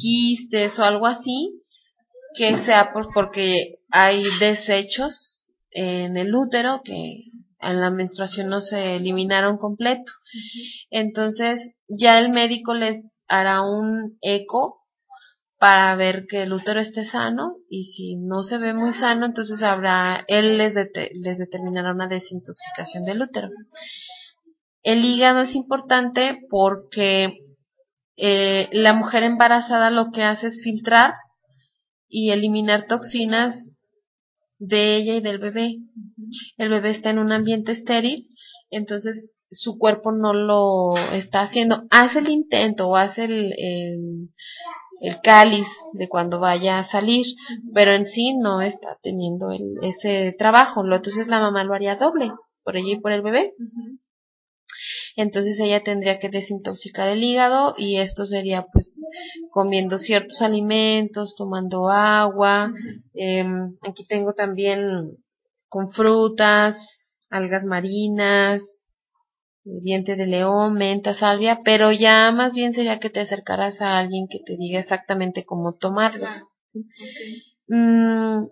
quistes 0.00 0.78
o 0.78 0.84
algo 0.84 1.06
así, 1.06 1.62
que 2.34 2.64
sea 2.64 2.90
pues 2.92 3.06
porque 3.14 3.78
hay 3.90 4.22
desechos 4.38 5.46
en 5.70 6.16
el 6.16 6.34
útero 6.34 6.82
que 6.84 7.24
en 7.60 7.80
la 7.80 7.90
menstruación 7.90 8.48
no 8.48 8.60
se 8.60 8.96
eliminaron 8.96 9.58
completo. 9.58 10.10
Entonces 10.90 11.60
ya 11.88 12.18
el 12.18 12.30
médico 12.30 12.74
les 12.74 13.04
hará 13.28 13.62
un 13.62 14.16
eco 14.22 14.78
para 15.58 15.96
ver 15.96 16.26
que 16.28 16.42
el 16.42 16.52
útero 16.52 16.80
esté 16.80 17.04
sano 17.04 17.56
y 17.68 17.84
si 17.84 18.16
no 18.16 18.44
se 18.44 18.58
ve 18.58 18.74
muy 18.74 18.92
sano, 18.92 19.26
entonces 19.26 19.60
habrá, 19.62 20.24
él 20.28 20.56
les, 20.56 20.74
les 20.74 21.38
determinará 21.38 21.92
una 21.92 22.06
desintoxicación 22.06 23.04
del 23.04 23.22
útero. 23.22 23.48
El 24.84 25.04
hígado 25.04 25.40
es 25.40 25.56
importante 25.56 26.38
porque 26.48 27.40
eh, 28.20 28.68
la 28.72 28.94
mujer 28.94 29.22
embarazada 29.22 29.90
lo 29.90 30.10
que 30.10 30.24
hace 30.24 30.48
es 30.48 30.60
filtrar 30.62 31.14
y 32.08 32.32
eliminar 32.32 32.86
toxinas 32.88 33.70
de 34.58 34.96
ella 34.96 35.14
y 35.14 35.20
del 35.20 35.38
bebé. 35.38 35.76
El 36.56 36.68
bebé 36.68 36.90
está 36.90 37.10
en 37.10 37.20
un 37.20 37.30
ambiente 37.30 37.70
estéril, 37.70 38.28
entonces 38.70 39.30
su 39.52 39.78
cuerpo 39.78 40.10
no 40.10 40.32
lo 40.34 40.96
está 41.12 41.42
haciendo. 41.42 41.84
Hace 41.90 42.18
el 42.18 42.28
intento 42.28 42.88
o 42.88 42.96
hace 42.96 43.24
el, 43.24 43.52
el, 43.56 45.20
cáliz 45.22 45.68
de 45.92 46.08
cuando 46.08 46.40
vaya 46.40 46.80
a 46.80 46.90
salir, 46.90 47.24
pero 47.72 47.92
en 47.92 48.04
sí 48.04 48.36
no 48.36 48.60
está 48.62 48.98
teniendo 49.00 49.52
el, 49.52 49.76
ese 49.82 50.34
trabajo. 50.36 50.84
Entonces 50.84 51.28
la 51.28 51.38
mamá 51.38 51.62
lo 51.62 51.72
haría 51.72 51.94
doble, 51.94 52.32
por 52.64 52.76
ella 52.76 52.94
y 52.94 53.00
por 53.00 53.12
el 53.12 53.22
bebé 53.22 53.54
entonces 55.22 55.58
ella 55.58 55.82
tendría 55.82 56.18
que 56.18 56.28
desintoxicar 56.28 57.08
el 57.08 57.22
hígado 57.24 57.74
y 57.76 57.96
esto 57.98 58.24
sería 58.24 58.66
pues 58.72 59.02
comiendo 59.50 59.98
ciertos 59.98 60.40
alimentos, 60.42 61.34
tomando 61.36 61.90
agua, 61.90 62.72
em, 63.14 63.76
aquí 63.82 64.06
tengo 64.06 64.32
también 64.32 65.16
con 65.68 65.90
frutas, 65.90 66.76
algas 67.30 67.64
marinas, 67.64 68.62
diente 69.64 70.16
de 70.16 70.26
león, 70.26 70.74
menta, 70.74 71.14
salvia, 71.14 71.58
pero 71.64 71.92
ya 71.92 72.30
más 72.32 72.54
bien 72.54 72.72
sería 72.72 73.00
que 73.00 73.10
te 73.10 73.20
acercaras 73.20 73.80
a 73.80 73.98
alguien 73.98 74.28
que 74.28 74.38
te 74.38 74.56
diga 74.56 74.80
exactamente 74.80 75.44
cómo 75.44 75.74
tomarlos. 75.74 76.32
Mm, 77.66 78.46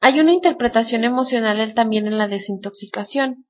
hay 0.00 0.20
una 0.20 0.32
interpretación 0.32 1.04
emocional 1.04 1.74
también 1.74 2.06
en 2.06 2.16
la 2.16 2.28
desintoxicación 2.28 3.44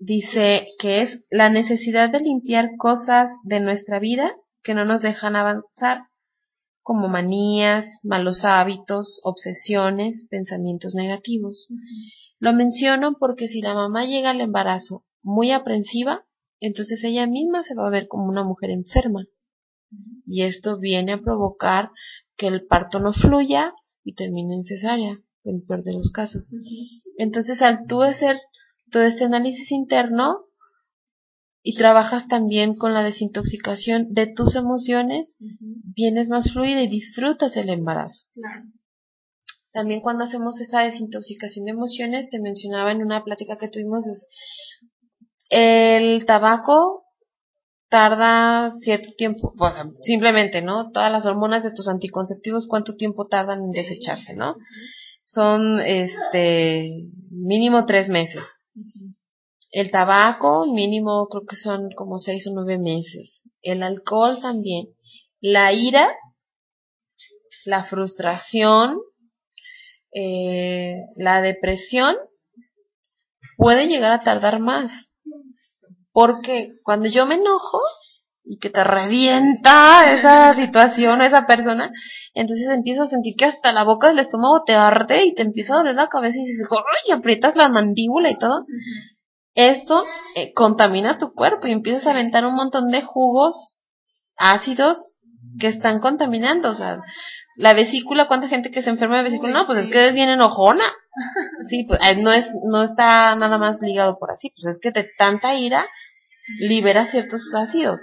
dice 0.00 0.68
que 0.78 1.02
es 1.02 1.20
la 1.30 1.50
necesidad 1.50 2.10
de 2.10 2.18
limpiar 2.18 2.70
cosas 2.78 3.30
de 3.44 3.60
nuestra 3.60 4.00
vida 4.00 4.34
que 4.62 4.74
no 4.74 4.84
nos 4.84 5.02
dejan 5.02 5.36
avanzar, 5.36 6.04
como 6.82 7.08
manías, 7.08 7.86
malos 8.02 8.44
hábitos, 8.44 9.20
obsesiones, 9.22 10.26
pensamientos 10.28 10.94
negativos. 10.94 11.68
Lo 12.38 12.52
menciono 12.54 13.16
porque 13.18 13.46
si 13.46 13.60
la 13.60 13.74
mamá 13.74 14.06
llega 14.06 14.30
al 14.30 14.40
embarazo 14.40 15.04
muy 15.22 15.52
aprensiva, 15.52 16.24
entonces 16.58 17.04
ella 17.04 17.26
misma 17.26 17.62
se 17.62 17.74
va 17.74 17.86
a 17.86 17.90
ver 17.90 18.08
como 18.08 18.26
una 18.26 18.42
mujer 18.42 18.70
enferma. 18.70 19.26
Y 20.26 20.42
esto 20.42 20.78
viene 20.78 21.12
a 21.12 21.20
provocar 21.20 21.90
que 22.36 22.46
el 22.46 22.66
parto 22.66 23.00
no 23.00 23.12
fluya 23.12 23.74
y 24.02 24.14
termine 24.14 24.54
en 24.54 24.64
cesárea, 24.64 25.18
en 25.44 25.64
peor 25.66 25.82
de 25.82 25.92
los 25.92 26.10
casos. 26.10 26.50
Entonces, 27.18 27.60
al 27.60 27.86
tú 27.86 28.00
ser 28.18 28.38
todo 28.90 29.04
este 29.04 29.24
análisis 29.24 29.70
interno 29.72 30.44
y 31.62 31.76
trabajas 31.76 32.26
también 32.28 32.74
con 32.74 32.94
la 32.94 33.02
desintoxicación 33.02 34.12
de 34.14 34.26
tus 34.26 34.56
emociones, 34.56 35.34
vienes 35.38 36.28
más 36.28 36.52
fluida 36.52 36.82
y 36.82 36.88
disfrutas 36.88 37.56
el 37.56 37.68
embarazo. 37.68 38.24
También 39.72 40.00
cuando 40.00 40.24
hacemos 40.24 40.60
esta 40.60 40.80
desintoxicación 40.80 41.66
de 41.66 41.72
emociones, 41.72 42.28
te 42.30 42.40
mencionaba 42.40 42.92
en 42.92 43.02
una 43.02 43.22
plática 43.22 43.56
que 43.58 43.68
tuvimos, 43.68 44.06
es 44.06 44.26
el 45.50 46.24
tabaco 46.26 47.04
tarda 47.88 48.72
cierto 48.80 49.10
tiempo, 49.16 49.52
o 49.58 49.70
sea, 49.70 49.84
simplemente, 50.02 50.62
¿no? 50.62 50.92
Todas 50.92 51.10
las 51.10 51.26
hormonas 51.26 51.64
de 51.64 51.72
tus 51.72 51.88
anticonceptivos, 51.88 52.68
¿cuánto 52.68 52.94
tiempo 52.94 53.26
tardan 53.26 53.64
en 53.64 53.72
desecharse, 53.72 54.34
¿no? 54.34 54.56
Son, 55.24 55.80
este, 55.80 57.08
mínimo 57.30 57.84
tres 57.86 58.08
meses. 58.08 58.42
El 59.72 59.90
tabaco, 59.90 60.66
mínimo, 60.66 61.28
creo 61.28 61.46
que 61.46 61.56
son 61.56 61.90
como 61.96 62.18
seis 62.18 62.46
o 62.46 62.52
nueve 62.52 62.78
meses. 62.78 63.42
El 63.62 63.82
alcohol 63.82 64.40
también. 64.40 64.88
La 65.40 65.72
ira, 65.72 66.08
la 67.64 67.84
frustración, 67.84 68.98
eh, 70.12 70.96
la 71.16 71.40
depresión, 71.40 72.16
puede 73.56 73.86
llegar 73.86 74.12
a 74.12 74.24
tardar 74.24 74.58
más. 74.58 74.90
Porque 76.12 76.72
cuando 76.82 77.08
yo 77.08 77.26
me 77.26 77.36
enojo 77.36 77.78
y 78.44 78.58
que 78.58 78.70
te 78.70 78.82
revienta 78.82 80.12
esa 80.12 80.54
situación, 80.54 81.22
esa 81.22 81.46
persona, 81.46 81.90
entonces 82.34 82.68
empiezo 82.70 83.04
a 83.04 83.08
sentir 83.08 83.34
que 83.36 83.44
hasta 83.44 83.72
la 83.72 83.84
boca 83.84 84.08
del 84.08 84.18
estómago 84.18 84.62
te 84.64 84.74
arde 84.74 85.24
y 85.26 85.34
te 85.34 85.42
empieza 85.42 85.74
a 85.74 85.78
doler 85.78 85.94
la 85.94 86.08
cabeza 86.08 86.38
y 86.38 86.44
dices, 86.44 86.68
¡ay! 86.70 87.12
aprietas 87.12 87.56
la 87.56 87.68
mandíbula 87.68 88.30
y 88.30 88.38
todo. 88.38 88.64
Esto 89.54 90.04
eh, 90.36 90.52
contamina 90.54 91.18
tu 91.18 91.32
cuerpo 91.32 91.66
y 91.66 91.72
empiezas 91.72 92.06
a 92.06 92.12
aventar 92.12 92.46
un 92.46 92.54
montón 92.54 92.90
de 92.90 93.02
jugos 93.02 93.82
ácidos 94.36 95.10
que 95.58 95.68
están 95.68 96.00
contaminando. 96.00 96.70
O 96.70 96.74
sea, 96.74 97.00
la 97.56 97.74
vesícula, 97.74 98.28
¿cuánta 98.28 98.48
gente 98.48 98.70
que 98.70 98.82
se 98.82 98.90
enferma 98.90 99.18
de 99.18 99.24
vesícula? 99.24 99.52
No, 99.52 99.66
pues 99.66 99.84
es 99.84 99.92
que 99.92 100.08
es 100.08 100.14
bien 100.14 100.28
enojona. 100.28 100.84
Sí, 101.68 101.84
pues 101.86 102.00
eh, 102.02 102.16
no 102.16 102.32
es, 102.32 102.48
no 102.64 102.82
está 102.82 103.36
nada 103.36 103.58
más 103.58 103.80
ligado 103.82 104.16
por 104.18 104.30
así, 104.30 104.50
pues 104.56 104.74
es 104.74 104.80
que 104.80 104.92
de 104.92 105.08
tanta 105.18 105.54
ira 105.54 105.86
libera 106.58 107.10
ciertos 107.10 107.42
ácidos. 107.54 108.00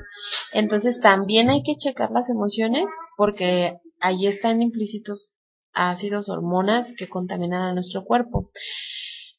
Entonces 0.54 1.00
también 1.00 1.50
hay 1.50 1.64
que 1.64 1.76
checar 1.78 2.12
las 2.12 2.30
emociones 2.30 2.86
porque 3.18 3.78
ahí 4.00 4.28
están 4.28 4.62
implícitos 4.62 5.32
ácidos, 5.74 6.30
hormonas 6.30 6.92
que 6.98 7.08
contaminan 7.08 7.62
a 7.62 7.74
nuestro 7.74 8.04
cuerpo. 8.04 8.52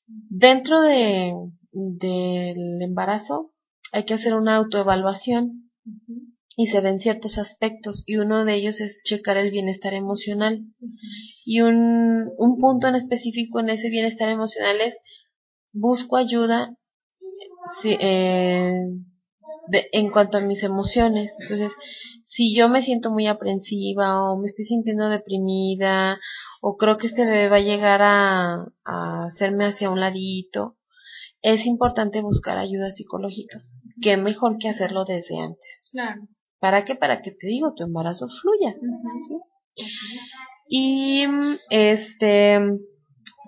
Dentro 0.06 0.80
de, 0.80 1.34
del 1.72 2.82
embarazo 2.82 3.52
hay 3.92 4.04
que 4.04 4.14
hacer 4.14 4.34
una 4.34 4.56
autoevaluación 4.56 5.70
y 6.56 6.66
se 6.66 6.80
ven 6.80 6.98
ciertos 6.98 7.38
aspectos 7.38 8.02
y 8.06 8.16
uno 8.16 8.44
de 8.44 8.54
ellos 8.54 8.80
es 8.80 9.00
checar 9.04 9.36
el 9.36 9.50
bienestar 9.50 9.94
emocional. 9.94 10.64
Y 11.44 11.60
un, 11.60 12.30
un 12.36 12.58
punto 12.58 12.88
en 12.88 12.96
específico 12.96 13.60
en 13.60 13.70
ese 13.70 13.90
bienestar 13.90 14.28
emocional 14.28 14.80
es 14.80 14.94
busco 15.72 16.16
ayuda 16.16 16.77
si, 17.80 17.96
eh, 18.00 18.72
de, 19.68 19.88
en 19.92 20.10
cuanto 20.10 20.38
a 20.38 20.40
mis 20.40 20.62
emociones. 20.62 21.32
Entonces, 21.40 21.72
si 22.24 22.54
yo 22.56 22.68
me 22.68 22.82
siento 22.82 23.10
muy 23.10 23.26
aprensiva 23.26 24.22
o 24.22 24.38
me 24.38 24.46
estoy 24.46 24.64
sintiendo 24.64 25.08
deprimida 25.08 26.18
o 26.60 26.76
creo 26.76 26.96
que 26.96 27.08
este 27.08 27.24
bebé 27.24 27.48
va 27.48 27.56
a 27.56 27.60
llegar 27.60 28.00
a, 28.02 28.66
a 28.84 29.24
hacerme 29.26 29.66
hacia 29.66 29.90
un 29.90 30.00
ladito, 30.00 30.76
es 31.42 31.66
importante 31.66 32.20
buscar 32.20 32.58
ayuda 32.58 32.92
psicológica. 32.92 33.62
Qué 34.02 34.16
mejor 34.16 34.58
que 34.58 34.68
hacerlo 34.68 35.04
desde 35.04 35.40
antes. 35.40 35.90
Claro. 35.92 36.22
¿Para 36.60 36.84
qué? 36.84 36.96
Para 36.96 37.22
que 37.22 37.30
te 37.30 37.46
digo, 37.46 37.74
tu 37.74 37.84
embarazo 37.84 38.26
fluya. 38.28 38.74
¿sí? 39.28 39.36
Y 40.68 41.24
este 41.70 42.60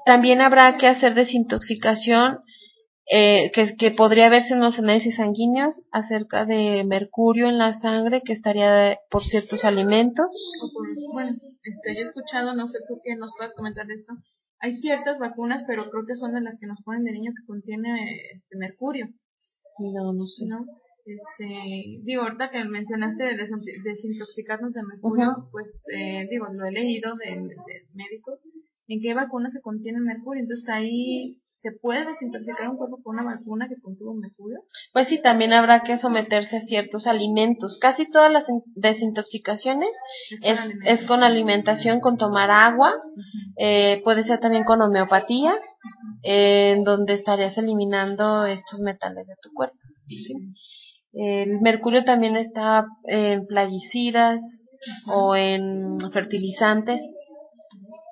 también 0.07 0.41
habrá 0.41 0.77
que 0.77 0.87
hacer 0.87 1.15
desintoxicación 1.15 2.41
eh, 3.13 3.51
que, 3.53 3.75
que, 3.77 3.91
podría 3.91 4.31
verse 4.31 4.55
en 4.55 4.61
los 4.61 4.79
análisis 4.79 5.17
sanguíneos 5.17 5.83
acerca 5.91 6.47
de 6.47 6.85
mercurio 6.85 7.49
en 7.49 7.59
la 7.59 7.73
sangre 7.73 8.23
que 8.25 8.33
estaría 8.33 8.99
por 9.11 9.25
ciertos 9.25 9.65
alimentos. 9.65 10.27
Bueno, 11.13 11.33
este, 11.65 11.95
yo 11.95 12.01
he 12.01 12.05
escuchado, 12.05 12.55
no 12.55 12.69
sé 12.69 12.79
tú 12.87 13.01
qué 13.03 13.17
nos 13.17 13.35
puedas 13.37 13.55
comentar 13.57 13.87
de 13.89 13.95
esto. 13.95 14.13
Hay 14.61 14.77
ciertas 14.77 15.19
vacunas, 15.19 15.65
pero 15.67 15.91
creo 15.91 16.07
que 16.07 16.15
son 16.15 16.35
de 16.35 16.41
las 16.41 16.61
que 16.61 16.69
nos 16.69 16.83
ponen 16.83 17.03
de 17.03 17.13
niño 17.13 17.33
que 17.37 17.47
contiene 17.47 18.31
este 18.33 18.57
mercurio. 18.57 19.09
No, 19.81 20.13
no 20.13 20.27
sé. 20.27 20.47
¿No? 20.47 20.65
Este, 21.05 22.03
digo, 22.05 22.23
ahorita 22.23 22.51
que 22.51 22.63
mencionaste 22.65 23.25
de 23.25 23.37
desintoxicarnos 23.37 24.73
de 24.75 24.83
mercurio, 24.85 25.31
uh 25.31 25.33
-huh. 25.33 25.51
pues 25.51 25.83
eh, 25.93 26.29
digo, 26.31 26.47
lo 26.53 26.65
he 26.65 26.71
leído 26.71 27.17
de, 27.17 27.31
de, 27.31 27.77
médicos, 27.95 28.45
en 28.87 29.01
qué 29.01 29.15
vacunas 29.15 29.53
se 29.53 29.61
contiene 29.61 29.99
mercurio. 29.99 30.43
Entonces 30.43 30.69
ahí 30.69 31.41
¿Se 31.63 31.73
puede 31.73 32.07
desintoxicar 32.07 32.71
un 32.71 32.79
cuerpo 32.79 33.03
con 33.03 33.19
una 33.19 33.35
vacuna 33.35 33.69
que 33.69 33.79
contuvo 33.83 34.15
mercurio? 34.15 34.61
Pues 34.95 35.09
sí, 35.09 35.21
también 35.21 35.53
habrá 35.53 35.83
que 35.83 35.99
someterse 35.99 36.57
a 36.57 36.61
ciertos 36.61 37.07
alimentos. 37.07 37.77
Casi 37.79 38.11
todas 38.11 38.33
las 38.33 38.47
desintoxicaciones 38.77 39.91
es, 40.43 40.59
es, 40.59 41.01
es 41.01 41.05
con 41.07 41.23
alimentación, 41.23 42.01
con 42.01 42.17
tomar 42.17 42.51
agua, 42.51 42.95
uh 42.95 42.99
-huh. 42.99 43.55
eh, 43.59 44.01
puede 44.05 44.25
ser 44.25 44.41
también 44.41 44.65
con 44.65 44.81
homeopatía, 44.81 45.53
uh 45.53 45.57
-huh. 45.57 46.21
eh, 46.23 46.73
en 46.73 46.85
donde 46.85 47.13
estarías 47.13 47.59
eliminando 47.59 48.47
estos 48.47 48.81
metales 48.81 49.27
de 49.27 49.35
tu 49.43 49.53
cuerpo. 49.53 49.77
¿sí? 50.07 50.35
El 51.13 51.61
mercurio 51.61 52.05
también 52.05 52.37
está 52.37 52.87
en 53.05 53.47
plaguicidas 53.47 54.41
uh 54.41 55.11
-huh. 55.11 55.15
o 55.15 55.37
en 55.37 55.99
fertilizantes. 56.11 57.03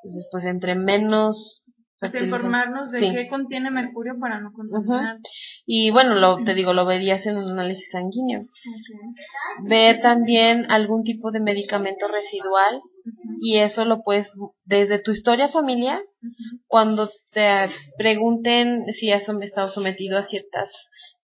Entonces, 0.02 0.28
pues 0.30 0.44
entre 0.44 0.74
menos 0.74 1.62
pues 2.00 2.14
informarnos 2.14 2.92
de 2.92 3.00
sí. 3.00 3.12
qué 3.12 3.28
contiene 3.28 3.70
mercurio 3.70 4.14
para 4.20 4.40
no 4.40 4.52
contaminar. 4.52 5.16
Uh 5.16 5.18
-huh. 5.18 5.28
Y 5.66 5.90
bueno, 5.90 6.14
lo, 6.14 6.44
te 6.44 6.54
digo, 6.54 6.72
lo 6.72 6.86
verías 6.86 7.26
en 7.26 7.36
un 7.36 7.50
análisis 7.50 7.90
sanguíneo. 7.90 8.40
Okay. 8.40 9.68
Ver 9.68 10.00
también 10.00 10.70
algún 10.70 11.02
tipo 11.02 11.32
de 11.32 11.40
medicamento 11.40 12.06
residual 12.06 12.76
uh 12.76 13.10
-huh. 13.10 13.36
y 13.40 13.58
eso 13.58 13.84
lo 13.84 14.02
puedes, 14.02 14.30
desde 14.64 15.00
tu 15.00 15.10
historia 15.10 15.48
familiar, 15.48 16.00
uh 16.00 16.26
-huh. 16.26 16.60
cuando 16.68 17.10
te 17.32 17.68
pregunten 17.96 18.86
si 18.92 19.10
has 19.10 19.28
estado 19.28 19.68
sometido 19.68 20.18
a 20.18 20.26
ciertas 20.26 20.70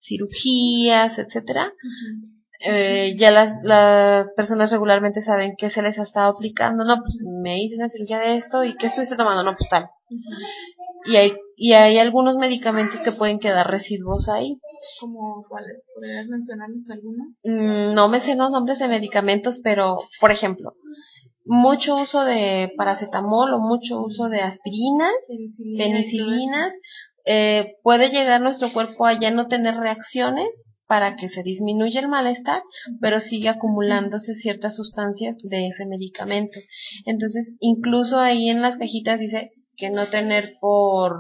cirugías, 0.00 1.18
etcétera, 1.18 1.72
eh, 2.66 3.16
ya 3.18 3.30
las, 3.30 3.58
las 3.62 4.32
personas 4.34 4.70
regularmente 4.72 5.20
saben 5.22 5.54
qué 5.56 5.70
se 5.70 5.82
les 5.82 5.98
ha 5.98 6.02
estado 6.02 6.32
aplicando, 6.32 6.84
no, 6.84 6.96
pues 6.96 7.18
me 7.42 7.62
hice 7.62 7.76
una 7.76 7.88
cirugía 7.88 8.18
de 8.18 8.36
esto 8.36 8.64
y 8.64 8.76
qué 8.76 8.86
estuviste 8.86 9.16
tomando, 9.16 9.42
no, 9.42 9.56
pues 9.56 9.68
tal. 9.68 9.84
Uh 10.10 10.14
-huh. 10.14 11.12
Y 11.12 11.16
hay, 11.16 11.32
y 11.56 11.72
hay 11.72 11.98
algunos 11.98 12.36
medicamentos 12.36 13.00
que 13.02 13.12
pueden 13.12 13.38
quedar 13.38 13.70
residuos 13.70 14.28
ahí. 14.28 14.58
¿Como 15.00 15.42
cuáles? 15.48 15.86
¿Podrías 15.94 16.26
mencionarnos 16.28 16.90
alguno? 16.90 17.24
Mm, 17.44 17.94
no 17.94 18.08
me 18.08 18.20
sé 18.20 18.34
los 18.34 18.50
nombres 18.50 18.78
de 18.78 18.88
medicamentos, 18.88 19.60
pero, 19.62 19.98
por 20.20 20.30
ejemplo, 20.30 20.74
mucho 21.44 21.96
uso 21.96 22.24
de 22.24 22.72
paracetamol 22.76 23.52
o 23.54 23.58
mucho 23.58 24.00
uso 24.00 24.28
de 24.28 24.40
aspirinas, 24.40 25.12
penicilina, 25.28 25.84
penicilinas, 25.84 26.72
eh, 27.26 27.76
puede 27.82 28.10
llegar 28.10 28.40
nuestro 28.40 28.72
cuerpo 28.72 29.06
a 29.06 29.18
ya 29.18 29.30
no 29.30 29.46
tener 29.46 29.76
reacciones 29.76 30.48
para 30.86 31.16
que 31.16 31.28
se 31.28 31.42
disminuya 31.42 32.00
el 32.00 32.08
malestar, 32.08 32.62
pero 33.00 33.20
sigue 33.20 33.48
acumulándose 33.48 34.34
ciertas 34.34 34.76
sustancias 34.76 35.38
de 35.42 35.68
ese 35.68 35.86
medicamento. 35.86 36.58
Entonces, 37.06 37.54
incluso 37.60 38.18
ahí 38.18 38.48
en 38.48 38.62
las 38.62 38.76
cajitas 38.76 39.18
dice 39.18 39.50
que 39.76 39.90
no 39.90 40.08
tener 40.08 40.54
por 40.60 41.14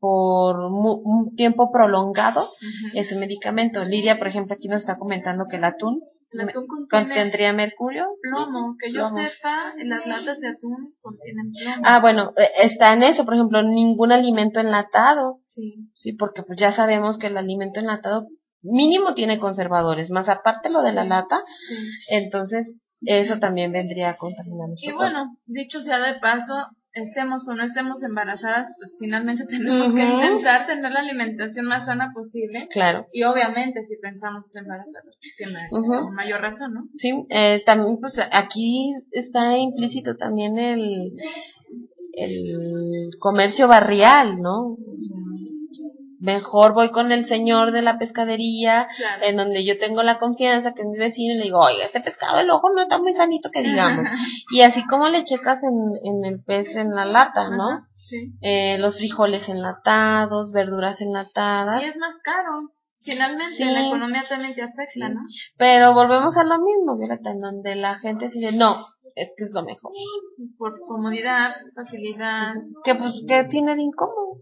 por 0.00 0.58
un 0.58 1.34
tiempo 1.36 1.70
prolongado 1.70 2.44
uh 2.44 2.46
-huh. 2.46 2.90
ese 2.94 3.16
medicamento. 3.16 3.84
Lidia, 3.84 4.18
por 4.18 4.28
ejemplo, 4.28 4.54
aquí 4.54 4.66
nos 4.66 4.80
está 4.80 4.96
comentando 4.96 5.44
que 5.48 5.56
el 5.56 5.64
atún, 5.64 6.00
el 6.32 6.40
atún 6.40 6.66
contiene 6.66 7.14
tendría 7.14 7.52
mercurio. 7.52 8.06
Plomo, 8.22 8.76
que 8.80 8.92
yo 8.92 9.00
plomo. 9.00 9.16
sepa, 9.18 9.74
en 9.78 9.90
las 9.90 10.06
latas 10.06 10.40
de 10.40 10.48
atún 10.48 10.94
contienen 11.02 11.50
plomo. 11.52 11.82
Ah, 11.84 12.00
bueno, 12.00 12.32
eh, 12.36 12.48
está 12.62 12.94
en 12.94 13.02
eso, 13.02 13.24
por 13.24 13.34
ejemplo, 13.34 13.62
ningún 13.62 14.10
alimento 14.10 14.58
enlatado. 14.60 15.40
Sí. 15.44 15.90
Sí, 15.92 16.12
porque 16.14 16.42
pues 16.44 16.58
ya 16.58 16.74
sabemos 16.74 17.18
que 17.18 17.26
el 17.26 17.36
alimento 17.36 17.80
enlatado 17.80 18.26
mínimo 18.62 19.14
tiene 19.14 19.38
conservadores, 19.38 20.10
más 20.10 20.28
aparte 20.28 20.70
lo 20.70 20.82
de 20.82 20.92
la 20.92 21.04
lata, 21.04 21.42
sí. 21.68 21.76
entonces 22.10 22.80
eso 23.02 23.38
también 23.38 23.72
vendría 23.72 24.10
a 24.10 24.16
contaminar 24.16 24.68
Y 24.76 24.92
bueno, 24.92 25.36
dicho 25.46 25.80
sea 25.80 25.98
de 25.98 26.18
paso, 26.20 26.68
estemos 26.92 27.48
o 27.48 27.54
no 27.54 27.64
estemos 27.64 28.02
embarazadas, 28.02 28.72
pues 28.76 28.96
finalmente 28.98 29.46
tenemos 29.48 29.88
uh 29.88 29.90
-huh. 29.90 29.96
que 29.96 30.26
intentar 30.26 30.66
tener 30.66 30.90
la 30.90 31.00
alimentación 31.00 31.66
más 31.66 31.86
sana 31.86 32.12
posible. 32.14 32.68
Claro. 32.70 33.06
Y 33.12 33.22
obviamente 33.22 33.86
si 33.86 33.96
pensamos 33.96 34.54
embarazadas, 34.54 35.16
pues 35.16 35.34
tiene 35.36 35.66
uh 35.70 35.76
-huh. 35.76 36.12
mayor 36.12 36.40
razón, 36.40 36.74
¿no? 36.74 36.80
Sí, 36.94 37.26
eh, 37.30 37.62
también 37.64 37.98
pues 38.00 38.18
aquí 38.32 38.92
está 39.12 39.56
implícito 39.56 40.16
también 40.16 40.58
el, 40.58 41.12
el 42.12 43.10
comercio 43.18 43.68
barrial, 43.68 44.40
¿no? 44.40 44.76
Mejor 46.20 46.74
voy 46.74 46.90
con 46.90 47.10
el 47.12 47.26
señor 47.26 47.72
de 47.72 47.82
la 47.82 47.98
pescadería, 47.98 48.86
claro. 48.96 49.24
en 49.24 49.36
donde 49.36 49.64
yo 49.64 49.78
tengo 49.78 50.02
la 50.02 50.18
confianza, 50.18 50.72
que 50.74 50.82
es 50.82 50.88
mi 50.88 50.98
vecino, 50.98 51.34
y 51.34 51.38
le 51.38 51.44
digo, 51.44 51.58
oiga, 51.60 51.86
este 51.86 52.00
pescado, 52.00 52.38
el 52.40 52.50
ojo 52.50 52.68
no 52.74 52.82
está 52.82 52.98
muy 52.98 53.12
sanito 53.14 53.50
que 53.50 53.62
digamos. 53.62 54.06
y 54.52 54.60
así 54.60 54.84
como 54.86 55.08
le 55.08 55.24
checas 55.24 55.58
en, 55.62 55.96
en 56.04 56.24
el 56.24 56.42
pez 56.44 56.68
en 56.76 56.90
la 56.94 57.04
lata, 57.06 57.48
¿no? 57.50 57.86
Sí. 57.96 58.32
Eh, 58.42 58.76
los 58.78 58.96
frijoles 58.98 59.48
enlatados, 59.48 60.52
verduras 60.52 61.00
enlatadas. 61.00 61.82
Y 61.82 61.86
es 61.86 61.96
más 61.98 62.14
caro. 62.22 62.70
Finalmente, 63.02 63.56
Sí. 63.56 63.64
la 63.64 63.86
economía 63.86 64.24
también 64.28 64.54
te 64.54 64.62
afecta, 64.62 64.92
Sí. 64.92 65.00
¿no? 65.00 65.20
Pero 65.56 65.94
volvemos 65.94 66.36
a 66.36 66.44
lo 66.44 66.58
mismo, 66.60 66.98
Violeta, 66.98 67.30
en 67.30 67.40
donde 67.40 67.74
la 67.76 67.98
gente 67.98 68.28
dice, 68.28 68.52
no, 68.52 68.86
es 69.14 69.32
que 69.36 69.44
es 69.44 69.50
lo 69.54 69.62
mejor. 69.62 69.90
Por 70.58 70.78
comodidad, 70.86 71.52
facilidad. 71.74 72.52
Que 72.84 72.94
pues, 72.94 73.14
que 73.26 73.44
tiene 73.44 73.74
de 73.74 73.82
incómodo. 73.82 74.36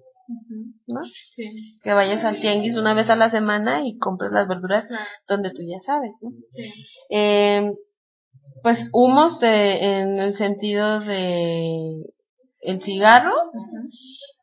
¿No? 0.87 1.01
Sí, 1.35 1.79
Que 1.83 1.93
vayas 1.93 2.25
al 2.25 2.41
tianguis 2.41 2.77
una 2.77 2.95
vez 2.95 3.09
a 3.11 3.17
la 3.17 3.31
semana 3.31 3.87
y 3.87 3.97
compres 3.99 4.31
las 4.33 4.47
verduras 4.49 4.87
claro. 4.87 5.05
donde 5.27 5.51
tú 5.53 5.63
ya 5.63 5.79
sabes, 5.85 6.13
¿no? 6.21 6.31
Sí. 6.49 6.71
Eh, 7.11 7.73
pues 8.63 8.79
humos 8.93 9.41
de- 9.41 10.01
en 10.01 10.19
el 10.19 10.35
sentido 10.35 11.01
de 11.01 12.03
el 12.61 12.81
cigarro. 12.81 13.35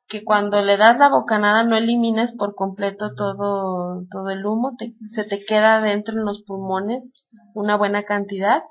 Que 0.07 0.23
cuando 0.23 0.61
le 0.61 0.77
das 0.77 0.97
la 0.99 1.09
bocanada 1.09 1.63
no 1.63 1.75
eliminas 1.77 2.33
por 2.33 2.55
completo 2.55 3.13
todo, 3.15 4.03
todo 4.11 4.29
el 4.29 4.45
humo, 4.45 4.75
te- 4.77 4.93
se 5.11 5.23
te 5.23 5.43
queda 5.45 5.81
dentro 5.81 6.13
en 6.17 6.25
los 6.25 6.43
pulmones 6.43 7.11
una 7.53 7.75
buena 7.77 8.03
cantidad. 8.03 8.63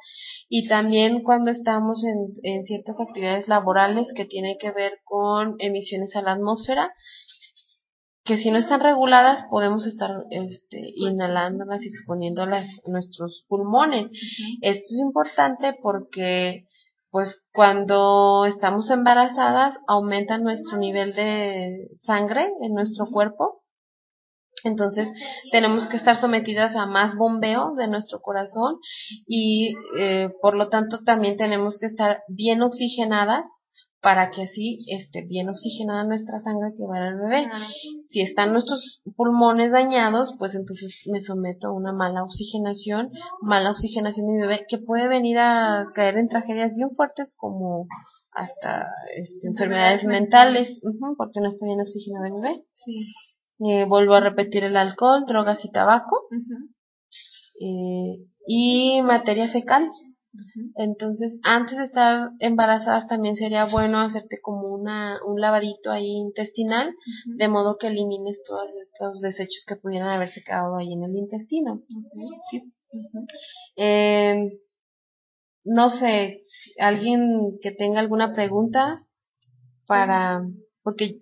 Y 0.49 0.69
también 0.69 1.23
cuando 1.23 1.51
estamos 1.51 2.05
en, 2.05 2.35
en 2.43 2.65
ciertas 2.65 2.97
actividades 3.01 3.49
laborales 3.49 4.13
que 4.15 4.27
tienen 4.27 4.57
que 4.61 4.71
ver 4.73 5.01
con 5.05 5.57
emisiones 5.59 6.15
a 6.17 6.23
la 6.23 6.33
atmósfera, 6.33 6.93
que 8.25 8.39
si 8.39 8.51
no 8.51 8.59
están 8.59 8.81
reguladas 8.81 9.45
podemos 9.51 9.87
estar 9.87 10.11
este, 10.31 10.81
inhalándolas 10.97 11.83
y 11.85 11.89
exponiéndolas 11.89 12.67
a 12.87 12.91
nuestros 12.91 13.45
pulmones. 13.49 14.09
Esto 14.63 14.85
es 14.85 14.99
importante 15.01 15.75
porque 15.83 16.67
pues 17.15 17.47
cuando 17.53 18.45
estamos 18.45 18.91
embarazadas 18.91 19.77
aumenta 19.87 20.37
nuestro 20.37 20.79
nivel 20.79 21.15
de 21.15 21.87
sangre 21.99 22.51
en 22.61 22.75
nuestro 22.75 23.07
cuerpo. 23.07 23.63
Entonces 24.65 25.07
tenemos 25.53 25.87
que 25.87 25.97
estar 25.97 26.17
sometidas 26.17 26.75
a 26.75 26.87
más 26.87 27.15
bombeo 27.15 27.77
de 27.77 27.87
nuestro 27.87 28.21
corazón 28.21 28.79
y 29.29 29.77
eh, 29.97 30.29
por 30.43 30.57
lo 30.57 30.69
tanto 30.71 31.05
también 31.05 31.37
tenemos 31.37 31.79
que 31.79 31.87
estar 31.87 32.25
bien 32.27 32.63
oxigenadas 32.63 33.45
para 34.05 34.31
que 34.31 34.43
así 34.43 34.85
esté 34.87 35.23
bien 35.27 35.49
oxigenada 35.49 36.05
nuestra 36.05 36.39
sangre 36.39 36.75
que 36.77 36.87
va 36.87 36.99
al 36.99 37.19
bebé 37.19 37.49
si 38.05 38.21
están 38.21 38.53
nuestros 38.53 39.01
pulmones 39.17 39.73
dañados, 39.73 40.35
pues 40.39 40.55
entonces 40.55 40.95
me 41.11 41.21
someto 41.21 41.69
a 41.69 41.73
una 41.73 41.93
mala 41.93 42.23
oxigenación, 42.23 43.11
mala 43.41 43.71
oxigenación 43.71 44.27
de 44.27 44.33
mi 44.35 44.41
bebé, 44.41 44.67
que 44.69 44.79
puede 44.79 45.09
venir 45.09 45.39
a 45.39 45.87
caer 45.95 46.19
en 46.19 46.29
tragedias 46.29 46.75
bien 46.77 46.91
fuertes 46.91 47.35
como 47.37 47.89
hasta 48.31 48.89
este, 49.17 49.49
enfermedades 49.49 50.05
mentales, 50.05 50.81
porque 51.17 51.41
no 51.41 51.49
está 51.49 51.67
bien 51.67 51.81
oxigenado 51.81 52.27
el 52.27 52.43
bebé. 52.43 52.65
Sí. 52.73 53.07
Eh, 53.67 53.85
vuelvo 53.87 54.15
a 54.15 54.21
repetir 54.21 54.65
el 54.65 54.77
alcohol, 54.77 55.25
drogas 55.27 55.65
y 55.65 55.71
tabaco, 55.71 56.29
eh, 57.61 58.19
y 58.47 59.03
materia 59.03 59.49
fecal. 59.49 59.89
Entonces, 60.77 61.39
antes 61.45 61.79
de 61.79 61.85
estar 61.85 62.31
embarazadas 62.41 63.07
también 63.09 63.37
sería 63.37 63.67
bueno 63.67 63.99
hacerte 64.01 64.41
como 64.43 64.69
una, 64.69 65.19
un 65.25 65.41
lavadito 65.41 65.91
ahí 65.91 66.07
intestinal 66.17 66.93
de 67.27 67.49
modo 67.49 67.77
que 67.79 67.87
elimines 67.89 68.43
todos 68.47 68.71
estos 68.83 69.21
desechos 69.21 69.65
que 69.67 69.77
pudieran 69.77 70.09
haberse 70.09 70.43
quedado 70.43 70.77
ahí 70.77 70.93
en 70.93 71.05
el 71.05 71.15
intestino. 71.17 71.81
Eh, 73.77 74.59
no 75.65 75.91
sé, 75.91 76.41
alguien 76.79 77.59
que 77.63 77.73
tenga 77.73 78.01
alguna 78.01 78.33
pregunta 78.33 79.05
para, 79.87 80.43
porque 80.83 81.19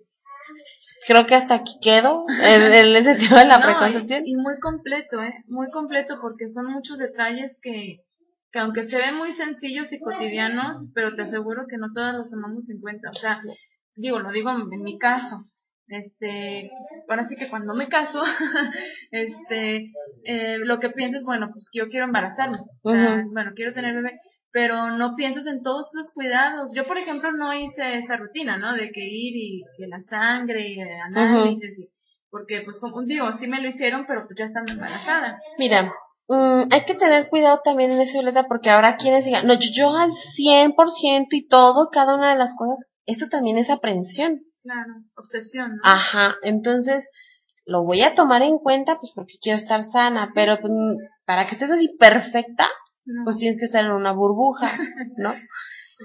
creo 1.07 1.25
que 1.25 1.35
hasta 1.35 1.55
aquí 1.55 1.79
quedo 1.81 2.25
en, 2.29 2.61
en 2.73 2.95
ese 2.95 3.15
tema 3.15 3.39
de 3.41 3.47
la 3.47 3.57
No, 3.59 3.65
preconcepción. 3.65 4.23
y, 4.25 4.31
y 4.31 4.35
muy 4.35 4.59
completo, 4.59 5.21
¿eh? 5.21 5.33
Muy 5.47 5.69
completo 5.71 6.15
porque 6.21 6.49
son 6.49 6.71
muchos 6.71 6.97
detalles 6.97 7.57
que, 7.61 7.99
que 8.53 8.59
aunque 8.59 8.85
se 8.85 8.95
ven 8.95 9.15
muy 9.15 9.33
sencillos 9.33 9.91
y 9.91 9.99
cotidianos, 9.99 10.77
pero 10.93 11.15
te 11.15 11.23
aseguro 11.23 11.65
que 11.67 11.77
no 11.77 11.91
todos 11.91 12.13
los 12.13 12.29
tomamos 12.29 12.69
en 12.69 12.79
cuenta. 12.79 13.09
O 13.09 13.13
sea, 13.13 13.41
digo, 13.95 14.19
lo 14.19 14.31
digo 14.31 14.51
en 14.51 14.83
mi 14.83 14.97
caso. 14.99 15.37
Este, 15.87 16.71
ahora 17.09 17.27
sí 17.27 17.35
que 17.35 17.49
cuando 17.49 17.73
me 17.73 17.89
caso, 17.89 18.21
este, 19.11 19.91
eh, 20.23 20.57
lo 20.59 20.79
que 20.79 20.89
piensas, 20.91 21.23
bueno, 21.23 21.49
pues 21.51 21.69
yo 21.73 21.89
quiero 21.89 22.05
embarazarme, 22.05 22.57
o 22.83 22.89
sea, 22.91 23.19
Ujú. 23.21 23.33
bueno, 23.33 23.51
quiero 23.55 23.73
tener 23.73 23.93
bebé, 23.95 24.17
pero 24.51 24.91
no 24.91 25.15
piensas 25.15 25.45
en 25.47 25.61
todos 25.61 25.89
esos 25.93 26.13
cuidados. 26.13 26.71
Yo, 26.75 26.85
por 26.85 26.97
ejemplo, 26.97 27.31
no 27.31 27.53
hice 27.53 27.97
esa 27.97 28.15
rutina, 28.17 28.57
¿no? 28.57 28.73
De 28.73 28.91
que 28.91 29.01
ir 29.03 29.35
y 29.35 29.63
que 29.77 29.87
la 29.87 30.01
sangre 30.03 30.67
y 30.69 30.79
análisis, 30.79 31.77
y- 31.79 31.89
porque 32.29 32.61
pues 32.61 32.79
como 32.79 33.01
digo, 33.03 33.31
sí 33.37 33.47
me 33.47 33.61
lo 33.61 33.67
hicieron, 33.69 34.05
pero 34.07 34.25
pues 34.25 34.35
ya 34.39 34.45
estando 34.45 34.71
embarazada. 34.73 35.39
Mira, 35.59 35.93
mm, 36.27 36.63
hay 36.71 36.85
que 36.85 36.95
tener 36.95 37.29
cuidado 37.29 37.61
también 37.63 37.91
en 37.91 38.01
eso, 38.01 38.13
Violeta, 38.13 38.47
porque 38.47 38.69
habrá 38.69 38.97
quienes 38.97 39.25
digan, 39.25 39.45
no, 39.47 39.53
yo, 39.53 39.67
yo 39.75 39.95
al 39.95 40.11
100% 40.37 41.27
y 41.31 41.47
todo, 41.47 41.89
cada 41.91 42.15
una 42.15 42.31
de 42.31 42.37
las 42.37 42.55
cosas, 42.57 42.79
esto 43.05 43.27
también 43.29 43.57
es 43.57 43.69
aprensión. 43.69 44.41
Claro, 44.63 44.93
obsesión, 45.17 45.71
¿no? 45.75 45.81
Ajá, 45.83 46.35
entonces 46.43 47.07
lo 47.65 47.83
voy 47.83 48.01
a 48.01 48.15
tomar 48.15 48.41
en 48.41 48.57
cuenta 48.57 48.97
pues 48.99 49.11
porque 49.15 49.35
quiero 49.41 49.59
estar 49.59 49.83
sana, 49.91 50.27
pero 50.35 50.57
pues, 50.59 50.71
para 51.25 51.45
que 51.47 51.55
estés 51.55 51.71
así 51.71 51.89
perfecta, 51.99 52.67
No. 53.05 53.23
pues 53.25 53.37
tienes 53.37 53.59
que 53.59 53.65
estar 53.65 53.83
en 53.83 53.91
una 53.91 54.13
burbuja, 54.13 54.77
¿no? 55.17 55.33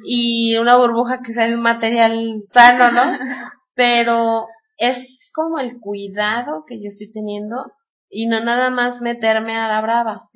Y 0.04 0.56
una 0.58 0.76
burbuja 0.76 1.20
que 1.22 1.32
sea 1.32 1.46
de 1.46 1.54
un 1.54 1.62
material 1.62 2.40
sano, 2.52 2.90
¿no? 2.92 3.02
Pero 3.74 4.46
es 4.76 4.98
como 5.32 5.58
el 5.60 5.78
cuidado 5.80 6.64
que 6.66 6.76
yo 6.82 6.88
estoy 6.88 7.10
teniendo 7.12 7.56
y 8.10 8.26
no 8.26 8.40
nada 8.40 8.70
más 8.70 9.00
meterme 9.00 9.56
a 9.56 9.68
la 9.68 9.80
brava. 9.80 10.28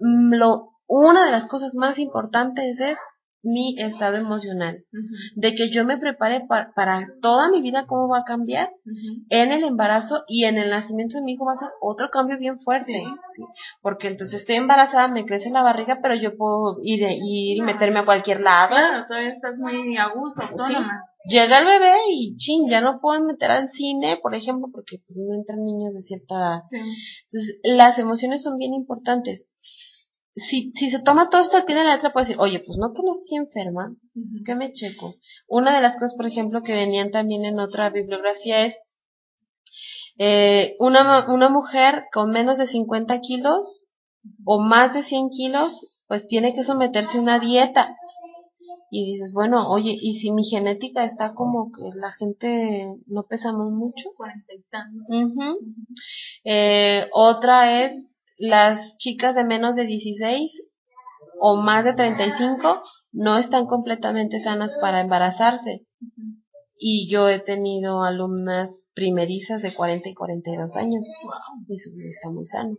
Mm, 0.00 0.34
Lo, 0.34 0.70
una 0.86 1.24
de 1.24 1.30
las 1.30 1.46
cosas 1.48 1.74
más 1.74 1.98
importantes 1.98 2.78
es 2.80 2.98
mi 3.42 3.74
estado 3.80 4.16
emocional, 4.18 4.84
de 5.36 5.54
que 5.54 5.70
yo 5.70 5.84
me 5.84 5.96
prepare 5.96 6.42
pa- 6.46 6.72
para 6.74 7.06
toda 7.22 7.50
mi 7.50 7.62
vida 7.62 7.86
cómo 7.86 8.06
va 8.08 8.18
a 8.18 8.24
cambiar 8.24 8.70
en 9.30 9.52
el 9.52 9.64
embarazo 9.64 10.24
y 10.28 10.44
en 10.44 10.58
el 10.58 10.68
nacimiento 10.70 11.16
de 11.16 11.22
mi 11.24 11.32
hijo 11.32 11.46
va 11.46 11.54
a 11.54 11.58
ser 11.58 11.68
otro 11.80 12.10
cambio 12.10 12.38
bien 12.38 12.58
fuerte, 12.60 12.92
Sí. 12.92 13.04
¿sí? 13.36 13.42
porque 13.82 14.08
entonces 14.08 14.40
estoy 14.40 14.56
embarazada, 14.56 15.08
me 15.08 15.24
crece 15.24 15.48
la 15.50 15.62
barriga, 15.62 16.00
pero 16.02 16.14
yo 16.14 16.36
puedo 16.36 16.78
ir, 16.82 17.00
ir 17.02 17.56
y 17.56 17.60
meterme 17.62 18.00
a 18.00 18.04
cualquier 18.04 18.40
lado. 18.40 18.68
Claro, 18.70 19.06
todavía 19.06 19.30
estás 19.30 19.56
muy 19.56 19.96
a 19.96 20.08
gusto, 20.08 20.42
autónoma. 20.42 21.04
Llega 21.26 21.58
el 21.58 21.66
bebé 21.66 21.96
y 22.10 22.34
chin, 22.36 22.68
ya 22.70 22.80
no 22.80 22.98
puedo 23.00 23.22
meter 23.22 23.50
al 23.50 23.68
cine, 23.68 24.18
por 24.22 24.34
ejemplo, 24.34 24.68
porque 24.72 24.96
pues, 25.06 25.18
no 25.18 25.34
entran 25.34 25.62
niños 25.62 25.92
de 25.94 26.00
cierta 26.00 26.34
edad. 26.34 26.58
Sí. 26.70 26.78
Entonces, 26.78 27.60
las 27.62 27.98
emociones 27.98 28.42
son 28.42 28.56
bien 28.56 28.72
importantes. 28.72 29.46
Si, 30.36 30.72
si 30.74 30.90
se 30.90 31.00
toma 31.00 31.28
todo 31.28 31.40
esto 31.40 31.56
al 31.56 31.64
pie 31.64 31.74
de 31.74 31.84
la 31.84 31.94
letra, 31.94 32.12
puede 32.12 32.26
decir, 32.26 32.40
oye, 32.40 32.60
pues 32.60 32.78
no 32.78 32.92
que 32.92 33.02
no 33.02 33.10
estoy 33.10 33.38
enferma. 33.38 33.94
¿qué 34.44 34.54
me 34.54 34.72
checo? 34.72 35.14
Una 35.48 35.74
de 35.74 35.82
las 35.82 35.94
cosas, 35.94 36.14
por 36.14 36.26
ejemplo, 36.26 36.62
que 36.62 36.72
venían 36.72 37.10
también 37.10 37.44
en 37.44 37.58
otra 37.58 37.90
bibliografía 37.90 38.66
es 38.66 38.76
eh, 40.18 40.76
una, 40.78 41.26
una 41.32 41.48
mujer 41.48 42.04
con 42.12 42.30
menos 42.30 42.58
de 42.58 42.66
50 42.66 43.20
kilos 43.20 43.86
o 44.44 44.60
más 44.60 44.94
de 44.94 45.02
100 45.02 45.30
kilos, 45.30 46.04
pues 46.06 46.26
tiene 46.26 46.54
que 46.54 46.64
someterse 46.64 47.18
a 47.18 47.20
una 47.20 47.38
dieta. 47.38 47.96
Y 48.92 49.12
dices, 49.12 49.32
bueno, 49.32 49.70
oye, 49.70 49.96
¿y 49.98 50.18
si 50.18 50.32
mi 50.32 50.42
genética 50.44 51.04
está 51.04 51.32
como 51.34 51.70
que 51.70 51.96
la 51.96 52.10
gente 52.12 52.96
no 53.06 53.22
pesamos 53.22 53.70
mucho? 53.70 54.10
Cuarenta 54.16 54.52
y 54.52 54.62
tantos. 54.68 55.56
Eh, 56.44 57.08
otra 57.12 57.84
es 57.84 58.09
las 58.40 58.96
chicas 58.96 59.34
de 59.34 59.44
menos 59.44 59.76
de 59.76 59.84
16 59.84 60.50
o 61.40 61.56
más 61.56 61.84
de 61.84 61.92
35 61.92 62.82
no 63.12 63.36
están 63.36 63.66
completamente 63.66 64.40
sanas 64.40 64.72
para 64.80 65.02
embarazarse. 65.02 65.86
Y 66.78 67.12
yo 67.12 67.28
he 67.28 67.38
tenido 67.38 68.02
alumnas 68.02 68.79
primerizas 68.94 69.62
de 69.62 69.72
40 69.74 70.08
y 70.08 70.14
42 70.14 70.74
años 70.76 71.06
Wow. 71.22 71.64
y 71.68 71.76
su 71.78 71.92
vida 71.94 72.08
está 72.08 72.30
muy 72.30 72.44
sano. 72.44 72.76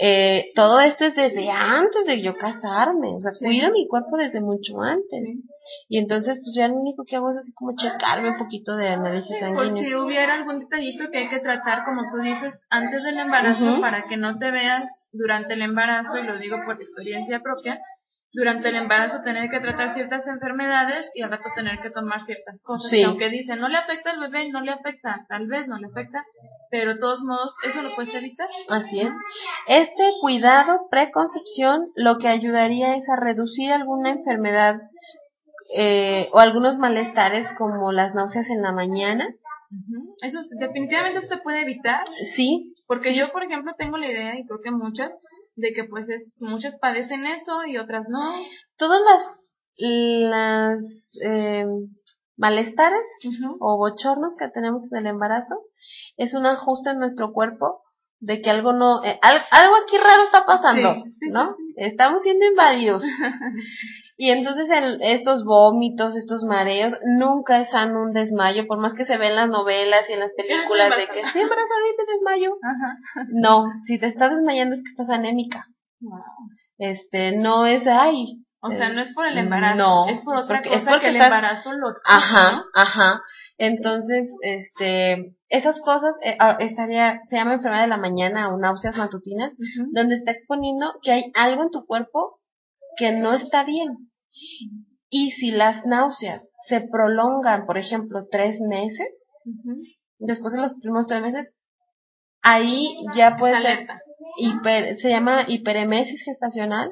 Eh, 0.00 0.50
todo 0.54 0.80
esto 0.80 1.04
es 1.06 1.14
desde 1.16 1.50
antes 1.50 2.06
de 2.06 2.22
yo 2.22 2.36
casarme, 2.36 3.14
o 3.16 3.20
sea, 3.20 3.32
Sí. 3.32 3.44
cuido 3.46 3.70
mi 3.72 3.86
cuerpo 3.88 4.16
desde 4.16 4.40
mucho 4.40 4.80
antes. 4.80 5.22
Sí. 5.24 5.42
Y 5.88 5.98
entonces, 5.98 6.38
pues 6.38 6.54
ya 6.56 6.68
lo 6.68 6.74
único 6.76 7.02
que 7.04 7.16
hago 7.16 7.30
es 7.30 7.38
así 7.38 7.52
como 7.54 7.74
checarme 7.76 8.30
un 8.30 8.38
poquito 8.38 8.76
de 8.76 8.88
análisis 8.88 9.30
Por 9.40 9.40
sanguíneo. 9.66 9.82
si 9.84 9.94
hubiera 9.96 10.34
algún 10.34 10.60
detallito 10.60 11.10
que 11.10 11.18
hay 11.18 11.28
que 11.28 11.40
tratar, 11.40 11.82
como 11.84 12.02
tú 12.10 12.18
dices, 12.22 12.54
antes 12.70 13.02
del 13.02 13.18
embarazo, 13.18 13.80
para 13.80 14.04
que 14.08 14.16
no 14.16 14.38
te 14.38 14.50
veas 14.52 14.84
durante 15.12 15.54
el 15.54 15.62
embarazo, 15.62 16.18
y 16.18 16.22
lo 16.26 16.38
digo 16.38 16.58
por 16.64 16.80
experiencia 16.80 17.40
propia, 17.40 17.80
durante 18.36 18.68
el 18.68 18.76
embarazo 18.76 19.22
tener 19.24 19.48
que 19.50 19.60
tratar 19.60 19.94
ciertas 19.94 20.26
enfermedades 20.26 21.10
y 21.14 21.22
al 21.22 21.30
rato 21.30 21.48
tener 21.54 21.78
que 21.80 21.90
tomar 21.90 22.20
ciertas 22.20 22.62
cosas. 22.62 22.90
Sí. 22.90 22.98
Que 22.98 23.04
aunque 23.04 23.30
dicen, 23.30 23.58
no 23.60 23.68
le 23.68 23.78
afecta 23.78 24.10
al 24.10 24.20
bebé, 24.20 24.50
no 24.50 24.60
le 24.60 24.72
afecta, 24.72 25.24
tal 25.28 25.46
vez 25.46 25.66
no 25.66 25.78
le 25.78 25.86
afecta, 25.86 26.22
pero 26.70 26.92
de 26.94 27.00
todos 27.00 27.22
modos, 27.22 27.54
eso 27.64 27.80
lo 27.82 27.94
puedes 27.94 28.14
evitar. 28.14 28.48
Así 28.68 29.00
es. 29.00 29.10
Este 29.68 30.04
cuidado 30.20 30.86
preconcepción 30.90 31.88
lo 31.96 32.18
que 32.18 32.28
ayudaría 32.28 32.94
es 32.96 33.08
a 33.08 33.16
reducir 33.16 33.72
alguna 33.72 34.10
enfermedad 34.10 34.80
eh, 35.76 36.28
o 36.32 36.38
algunos 36.38 36.78
malestares 36.78 37.48
como 37.58 37.90
las 37.92 38.14
náuseas 38.14 38.48
en 38.50 38.62
la 38.62 38.72
mañana. 38.72 39.26
Eso 40.22 40.40
es- 40.40 40.50
definitivamente 40.50 41.18
eso 41.18 41.34
se 41.36 41.42
puede 41.42 41.62
evitar, 41.62 42.04
Sí, 42.36 42.74
porque 42.86 43.16
yo, 43.16 43.32
por 43.32 43.42
ejemplo, 43.42 43.72
tengo 43.76 43.96
la 43.98 44.06
idea, 44.08 44.38
y 44.38 44.46
creo 44.46 44.60
que 44.62 44.70
muchas, 44.70 45.10
de 45.56 45.72
que 45.72 45.84
pues 45.84 46.08
es, 46.08 46.38
muchas 46.40 46.78
padecen 46.78 47.26
eso 47.26 47.64
y 47.66 47.78
otras 47.78 48.06
no. 48.08 48.20
todas 48.76 49.00
las, 49.00 49.54
las 50.30 51.10
eh, 51.24 51.66
malestares 52.36 53.06
o 53.60 53.76
bochornos 53.78 54.36
que 54.38 54.48
tenemos 54.48 54.90
en 54.92 54.98
el 54.98 55.06
embarazo 55.06 55.56
es 56.16 56.34
un 56.34 56.46
ajuste 56.46 56.90
en 56.90 56.98
nuestro 56.98 57.32
cuerpo 57.32 57.82
de 58.20 58.40
que 58.40 58.50
algo 58.50 58.72
no, 58.72 59.04
eh, 59.04 59.18
al- 59.22 59.44
algo 59.50 59.74
aquí 59.76 59.98
raro 59.98 60.22
está 60.22 60.46
pasando, 60.46 60.94
Sí, 60.94 61.12
sí, 61.20 61.26
¿no? 61.30 61.54
sí, 61.54 61.62
Estamos 61.76 62.22
siendo 62.22 62.46
invadidos. 62.46 63.02
y 64.16 64.30
entonces 64.30 64.68
el- 64.70 64.98
estos 65.02 65.44
vómitos, 65.44 66.16
estos 66.16 66.44
mareos, 66.44 66.94
nunca 67.18 67.60
es 67.60 67.70
sano 67.70 68.02
un 68.02 68.12
desmayo, 68.12 68.66
por 68.66 68.78
más 68.78 68.94
que 68.94 69.04
se 69.04 69.18
ve 69.18 69.28
en 69.28 69.36
las 69.36 69.48
novelas 69.48 70.08
y 70.08 70.14
en 70.14 70.20
las 70.20 70.32
películas 70.34 70.90
de 70.96 71.06
que 71.08 71.20
estoy 71.20 71.42
embarazada 71.42 71.80
y 71.92 71.96
te 71.96 72.12
desmayo. 72.12 72.50
Ajá. 72.62 72.96
No, 73.32 73.64
si 73.84 73.98
te 73.98 74.06
estás 74.06 74.32
desmayando 74.34 74.74
es 74.76 74.82
que 74.82 74.90
estás 74.90 75.10
anémica. 75.10 75.66
Wow. 76.00 76.20
Este, 76.78 77.32
no 77.36 77.66
es, 77.66 77.86
ay. 77.86 78.42
O 78.60 78.70
sea, 78.70 78.88
eh, 78.88 78.94
no 78.94 79.02
es 79.02 79.12
por 79.12 79.26
el 79.26 79.38
embarazo, 79.38 79.76
no, 79.76 80.08
es 80.08 80.20
por 80.20 80.36
otra 80.36 80.56
porque- 80.56 80.70
cosa 80.70 80.78
es 80.80 80.84
porque 80.86 81.00
que 81.02 81.08
el 81.10 81.16
estás- 81.16 81.26
embarazo 81.28 81.72
lo 81.74 81.90
explica, 81.90 82.16
Ajá, 82.18 82.52
¿no? 82.52 82.62
ajá. 82.74 83.22
Entonces, 83.58 84.30
este, 84.42 85.34
esas 85.48 85.80
cosas, 85.80 86.14
eh, 86.22 86.36
ah, 86.38 86.56
estaría, 86.60 87.20
se 87.26 87.36
llama 87.36 87.54
enfermedad 87.54 87.82
de 87.82 87.88
la 87.88 87.96
mañana 87.96 88.52
o 88.52 88.58
náuseas 88.58 88.96
matutinas, 88.96 89.52
donde 89.92 90.16
está 90.16 90.32
exponiendo 90.32 90.86
que 91.02 91.12
hay 91.12 91.32
algo 91.34 91.62
en 91.62 91.70
tu 91.70 91.86
cuerpo 91.86 92.38
que 92.96 93.12
no 93.12 93.34
está 93.34 93.64
bien. 93.64 94.10
Y 95.08 95.30
si 95.32 95.52
las 95.52 95.86
náuseas 95.86 96.48
se 96.68 96.80
prolongan, 96.80 97.64
por 97.64 97.78
ejemplo, 97.78 98.26
tres 98.30 98.60
meses, 98.60 99.08
después 100.18 100.52
de 100.52 100.60
los 100.60 100.74
primeros 100.80 101.06
tres 101.06 101.22
meses, 101.22 101.48
ahí 102.42 102.96
ya 103.14 103.36
puede 103.38 103.60
ser. 103.62 103.88
Hiper, 104.36 104.96
se 104.98 105.10
llama 105.10 105.44
hiperemesis 105.46 106.22
gestacional, 106.24 106.90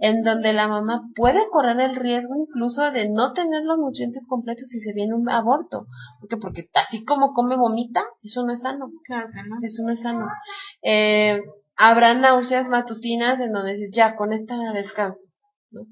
en 0.00 0.22
donde 0.22 0.52
la 0.52 0.68
mamá 0.68 1.02
puede 1.14 1.48
correr 1.50 1.80
el 1.80 1.96
riesgo 1.96 2.34
incluso 2.36 2.90
de 2.90 3.08
no 3.08 3.32
tener 3.32 3.62
los 3.64 3.78
nutrientes 3.78 4.26
completos 4.26 4.68
si 4.68 4.80
se 4.80 4.92
viene 4.92 5.14
un 5.14 5.28
aborto. 5.28 5.86
porque 6.20 6.36
Porque 6.36 6.68
así 6.74 7.04
como 7.04 7.32
come 7.32 7.56
vomita, 7.56 8.04
eso 8.22 8.44
no 8.44 8.52
es 8.52 8.60
sano. 8.60 8.90
Claro 9.04 9.28
que 9.32 9.48
no. 9.48 9.56
Eso 9.62 9.82
no 9.84 9.92
es 9.92 10.00
sano. 10.00 10.26
Eh, 10.82 11.40
habrá 11.76 12.14
náuseas 12.14 12.68
matutinas 12.68 13.40
en 13.40 13.52
donde 13.52 13.72
dices, 13.72 13.90
ya, 13.92 14.16
con 14.16 14.32
esta 14.32 14.56
descanso. 14.72 15.24
¿no? 15.70 15.82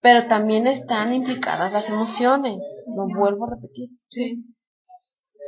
Pero 0.00 0.26
también 0.28 0.66
están 0.66 1.12
implicadas 1.12 1.72
las 1.72 1.88
emociones. 1.88 2.58
Lo 2.86 3.06
vuelvo 3.06 3.46
a 3.46 3.54
repetir. 3.56 3.90
Sí. 4.08 4.44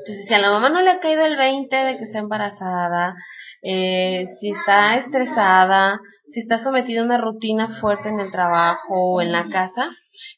Entonces, 0.02 0.26
si 0.26 0.34
a 0.34 0.40
la 0.40 0.50
mamá 0.50 0.68
no 0.68 0.80
le 0.80 0.90
ha 0.90 0.98
caído 0.98 1.24
el 1.24 1.36
20 1.36 1.76
de 1.76 1.96
que 1.96 2.04
está 2.04 2.18
embarazada, 2.18 3.14
eh, 3.62 4.26
si 4.40 4.50
está 4.50 4.96
estresada, 4.96 6.00
si 6.28 6.40
está 6.40 6.60
sometida 6.60 7.02
a 7.02 7.04
una 7.04 7.18
rutina 7.18 7.78
fuerte 7.80 8.08
en 8.08 8.18
el 8.18 8.32
trabajo 8.32 8.88
o 8.90 9.20
en 9.20 9.30
la 9.30 9.48
casa, 9.48 9.90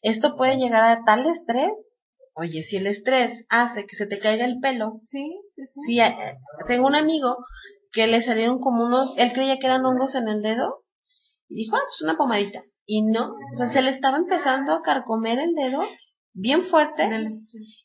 esto 0.02 0.36
puede 0.36 0.58
llegar 0.58 0.84
a 0.84 1.02
tal 1.06 1.24
estrés. 1.24 1.72
Oye, 2.34 2.62
si 2.62 2.76
el 2.76 2.86
estrés 2.86 3.46
hace 3.48 3.86
que 3.86 3.96
se 3.96 4.06
te 4.06 4.18
caiga 4.18 4.44
el 4.44 4.58
pelo, 4.60 5.00
Sí, 5.04 5.34
sí, 5.54 5.62
sí. 5.64 5.98
Eh, 5.98 6.36
tengo 6.66 6.86
un 6.86 6.94
amigo 6.94 7.38
que 7.90 8.06
le 8.06 8.20
salieron 8.20 8.58
como 8.58 8.84
unos, 8.84 9.14
él 9.16 9.32
creía 9.32 9.58
que 9.58 9.66
eran 9.66 9.86
hongos 9.86 10.14
en 10.14 10.28
el 10.28 10.42
dedo 10.42 10.82
y 11.48 11.64
dijo, 11.64 11.76
ah, 11.76 11.82
pues 11.86 12.02
una 12.02 12.18
pomadita. 12.18 12.62
Y 12.84 13.00
no, 13.06 13.28
o 13.28 13.56
sea, 13.56 13.72
se 13.72 13.80
le 13.80 13.90
estaba 13.90 14.18
empezando 14.18 14.72
a 14.72 14.82
carcomer 14.82 15.38
el 15.38 15.54
dedo 15.54 15.80
bien 16.34 16.64
fuerte 16.64 17.04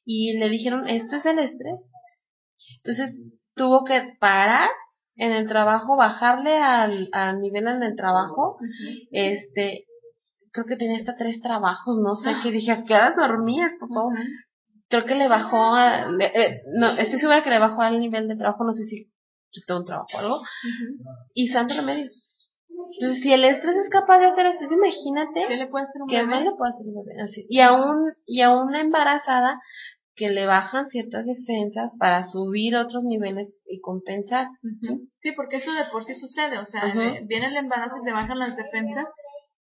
y 0.06 0.38
le 0.38 0.50
dijeron, 0.50 0.88
esto 0.88 1.16
es 1.18 1.24
del 1.24 1.40
estrés. 1.40 1.80
Entonces 2.84 3.16
tuvo 3.56 3.84
que 3.86 4.02
parar 4.20 4.70
en 5.16 5.32
el 5.34 5.48
trabajo, 5.48 5.98
bajarle 5.98 6.58
al, 6.60 7.10
al 7.12 7.40
nivel 7.42 7.68
en 7.68 7.84
el 7.84 7.96
trabajo, 7.96 8.58
este, 9.12 9.86
creo 10.52 10.66
que 10.66 10.78
tenía 10.78 10.98
hasta 10.98 11.18
tres 11.18 11.42
trabajos, 11.42 11.98
no 12.02 12.16
sé, 12.16 12.32
que 12.42 12.52
dije, 12.52 12.72
¿a 12.72 12.84
qué 12.86 12.96
horas 12.96 13.16
dormías, 13.16 13.72
por 13.80 13.90
favor? 13.94 14.14
Creo 14.88 15.06
que 15.06 15.16
le 15.16 15.28
bajó 15.28 15.58
a, 15.76 16.08
le- 16.10 16.26
eh, 16.34 16.62
no, 16.74 16.98
estoy 16.98 17.20
segura 17.20 17.44
que 17.44 17.50
le 17.50 17.60
bajó 17.60 17.82
al 17.82 18.00
nivel 18.00 18.28
de 18.28 18.36
trabajo, 18.38 18.64
no 18.64 18.74
sé 18.74 18.86
si 18.86 19.12
quitó 19.52 19.78
un 19.78 19.86
trabajo 19.86 20.08
o 20.16 20.20
algo, 20.20 20.36
Ujú. 20.38 21.04
y 21.34 21.48
santo 21.50 21.76
remedios. 21.76 22.29
Entonces, 22.94 23.22
si 23.24 23.34
el 23.34 23.44
estrés 23.44 23.76
es 23.76 23.90
capaz 23.90 24.20
de 24.20 24.26
hacer 24.28 24.46
eso, 24.48 24.66
imagínate 24.72 25.46
¿Qué 25.48 25.56
le 25.58 25.68
puede 25.68 25.86
hacer 25.86 26.02
un 26.02 26.08
bebé? 26.08 26.26
más 26.26 26.44
le 26.44 26.52
puede 26.58 26.70
hacer 26.72 26.86
un 26.88 27.06
bebé. 27.06 27.22
Así. 27.22 27.46
Y 27.50 27.60
a 27.60 27.74
un, 27.74 28.14
y 28.26 28.42
a 28.42 28.52
una 28.56 28.82
embarazada 28.82 29.60
que 30.16 30.30
le 30.30 30.46
bajan 30.46 30.90
ciertas 30.90 31.26
defensas 31.26 31.94
para 31.98 32.28
subir 32.28 32.76
otros 32.76 33.04
niveles 33.06 33.56
y 33.68 33.80
compensar. 33.80 34.48
Ujú. 34.64 35.08
Sí, 35.22 35.32
porque 35.32 35.58
eso 35.58 35.72
de 35.72 35.86
por 35.92 36.04
sí 36.04 36.14
sucede, 36.14 36.58
o 36.58 36.66
sea, 36.66 36.88
Ujú. 36.88 37.00
de- 37.00 37.24
viene 37.26 37.48
el 37.48 37.56
embarazo 37.58 37.96
y 38.02 38.06
te 38.06 38.12
bajan 38.12 38.38
las 38.40 38.58
defensas 38.58 39.08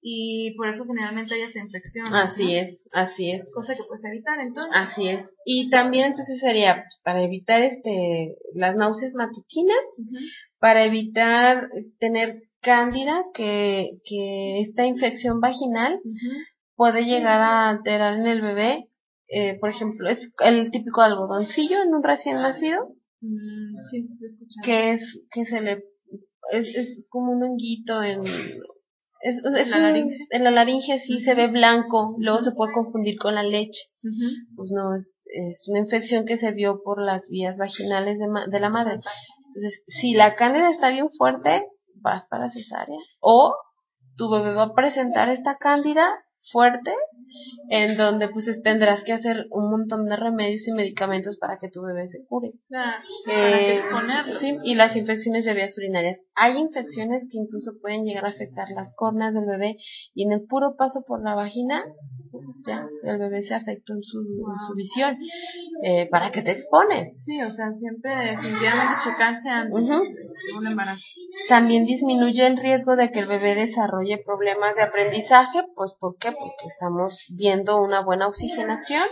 y 0.00 0.54
por 0.56 0.68
eso 0.68 0.84
generalmente 0.84 1.34
hay 1.34 1.42
esta 1.42 1.58
infección. 1.60 2.06
Así 2.12 2.54
es, 2.56 2.82
así 2.92 3.30
es. 3.32 3.48
Cosa 3.52 3.74
que 3.74 3.82
puedes 3.86 4.04
evitar 4.04 4.38
entonces. 4.40 4.72
Así 4.74 5.08
es. 5.08 5.26
Y 5.44 5.70
también 5.70 6.06
entonces 6.06 6.40
sería 6.40 6.84
para 7.04 7.22
evitar 7.22 7.62
este 7.62 8.34
las 8.54 8.74
náuseas 8.74 9.14
matutinas, 9.14 9.78
Ujú. 9.98 10.16
para 10.58 10.84
evitar 10.84 11.68
tener 12.00 12.42
cándida, 12.60 13.24
que, 13.34 13.90
que 14.04 14.60
esta 14.60 14.86
infección 14.86 15.40
vaginal 15.40 16.00
puede 16.76 17.02
llegar 17.04 17.40
a 17.40 17.70
alterar 17.70 18.14
en 18.18 18.26
el 18.26 18.40
bebé, 18.40 18.88
eh, 19.28 19.58
por 19.60 19.70
ejemplo, 19.70 20.08
es 20.08 20.18
el 20.44 20.70
típico 20.70 21.00
algodoncillo 21.02 21.82
en 21.82 21.94
un 21.94 22.02
recién 22.02 22.36
nacido, 22.36 22.94
Mm, 23.20 23.74
sí, 23.90 24.08
que 24.64 24.92
es, 24.92 25.22
que 25.32 25.44
se 25.44 25.60
le, 25.60 25.82
es, 26.52 26.68
es 26.76 27.04
como 27.10 27.32
un 27.32 27.42
honguito 27.42 28.00
en, 28.00 28.20
es, 29.22 29.42
es 29.44 29.68
¿La 29.70 29.76
un- 29.78 29.82
laringe? 29.82 30.16
en 30.30 30.44
la 30.44 30.52
laringe 30.52 31.00
sí 31.00 31.18
se 31.20 31.34
ve 31.34 31.48
blanco, 31.48 32.14
luego 32.18 32.40
se 32.40 32.52
puede 32.52 32.72
confundir 32.72 33.18
con 33.18 33.34
la 33.34 33.42
leche. 33.42 33.80
Pues 34.54 34.70
no, 34.72 34.94
es, 34.96 35.20
es 35.26 35.66
una 35.68 35.80
infección 35.80 36.26
que 36.26 36.36
se 36.36 36.52
vio 36.52 36.80
por 36.84 37.02
las 37.04 37.28
vías 37.28 37.56
vaginales 37.58 38.20
de, 38.20 38.28
ma- 38.28 38.46
de 38.46 38.60
la 38.60 38.70
madre. 38.70 38.94
Entonces, 38.94 39.82
si 40.00 40.14
la 40.14 40.36
cándida 40.36 40.70
está 40.70 40.90
bien 40.90 41.08
fuerte, 41.18 41.64
vas 42.00 42.26
para 42.26 42.50
cesárea. 42.50 42.98
O 43.20 43.54
tu 44.16 44.30
bebé 44.30 44.52
va 44.54 44.64
a 44.64 44.74
presentar 44.74 45.28
esta 45.28 45.56
cándida 45.56 46.06
fuerte, 46.50 46.92
en 47.70 47.96
donde 47.96 48.28
pues 48.28 48.48
es- 48.48 48.62
tendrás 48.62 49.04
que 49.04 49.12
hacer 49.12 49.46
un 49.50 49.70
montón 49.70 50.06
de 50.06 50.16
remedios 50.16 50.66
y 50.68 50.72
medicamentos 50.72 51.36
para 51.38 51.58
que 51.58 51.68
tu 51.68 51.82
bebé 51.82 52.08
se 52.08 52.24
cure. 52.26 52.52
Claro, 52.68 53.02
¿Para 53.26 53.58
qué 53.58 53.76
Eh, 53.76 53.80
sí, 54.40 54.58
y 54.64 54.74
las 54.74 54.96
infecciones 54.96 55.44
de 55.44 55.54
vías 55.54 55.76
urinarias. 55.76 56.18
Hay 56.34 56.56
infecciones 56.56 57.26
que 57.30 57.38
incluso 57.38 57.72
pueden 57.80 58.04
llegar 58.04 58.24
a 58.24 58.30
afectar 58.30 58.68
las 58.74 58.94
cornas 58.94 59.34
del 59.34 59.44
bebé 59.46 59.76
y 60.14 60.24
en 60.24 60.32
el 60.32 60.42
puro 60.46 60.76
paso 60.76 61.04
por 61.06 61.22
la 61.22 61.34
vagina, 61.34 61.84
ya, 62.66 62.86
el 63.02 63.18
bebé 63.18 63.42
se 63.42 63.54
afectó 63.54 63.94
en 63.94 64.02
su, 64.02 64.18
en 64.20 64.58
su 64.66 64.74
visión. 64.74 65.16
Eh, 65.82 66.08
¿Para 66.10 66.30
qué 66.30 66.42
te 66.42 66.52
expones? 66.52 67.22
Sí, 67.24 67.40
o 67.42 67.50
sea, 67.50 67.72
siempre 67.72 68.14
definitivamente 68.14 68.94
checarse 69.04 69.48
antes 69.48 69.84
de 69.88 70.58
un 70.58 70.66
embarazo. 70.66 71.02
También 71.48 71.84
disminuye 71.86 72.46
el 72.46 72.56
riesgo 72.56 72.96
de 72.96 73.10
que 73.10 73.20
el 73.20 73.26
bebé 73.26 73.54
desarrolle 73.54 74.22
problemas 74.24 74.76
de 74.76 74.82
aprendizaje, 74.82 75.60
pues 75.74 75.94
¿por 75.98 76.16
qué? 76.18 76.32
Estamos 76.66 77.24
viendo 77.30 77.80
una 77.80 78.02
buena 78.02 78.28
oxigenación, 78.28 79.04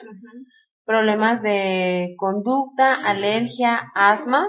problemas 0.84 1.42
de 1.42 2.14
conducta, 2.18 2.94
alergia, 2.94 3.82
asma, 3.94 4.48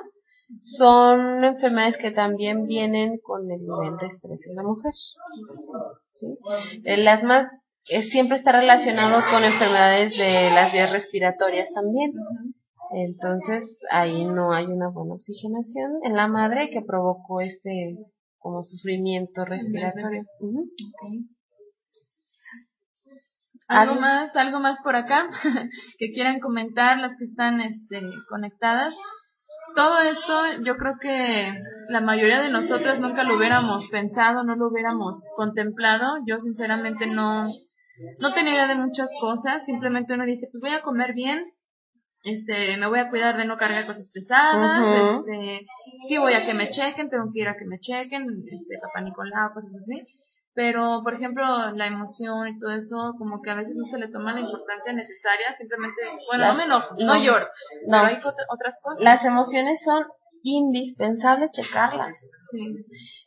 son 0.60 1.44
enfermedades 1.44 1.98
que 1.98 2.12
también 2.12 2.66
vienen 2.66 3.18
con 3.22 3.52
el 3.52 3.60
nivel 3.60 3.98
de 4.00 4.08
estrés 4.08 4.46
en 4.48 4.56
la 4.56 4.64
mujer. 4.64 4.94
El 6.84 7.08
asma 7.08 7.52
siempre 8.12 8.38
está 8.38 8.54
relacionado 8.54 9.22
con 9.32 9.44
enfermedades 9.44 10.18
de 10.18 10.52
las 10.54 10.72
vías 10.72 10.92
respiratorias 10.92 11.70
también. 11.74 12.14
Entonces, 12.92 13.80
ahí 13.92 14.24
no 14.24 14.54
hay 14.54 14.66
una 14.66 14.90
buena 14.90 15.16
oxigenación 15.16 16.00
en 16.04 16.16
la 16.16 16.28
madre 16.28 16.70
que 16.70 16.82
provocó 16.82 17.42
este 17.42 17.98
como 18.38 18.64
sufrimiento 18.64 19.44
respiratorio. 19.44 20.24
¿Algo 23.68 23.96
más, 23.96 24.36
algo 24.36 24.60
más 24.60 24.80
por 24.82 24.96
acá 24.96 25.30
que 26.00 26.12
quieran 26.12 26.40
comentar 26.40 27.00
las 27.00 27.18
que 27.18 27.26
están 27.26 27.60
este, 27.62 28.02
conectadas? 28.30 28.96
Todo 29.76 30.00
esto 30.00 30.64
yo 30.64 30.78
creo 30.78 30.94
que 31.00 31.54
la 31.90 32.02
mayoría 32.02 32.42
de 32.42 32.50
nosotras 32.50 33.00
nunca 33.00 33.24
lo 33.24 33.36
hubiéramos 33.36 33.88
pensado, 33.90 34.44
no 34.44 34.56
lo 34.56 34.70
hubiéramos 34.70 35.16
contemplado. 35.36 36.18
Yo 36.26 36.40
sinceramente 36.40 37.08
no, 37.08 37.48
no 38.20 38.34
tenía 38.34 38.54
idea 38.54 38.68
de 38.68 38.76
muchas 38.76 39.10
cosas, 39.20 39.66
simplemente 39.66 40.14
uno 40.14 40.26
dice, 40.26 40.48
pues 40.52 40.62
voy 40.62 40.72
a 40.72 40.82
comer 40.82 41.14
bien, 41.14 41.46
este, 42.24 42.78
me 42.78 42.88
voy 42.88 43.00
a 43.00 43.10
cuidar 43.10 43.38
de 43.38 43.46
no 43.46 43.58
cargar 43.58 43.86
cosas 43.86 44.10
pesadas, 44.14 44.82
este, 44.82 45.66
sí 46.08 46.18
voy 46.18 46.34
a 46.34 46.46
que 46.46 46.54
me 46.54 46.70
chequen, 46.70 47.10
tengo 47.10 47.32
que 47.34 47.42
ir 47.42 47.48
a 47.48 47.58
que 47.58 47.66
me 47.66 47.80
chequen, 47.80 48.24
este, 48.52 48.80
papá 48.82 49.02
Nicolau, 49.02 49.54
cosas 49.54 49.76
así. 49.76 50.04
Pero 50.58 51.02
por 51.04 51.14
ejemplo 51.14 51.44
la 51.72 51.86
emoción 51.86 52.48
y 52.48 52.58
todo 52.58 52.72
eso 52.72 53.14
como 53.20 53.42
que 53.44 53.52
a 53.52 53.56
veces 53.56 53.76
no 53.78 53.86
se 53.86 54.00
le 54.00 54.08
toma 54.08 54.34
la 54.34 54.40
importancia 54.40 54.92
necesaria 54.92 55.54
simplemente 55.56 56.02
bueno 56.28 56.44
Las- 56.44 56.52
no 56.54 56.58
me 56.58 56.64
enojo 56.64 56.96
no, 56.98 57.06
no, 57.14 57.24
lloro 57.24 57.46
no. 57.46 57.92
pero 57.92 58.08
hay 58.08 58.16
otras 58.50 58.76
cosas 58.84 59.00
Las 59.04 59.24
emociones 59.24 59.80
son 59.86 60.04
indispensables 60.42 61.52
checarlas. 61.52 62.18
sí 62.52 62.76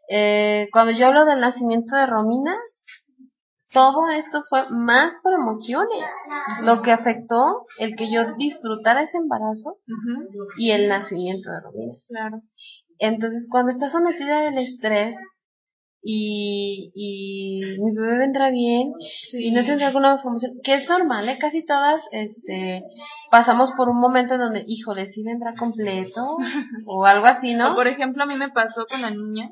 Eh, 0.09 0.69
cuando 0.73 0.91
yo 0.93 1.07
hablo 1.07 1.25
del 1.25 1.41
nacimiento 1.41 1.95
de 1.95 2.07
Romina, 2.07 2.57
todo 3.73 4.09
esto 4.11 4.43
fue 4.49 4.63
más 4.71 5.13
por 5.23 5.33
emociones. 5.35 6.03
Lo 6.63 6.83
que 6.83 6.91
afectó 6.91 7.65
el 7.79 7.95
que 7.95 8.11
yo 8.13 8.35
disfrutara 8.37 9.03
ese 9.03 9.19
embarazo 9.19 9.77
y 10.57 10.73
el 10.73 10.89
nacimiento 10.89 11.49
de 11.53 11.61
Romina. 11.61 11.95
claro 12.09 12.43
Entonces, 12.99 13.47
cuando 13.51 13.71
estás 13.71 13.93
sometida 13.93 14.49
al 14.49 14.59
estrés 14.59 15.15
y, 16.03 16.91
y 16.95 17.79
mi 17.79 17.93
bebé 17.95 18.19
vendrá 18.19 18.51
bien 18.51 18.93
sí 19.31 19.49
y 19.49 19.51
no 19.53 19.63
tienes 19.63 19.83
alguna 19.83 20.15
información, 20.15 20.53
que 20.65 20.75
es 20.75 20.89
normal, 20.89 21.29
¿eh? 21.29 21.39
casi 21.39 21.65
todas 21.65 22.01
este, 22.13 22.83
pasamos 23.31 23.73
por 23.77 23.89
un 23.89 24.01
momento 24.01 24.35
en 24.35 24.41
donde, 24.41 24.65
híjole, 24.67 25.07
sí 25.07 25.23
vendrá 25.23 25.55
completo 25.55 26.39
o 26.87 27.05
algo 27.05 27.27
así, 27.27 27.55
O, 27.55 27.59
¿no? 27.59 27.75
por 27.75 27.87
ejemplo, 27.87 28.23
a 28.23 28.27
mí 28.27 28.37
me 28.37 28.51
pasó 28.51 28.87
con 28.87 29.03
la 29.03 29.11
niña 29.11 29.51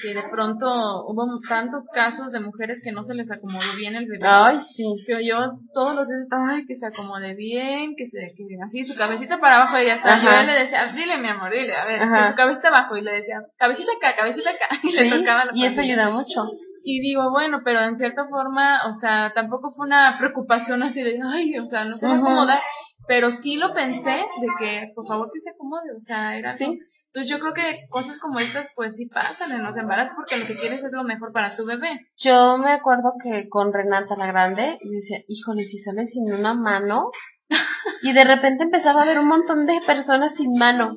que 0.00 0.14
de 0.14 0.22
pronto 0.30 0.66
hubo 1.06 1.26
tantos 1.48 1.88
casos 1.92 2.30
de 2.30 2.38
mujeres 2.38 2.80
que 2.84 2.92
no 2.92 3.02
se 3.02 3.14
les 3.14 3.28
acomodó 3.32 3.66
bien 3.76 3.96
el 3.96 4.06
bebé. 4.06 4.24
Ay, 4.28 4.60
sí. 4.76 4.84
Que 5.04 5.26
yo 5.26 5.58
todos 5.74 5.96
los 5.96 6.06
días, 6.06 6.28
ay, 6.30 6.66
que 6.66 6.76
se 6.76 6.86
acomode 6.86 7.34
bien, 7.34 7.96
que 7.96 8.06
se, 8.06 8.32
que 8.36 8.44
así, 8.64 8.86
su 8.86 8.96
cabecita 8.96 9.40
para 9.40 9.56
abajo 9.56 9.78
y 9.78 9.86
ya 9.86 9.96
está. 9.96 10.22
Yo 10.22 10.28
Ajá. 10.28 10.44
le 10.44 10.52
decía, 10.52 10.92
dile 10.94 11.18
mi 11.18 11.28
amor, 11.28 11.50
dile, 11.50 11.74
a 11.74 11.84
ver, 11.84 12.00
Ajá. 12.00 12.30
su 12.30 12.36
cabecita 12.36 12.68
abajo 12.68 12.96
y 12.96 13.02
le 13.02 13.10
decía, 13.10 13.40
cabecita 13.56 13.90
acá, 13.96 14.14
cabecita 14.16 14.50
acá. 14.50 14.68
Y 14.84 14.92
le 14.92 15.18
tocaba 15.18 15.44
la 15.46 15.52
y 15.52 15.64
eso 15.66 15.80
ayuda 15.80 16.10
mucho. 16.10 16.44
Y 16.84 17.00
digo, 17.00 17.30
bueno, 17.30 17.58
pero 17.64 17.80
en 17.80 17.96
cierta 17.96 18.28
forma, 18.28 18.86
o 18.86 18.92
sea, 18.92 19.32
tampoco 19.34 19.72
fue 19.74 19.86
una 19.86 20.16
preocupación 20.18 20.82
así 20.84 21.02
de, 21.02 21.18
ay, 21.22 21.58
o 21.58 21.66
sea, 21.66 21.84
no 21.84 21.98
se 21.98 22.06
va 22.06 22.14
a 22.14 22.16
acomodar. 22.18 22.60
Pero 23.08 23.30
sí 23.30 23.56
lo 23.56 23.72
pensé 23.74 24.10
de 24.10 24.48
que, 24.58 24.92
por 24.94 25.06
favor, 25.06 25.30
que 25.32 25.40
se 25.40 25.50
acomode, 25.50 25.90
o 25.96 26.00
sea, 26.00 26.36
era 26.36 26.50
algo- 26.52 26.58
Sí. 26.58 26.78
Entonces 27.06 27.30
yo 27.30 27.40
creo 27.40 27.54
que 27.54 27.88
cosas 27.88 28.18
como 28.20 28.38
estas, 28.38 28.70
pues 28.76 28.94
sí 28.96 29.06
pasan 29.06 29.50
en 29.52 29.62
los 29.64 29.74
embarazos 29.78 30.14
porque 30.14 30.36
lo 30.36 30.46
que 30.46 30.58
quieres 30.58 30.84
es 30.84 30.92
lo 30.92 31.02
mejor 31.04 31.32
para 31.32 31.56
tu 31.56 31.64
bebé. 31.64 31.88
Yo 32.18 32.58
me 32.58 32.70
acuerdo 32.70 33.14
que 33.22 33.48
con 33.48 33.72
Renata 33.72 34.14
la 34.14 34.26
Grande, 34.26 34.78
yo 34.84 34.90
decía, 34.92 35.18
híjole, 35.26 35.64
si 35.64 35.78
sale 35.78 36.04
sin 36.06 36.32
una 36.32 36.52
mano. 36.54 37.10
Y 38.02 38.12
de 38.12 38.22
repente 38.24 38.62
empezaba 38.64 39.02
a 39.02 39.06
ver 39.06 39.18
un 39.18 39.26
montón 39.26 39.64
de 39.66 39.80
personas 39.86 40.36
sin 40.36 40.52
mano. 40.52 40.92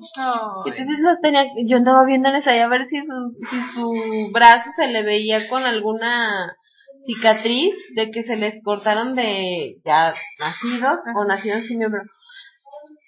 Y 0.66 0.70
Entonces 0.70 1.00
los 1.00 1.20
tenía, 1.22 1.46
yo 1.66 1.78
andaba 1.78 2.04
viendo 2.06 2.28
en 2.30 2.36
esa 2.36 2.52
a 2.52 2.68
ver 2.68 2.86
si 2.90 2.98
su, 3.00 3.38
si 3.50 3.62
su 3.74 4.32
brazo 4.34 4.70
se 4.76 4.88
le 4.88 5.02
veía 5.04 5.48
con 5.50 5.64
alguna 5.64 6.56
cicatriz 7.06 7.74
de 7.96 8.12
que 8.12 8.24
se 8.24 8.36
les 8.36 8.62
cortaron 8.64 9.16
de 9.16 9.74
ya 9.86 10.14
nacidos 10.40 11.00
o 11.16 11.26
nacidos 11.26 11.64
sin 11.68 11.80
miembro. 11.80 12.02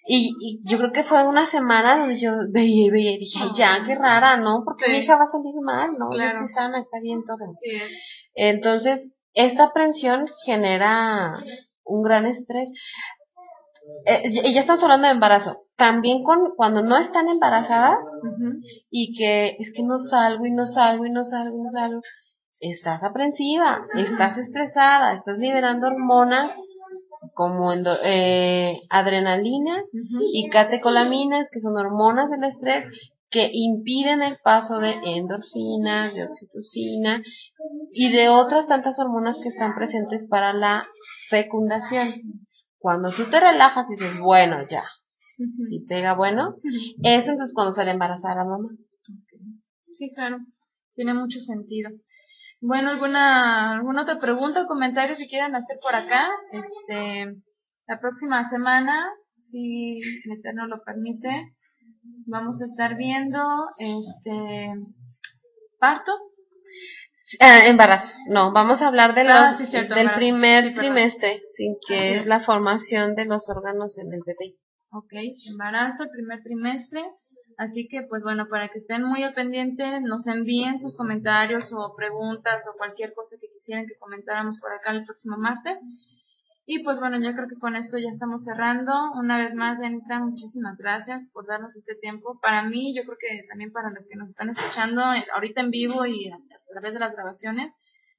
Y, 0.06 0.34
y 0.42 0.60
yo 0.70 0.78
creo 0.80 0.92
que 0.92 1.04
fue 1.06 1.26
una 1.26 1.50
semana 1.50 2.00
donde 2.00 2.20
yo 2.20 2.32
veía 2.52 2.88
y 2.88 2.90
veía 2.90 3.12
y 3.14 3.20
dije, 3.20 3.40
ay, 3.42 3.50
ya, 3.58 3.84
qué 3.86 3.96
rara, 3.96 4.36
¿no? 4.38 4.62
Porque 4.66 4.86
Sí. 4.86 4.92
mi 4.92 4.98
hija 4.98 5.16
va 5.16 5.24
a 5.24 5.28
salir 5.28 5.56
mal, 5.64 5.92
¿no? 5.98 6.12
Yo 6.12 6.18
Claro. 6.18 6.40
estoy 6.40 6.48
sana, 6.54 6.80
está 6.80 6.98
bien 7.02 7.24
todo. 7.26 7.38
Sí, 7.64 7.72
Entonces, 8.36 9.10
esta 9.34 9.66
aprensión 9.66 10.28
genera 10.46 11.38
un 11.86 12.04
gran 12.04 12.26
estrés. 12.26 12.70
Eh, 14.06 14.54
ya 14.54 14.62
estamos 14.62 14.84
hablando 14.84 15.08
de 15.08 15.14
embarazo. 15.14 15.58
También 15.78 16.24
con 16.24 16.54
cuando 16.56 16.82
no 16.84 16.98
están 16.98 17.28
embarazadas 17.30 17.98
y 18.92 19.18
que 19.18 19.56
es 19.60 19.72
que 19.76 19.84
no 19.84 19.98
salgo 19.98 20.46
y 20.46 20.52
no 20.52 20.66
salgo 20.68 21.06
y 21.06 21.12
no 21.12 21.24
salgo 21.24 21.58
y 21.58 21.62
no 21.64 21.72
salgo, 21.72 22.02
estás 22.72 23.04
aprensiva, 23.04 23.86
estás 23.96 24.38
estresada, 24.38 25.14
estás 25.14 25.38
liberando 25.40 25.88
hormonas 25.88 26.52
como 27.34 27.72
endo- 27.74 27.98
eh, 28.04 28.80
adrenalina 28.90 29.84
y 30.34 30.50
catecolaminas, 30.50 31.48
que 31.52 31.60
son 31.60 31.76
hormonas 31.78 32.30
del 32.30 32.44
estrés, 32.44 32.86
que 33.30 33.50
impiden 33.52 34.22
el 34.22 34.38
paso 34.44 34.78
de 34.80 34.94
endorfinas, 35.16 36.14
de 36.14 36.24
oxitocina 36.26 37.24
y 37.92 38.12
de 38.12 38.30
otras 38.30 38.68
tantas 38.68 39.00
hormonas 39.00 39.38
que 39.42 39.50
están 39.50 39.74
presentes 39.76 40.28
para 40.28 40.54
la 40.54 40.88
fecundación. 41.30 42.14
Cuando 42.78 43.10
tú 43.16 43.30
te 43.30 43.40
relajas 43.40 43.88
y 43.90 43.94
dices, 43.96 44.20
bueno, 44.22 44.58
ya, 44.70 44.84
si 45.70 45.86
pega 45.88 46.14
bueno, 46.16 46.56
eso 47.04 47.32
es 47.32 47.54
cuando 47.56 47.74
sale 47.74 47.92
embarazada 47.92 48.36
la 48.36 48.46
mamá. 48.46 48.70
Sí, 49.96 50.12
claro, 50.14 50.38
tiene 50.96 51.14
mucho 51.16 51.40
sentido. 51.40 51.90
Bueno, 52.66 52.92
¿alguna, 52.92 53.74
alguna 53.74 54.04
otra 54.04 54.20
pregunta 54.20 54.62
o 54.62 54.68
comentario 54.68 55.18
que 55.18 55.28
quieran 55.28 55.54
hacer 55.54 55.76
por 55.84 55.94
acá? 55.94 56.30
Este, 56.50 57.26
la 57.88 58.00
próxima 58.00 58.50
semana, 58.50 59.06
si 59.38 60.00
el 60.24 60.40
Eterno 60.40 60.68
lo 60.68 60.82
permite, 60.82 61.30
vamos 62.26 62.62
a 62.62 62.66
estar 62.66 62.96
viendo 62.96 63.40
este 63.78 64.76
parto. 65.78 66.14
Ah, 67.42 67.60
embarazo, 67.66 68.16
no, 68.30 68.54
vamos 68.54 68.82
a 68.82 68.88
hablar 68.88 69.14
de 69.14 69.26
los, 69.26 69.34
Ah, 69.34 69.56
sí, 69.58 69.66
cierto, 69.66 69.96
del 69.96 70.04
embarazo. 70.04 70.20
primer 70.20 70.70
Sí, 70.70 70.76
trimestre, 70.76 71.42
sí, 71.52 71.78
que 71.86 72.20
es 72.20 72.26
la 72.28 72.46
formación 72.46 73.14
de 73.16 73.26
los 73.26 73.50
órganos 73.50 73.98
en 73.98 74.14
el 74.14 74.22
bebé. 74.26 74.56
Ok, 74.90 75.12
embarazo, 75.50 76.06
primer 76.10 76.42
trimestre. 76.42 77.04
Así 77.58 77.88
que, 77.88 78.04
pues 78.04 78.24
bueno, 78.24 78.48
para 78.50 78.70
que 78.70 78.80
estén 78.80 79.04
muy 79.04 79.24
al 79.24 79.34
pendiente, 79.34 80.02
nos 80.02 80.28
envíen 80.28 80.78
sus 80.78 80.98
comentarios 80.98 81.72
o 81.74 81.96
preguntas 81.96 82.64
o 82.68 82.78
cualquier 82.78 83.14
cosa 83.14 83.36
que 83.40 83.48
quisieran 83.48 83.88
que 83.88 83.98
comentáramos 83.98 84.60
por 84.60 84.72
acá 84.72 84.92
el 84.92 85.06
próximo 85.06 85.38
martes. 85.38 85.80
Y 86.66 86.84
pues 86.84 87.00
bueno, 87.00 87.20
yo 87.20 87.34
creo 87.34 87.48
que 87.50 87.60
con 87.60 87.76
esto 87.76 87.98
ya 87.98 88.10
estamos 88.10 88.46
cerrando. 88.46 88.94
Una 89.16 89.38
vez 89.38 89.54
más, 89.54 89.82
Anita, 89.82 90.20
muchísimas 90.20 90.78
gracias 90.78 91.28
por 91.34 91.46
darnos 91.46 91.76
este 91.76 91.96
tiempo. 91.96 92.40
Para 92.42 92.64
mí, 92.64 92.96
yo 92.96 93.04
creo 93.04 93.18
que 93.20 93.46
también 93.50 93.72
para 93.74 93.90
los 93.90 94.08
que 94.08 94.16
nos 94.16 94.30
están 94.30 94.50
escuchando 94.50 95.02
eh, 95.14 95.26
ahorita 95.34 95.60
en 95.60 95.72
vivo 95.72 96.06
y 96.06 96.30
a, 96.30 96.38
través 96.72 96.94
de 96.94 97.00
las 97.00 97.14
grabaciones, 97.14 97.74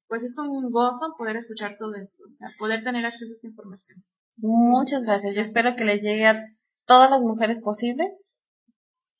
pues 0.08 0.22
es 0.22 0.36
un 0.36 0.70
gozo 0.70 1.14
poder 1.16 1.36
escuchar 1.36 1.76
todo 1.78 1.94
esto, 1.94 2.22
o 2.26 2.30
sea, 2.30 2.48
poder 2.58 2.84
tener 2.84 3.06
acceso 3.06 3.32
a 3.32 3.34
esta 3.34 3.46
información. 3.46 4.04
Muchas 4.36 5.06
gracias. 5.06 5.34
Yo 5.34 5.40
espero 5.40 5.74
que 5.74 5.84
les 5.84 6.02
llegue 6.02 6.26
a 6.26 6.44
todas 6.86 7.10
las 7.10 7.20
mujeres 7.20 7.60
posibles 7.62 8.12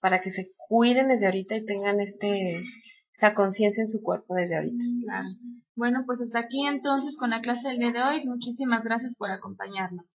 para 0.05 0.21
que 0.21 0.31
se 0.33 0.47
cuiden 0.69 1.09
desde 1.09 1.25
ahorita 1.25 1.57
y 1.57 1.65
tengan 1.65 1.99
este 1.99 2.63
esta 3.15 3.33
conciencia 3.33 3.81
en 3.83 3.89
su 3.89 4.03
cuerpo 4.03 4.35
desde 4.35 4.57
ahorita. 4.57 4.85
Claro. 5.03 5.29
Bueno, 5.77 6.03
pues 6.05 6.21
hasta 6.21 6.41
aquí 6.41 6.67
entonces 6.67 7.17
con 7.17 7.31
la 7.31 7.41
clase 7.41 7.69
del 7.69 7.79
día 7.79 7.91
de 7.91 8.03
hoy. 8.03 8.27
Muchísimas 8.27 8.85
gracias 8.85 9.15
por 9.15 9.31
acompañarnos. 9.31 10.13